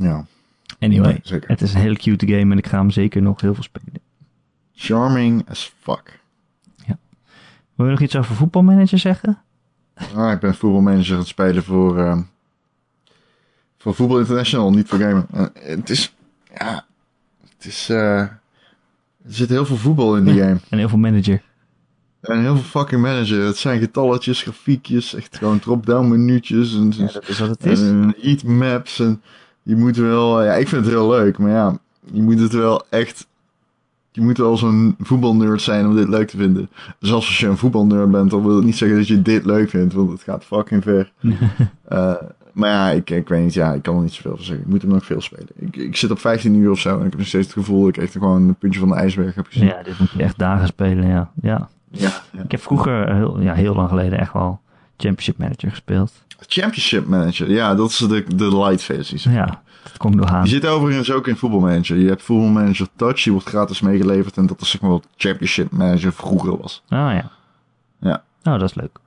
[0.00, 0.26] Ja,
[0.78, 3.54] Anyway, nee, het is een hele cute game en ik ga hem zeker nog heel
[3.54, 4.00] veel spelen.
[4.74, 6.22] Charming as fuck.
[7.74, 9.38] Wil je nog iets over voetbalmanager zeggen?
[10.14, 12.22] Ah, ik ben voetbalmanager aan het spelen voor, ehm,
[13.78, 15.26] voor Voetbal International, niet voor gamen.
[15.32, 16.14] Eh, het is,
[16.58, 16.86] ja,
[17.56, 18.40] het is, eh, er
[19.26, 20.58] zit heel veel voetbal in die game.
[20.68, 21.42] En heel veel manager.
[22.24, 23.44] En heel veel fucking manager.
[23.44, 27.70] Het zijn getalletjes, grafiekjes, echt gewoon drop-down menu'tjes en, Ja, dat is wat het en
[27.70, 27.80] is.
[27.80, 29.00] eh, heatmaps.
[29.00, 29.22] En
[29.62, 31.78] je moet wel, ja, ik vind het heel leuk, maar ja,
[32.12, 33.26] je moet het wel echt,
[34.12, 36.68] je moet wel zo'n voetbalnerd zijn om dit leuk te vinden.
[36.98, 39.70] Zelfs als je een voetbalnerd bent, dan wil het niet zeggen dat je dit leuk
[39.70, 41.12] vindt, want het gaat fucking ver.
[41.88, 42.14] Eh,
[42.52, 44.64] maar ja, ik, ik weet niet, ja, ik kan er niet zoveel van zeggen.
[44.64, 45.48] Ik moet hem nog veel spelen.
[45.58, 47.80] Ik, ik zit op 15 uur of zo en ik heb nog steeds het gevoel
[47.80, 49.66] dat ik echt gewoon een puntje van de ijsberg heb gezien.
[49.66, 51.30] Ja, dit moet je echt dagen spelen, ja.
[51.42, 51.68] ja.
[51.94, 52.42] Ja, ja.
[52.42, 54.60] Ik heb vroeger, heel, ja, heel lang geleden, echt wel
[54.96, 56.12] Championship Manager gespeeld.
[56.46, 59.18] Championship Manager, ja, dat is de, de light versie.
[59.18, 60.42] zeg Ja, dat ik nog aan.
[60.42, 61.96] Die zit overigens ook in Football Manager.
[61.96, 64.36] Je hebt Football Manager Touch, die wordt gratis meegeleverd.
[64.36, 66.82] En dat is zeg maar wat Championship Manager vroeger was.
[66.84, 67.30] Oh ja.
[68.00, 68.22] Ja.
[68.42, 68.98] Oh, dat is leuk.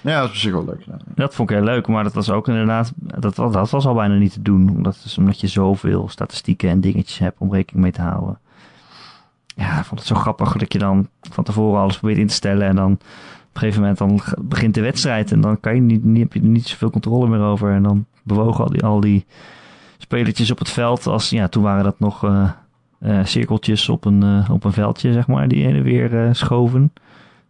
[0.00, 0.82] Ja, dat is op zich wel leuk.
[0.86, 0.96] Ja.
[1.14, 4.14] Dat vond ik heel leuk, maar dat was ook inderdaad, dat, dat was al bijna
[4.14, 4.70] niet te doen.
[4.70, 8.38] Omdat, is omdat je zoveel statistieken en dingetjes hebt om rekening mee te houden.
[9.62, 12.34] Ja, ik vond het zo grappig dat je dan van tevoren alles probeert in te
[12.34, 12.68] stellen.
[12.68, 13.00] En dan op
[13.52, 15.32] een gegeven moment dan begint de wedstrijd.
[15.32, 17.72] En dan kan je niet, niet, heb je er niet zoveel controle meer over.
[17.72, 19.26] En dan bewogen al die, al die
[19.98, 21.06] spelertjes op het veld.
[21.06, 22.50] Als, ja, toen waren dat nog eh,
[22.98, 26.92] eh, cirkeltjes op een, eh, op een veldje, zeg maar, die heen en weer schoven.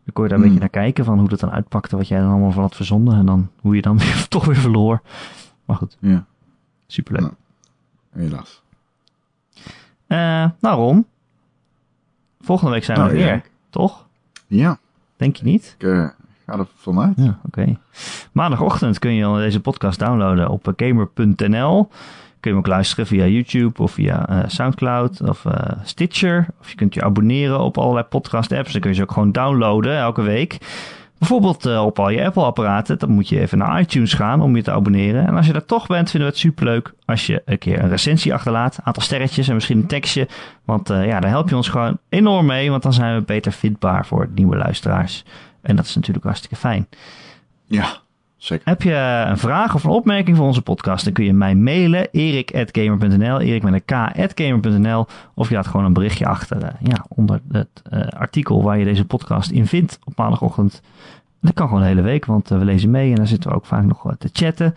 [0.05, 0.55] Dan kon je daar een Hmm.
[0.55, 3.19] beetje naar kijken van hoe dat dan uitpakte, wat jij dan allemaal van had verzonnen.
[3.19, 5.03] En dan hoe je dan weer, toch weer verloor.
[5.65, 6.25] Maar goed, Ja,
[6.87, 7.21] superleuk.
[7.23, 7.33] Nou.
[8.13, 8.63] helaas.
[10.61, 11.07] Nou Ron,
[12.43, 13.25] volgende week zijn we ja.
[13.25, 14.07] weer, toch?
[14.47, 14.79] Ja,
[15.23, 15.75] Denk je niet?
[15.79, 16.07] ik eh,
[16.47, 17.13] ga er vanuit.
[17.17, 17.77] Ja, oké.
[18.33, 21.85] Maandagochtend kun je deze podcast downloaden op eh, gamer.nl.
[22.41, 25.45] Kun je hem ook luisteren via YouTube of via eh, Soundcloud of
[25.83, 26.47] Stitcher.
[26.61, 28.73] Of je kunt je abonneren op allerlei podcast apps.
[28.73, 30.59] Dan kun je ze ook gewoon downloaden elke week.
[31.23, 32.99] Bijvoorbeeld eh, op al je Apple-apparaten.
[32.99, 35.27] Dan moet je even naar iTunes gaan om je te abonneren.
[35.27, 37.89] En als je daar toch bent, vinden we het superleuk als je een keer een
[37.89, 38.77] recensie achterlaat.
[38.77, 40.29] Een aantal sterretjes en misschien een tekstje.
[40.65, 42.71] Want eh, ja, daar help je ons gewoon enorm mee.
[42.71, 45.25] Want dan zijn we beter vindbaar voor nieuwe luisteraars.
[45.61, 46.89] En dat is natuurlijk hartstikke fijn.
[47.67, 48.02] Ja,
[48.49, 52.09] Heb je een vraag of een opmerking voor onze podcast, dan kun je mij mailen,
[52.11, 57.41] erik.gamer.nl, erik met een k.gamer.nl, of je laat gewoon een berichtje achter, eh, ja, onder
[57.53, 60.83] het eh, artikel waar je deze podcast in vindt op maandagochtend.
[61.41, 63.57] Dat kan gewoon de hele week, want eh, we lezen mee en dan zitten we
[63.57, 64.75] ook vaak nog te chatten.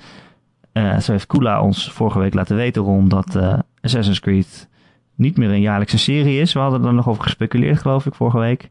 [1.02, 3.38] Zo heeft Kula ons vorige week laten weten, Ron, dat
[3.82, 4.68] Assassin's Creed
[5.16, 6.54] niet meer een jaarlijkse serie is.
[6.54, 8.70] We hadden er nog over gespeculeerd, geloof ik, vorige week.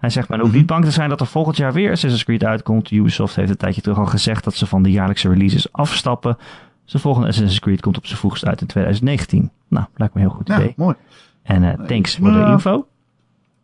[0.00, 2.44] Hij zegt, men hoeft niet bang te zijn dat er volgend jaar weer Assassin's Creed
[2.44, 2.90] uitkomt.
[2.90, 6.38] Ubisoft heeft een tijdje terug al gezegd dat ze van de jaarlijkse releases afstappen.
[6.84, 9.50] Zijn volgende Assassin's Creed komt op zijn vroegst uit in 2019.
[9.68, 10.72] Nou, lijkt me een heel goed Ja, idee.
[10.76, 10.94] mooi.
[11.42, 12.52] En eh, thanks voor de Nou.
[12.52, 12.86] info.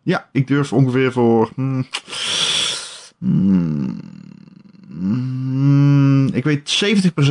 [0.03, 1.51] Ja, ik durf ongeveer voor...
[1.55, 1.87] hmm,
[4.89, 6.85] hmm, ik weet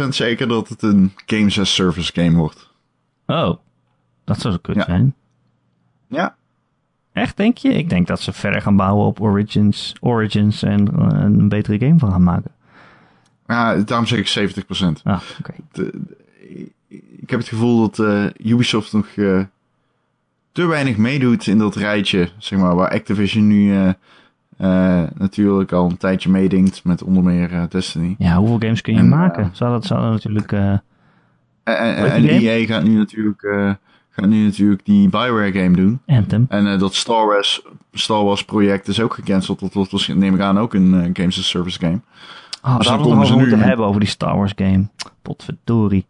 [0.06, 2.70] 70% zeker dat het een Games as Service game wordt.
[3.26, 3.56] Oh,
[4.24, 4.84] dat zou zo kut Ja.
[4.86, 5.16] zijn.
[6.08, 6.36] Ja,
[7.16, 7.70] Echt, denk je?
[7.74, 12.00] Ik denk dat ze verder gaan bouwen op Origins, Origins en eh, een betere game
[12.00, 12.52] van gaan maken.
[13.48, 15.02] ja daarom zeg ik 70%.
[15.04, 15.54] Ah, oké.
[15.72, 16.00] de-
[17.18, 19.40] ik heb het gevoel dat eh, Ubisoft nog eh,
[20.52, 23.90] te weinig meedoet in dat rijtje, zeg maar, waar Activision nu eh,
[24.58, 28.16] eh, natuurlijk al een tijdje meedingt met onder meer eh, Destiny.
[28.18, 29.44] Ja, hoeveel games kun je En, maken?
[29.44, 30.52] eh, Zou dat, zou dat natuurlijk...
[30.52, 30.72] eh,
[31.64, 32.24] En, en, en?
[32.26, 33.44] EA gaat nu natuurlijk,
[34.16, 36.00] eh, gaat nu natuurlijk die Bioware game doen.
[36.08, 36.46] Anthem.
[36.50, 37.62] En eh, dat Star Wars,
[37.94, 39.60] Star Wars project is ook gecanceld.
[39.60, 42.00] Dat waarschijnlijk, neem ik aan, ook een eh, Games as Service game.
[42.64, 44.88] Oh, Dus dan komen ze nu- moeten hebben over die Star Wars game.
[45.22, 46.06] Potverdorie.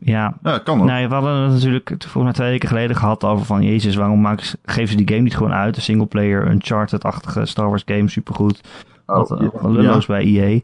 [0.00, 0.86] Ja, Ja, kan ook.
[0.86, 3.62] nou, we hadden het natuurlijk volgens mij twee weken geleden gehad over van...
[3.62, 5.76] Jezus, waarom maken ze, geven ze die game niet gewoon uit?
[5.76, 8.60] Een singleplayer, Uncharted-achtige Star Wars game, supergoed.
[9.06, 10.60] Oh, eh, wat lulloos bij EA.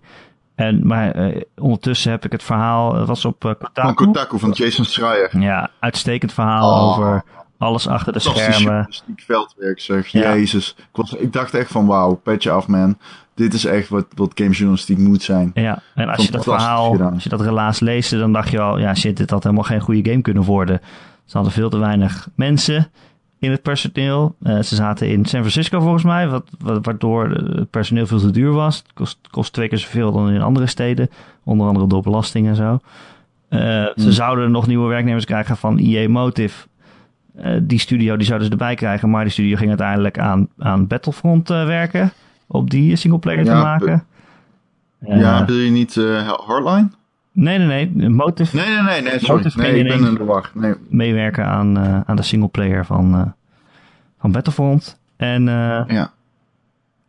[0.58, 2.94] En, maar eh, ondertussen heb ik het verhaal...
[2.94, 4.38] Het was op Van Kotaku.
[4.38, 5.38] Van Jason Schreier.
[5.38, 6.88] Ja, uitstekend verhaal Oh.
[6.98, 7.24] over
[7.58, 8.58] alles achter de schermen.
[8.60, 10.08] journalistiek veldwerk, zeg.
[10.08, 10.20] Ja.
[10.34, 10.74] Jezus.
[10.78, 12.98] Ik, was, ik dacht echt van, wauw, petje af, man.
[13.34, 15.50] Dit is echt wat, wat gamejournalistiek moet zijn.
[15.54, 17.12] Ja, en als je dat verhaal, gedaan.
[17.12, 19.80] als je dat relaas leest, dan dacht je al, ja shit, dit had helemaal geen
[19.80, 20.80] goede game kunnen worden.
[21.24, 22.90] Ze hadden veel te weinig mensen
[23.38, 24.34] in het personeel.
[24.42, 28.30] Eh, ze zaten in San Francisco volgens mij, wat, wat- waardoor het personeel veel te
[28.30, 28.76] duur was.
[28.76, 31.10] Het kost, kost twee keer zoveel dan in andere steden,
[31.44, 32.78] onder andere door belasting en zo.
[33.48, 34.10] Eh, Ze Hmm.
[34.10, 36.66] zouden nog nieuwe werknemers krijgen van EA Motive.
[37.36, 40.86] Eh, die studio die zouden ze erbij krijgen, maar die studio ging uiteindelijk aan, aan
[40.86, 42.12] Battlefront werken.
[42.46, 44.04] Op die singleplayer te Ja, maken.
[45.00, 45.94] ja, wil je niet
[46.46, 46.88] Hardline?
[47.40, 48.08] Nee, nee, nee.
[48.08, 49.34] Motive Nee, nee, nee, nee, sorry.
[49.36, 50.50] Motive Nee, ik ben in de war.
[50.54, 50.74] Nee.
[50.88, 53.26] meewerken aan, eh, aan de singleplayer van, eh,
[54.20, 54.98] van Battlefront.
[55.16, 56.12] En eh, Ja.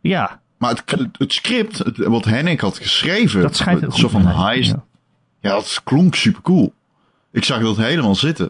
[0.00, 4.26] ja, Maar het, het script, het- wat Henrik had geschreven, dat schijnt het zo van
[4.26, 4.82] heist, Ja.
[5.40, 6.72] ja, dat klonk super cool.
[7.30, 8.48] Ik zag dat helemaal zitten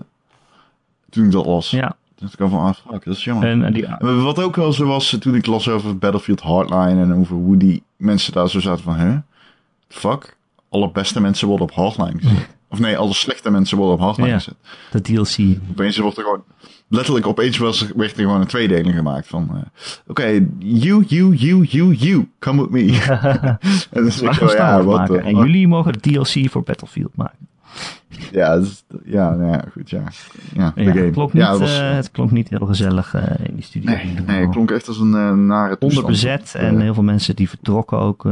[1.11, 1.70] toen ik dat las.
[1.70, 3.48] Ja, Dat ik al van, ah, fuck, dat is jammer.
[3.48, 7.02] en, en die, En Wat ook wel zo was toen ik las over Battlefield Hardline
[7.02, 9.19] en over hoe die mensen daar zo zaten van, hè?
[9.89, 10.36] Fuck,
[10.70, 12.48] alle beste mensen worden op Hardline gezet.
[12.68, 14.34] Of nee, alle slechte mensen worden op Hardline Ja.
[14.34, 14.55] gezet.
[14.90, 15.59] de DLC.
[15.70, 16.42] Opeens wordt er gewoon,
[16.88, 19.62] letterlijk opeens was, er- werd er gewoon een tweedeling gemaakt van, eh,
[20.06, 22.80] oké, you, you, you, you, you, come with me.
[23.90, 27.48] en ik ja, wat jullie mogen de DLC voor Battlefield maken.
[28.32, 28.62] Ja,
[29.05, 30.02] ja, nou ja, goed, ja.
[30.55, 31.01] Ja, de Ja, game.
[31.05, 33.64] het, klonk niet, ja, dat was, eh, het klonk niet heel gezellig eh, in die
[33.64, 33.90] studio.
[33.94, 36.05] nee, nee, het klonk echt als een eh, nare toestand.
[36.06, 38.24] Onderbezet en heel veel mensen die vertrokken ook.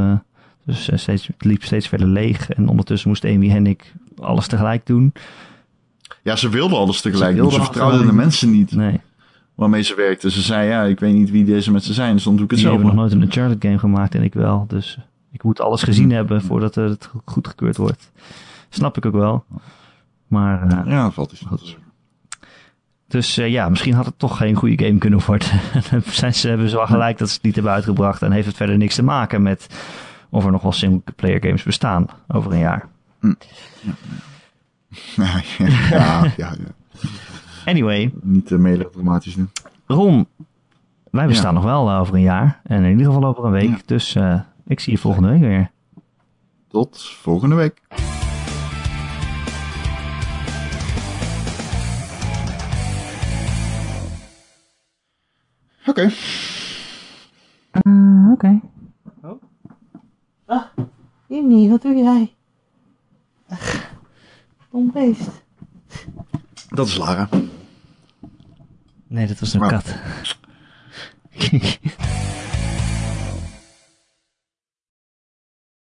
[0.69, 2.51] Dus eh, steeds, het liep steeds verder leeg.
[2.51, 3.77] En ondertussen moest Amy Hennig
[4.17, 5.13] alles tegelijk doen.
[6.23, 7.51] Ja, ze wilden alles tegelijk Ze doen.
[7.51, 9.01] Ze wilden vertrouwden de mensen niet Nee,
[9.55, 10.31] waarmee ze werkten.
[10.31, 12.59] Ze zei, ja, ik weet niet wie deze mensen zijn, dus dan doe ik het
[12.59, 13.19] die zelf hebben nog maar.
[13.19, 14.65] nooit een Uncharted game gemaakt en ik wel.
[14.69, 14.99] Dus
[15.33, 18.11] ik moet alles gezien hebben voordat eh, het goedgekeurd wordt.
[18.69, 19.45] Snap ik ook wel.
[20.27, 21.79] Maar, eh, Ja, valt iets zeggen.
[23.09, 25.49] dus eh, ja, misschien had het toch geen goede game kunnen worden.
[26.33, 28.23] Ze, hebben ze wel gelijk dat ze het niet hebben uitgebracht.
[28.23, 29.67] En heeft het verder niks te maken met
[30.31, 32.89] of er nog wel single-player games bestaan over een jaar.
[35.17, 35.41] Ja,
[35.91, 36.55] ja, ja, ja.
[37.65, 39.51] Anyway, Niet te melodramatisch doen.
[39.87, 40.27] Ron,
[41.11, 41.61] wij bestaan Ja.
[41.61, 42.61] nog wel over een jaar.
[42.65, 43.69] En in ieder geval over een week.
[43.69, 43.77] Ja.
[43.87, 45.71] Dus eh, ik zie je volgende week weer.
[46.69, 47.81] Tot volgende week.
[55.87, 56.11] Oké.
[58.33, 58.61] Oké.
[61.29, 62.35] Jimmy, wat doe jij?
[63.49, 63.91] Ach,
[64.71, 65.29] Dom beest.
[66.69, 67.29] Dat is Lara.
[69.07, 69.95] Nee, dat was een Maar- kat.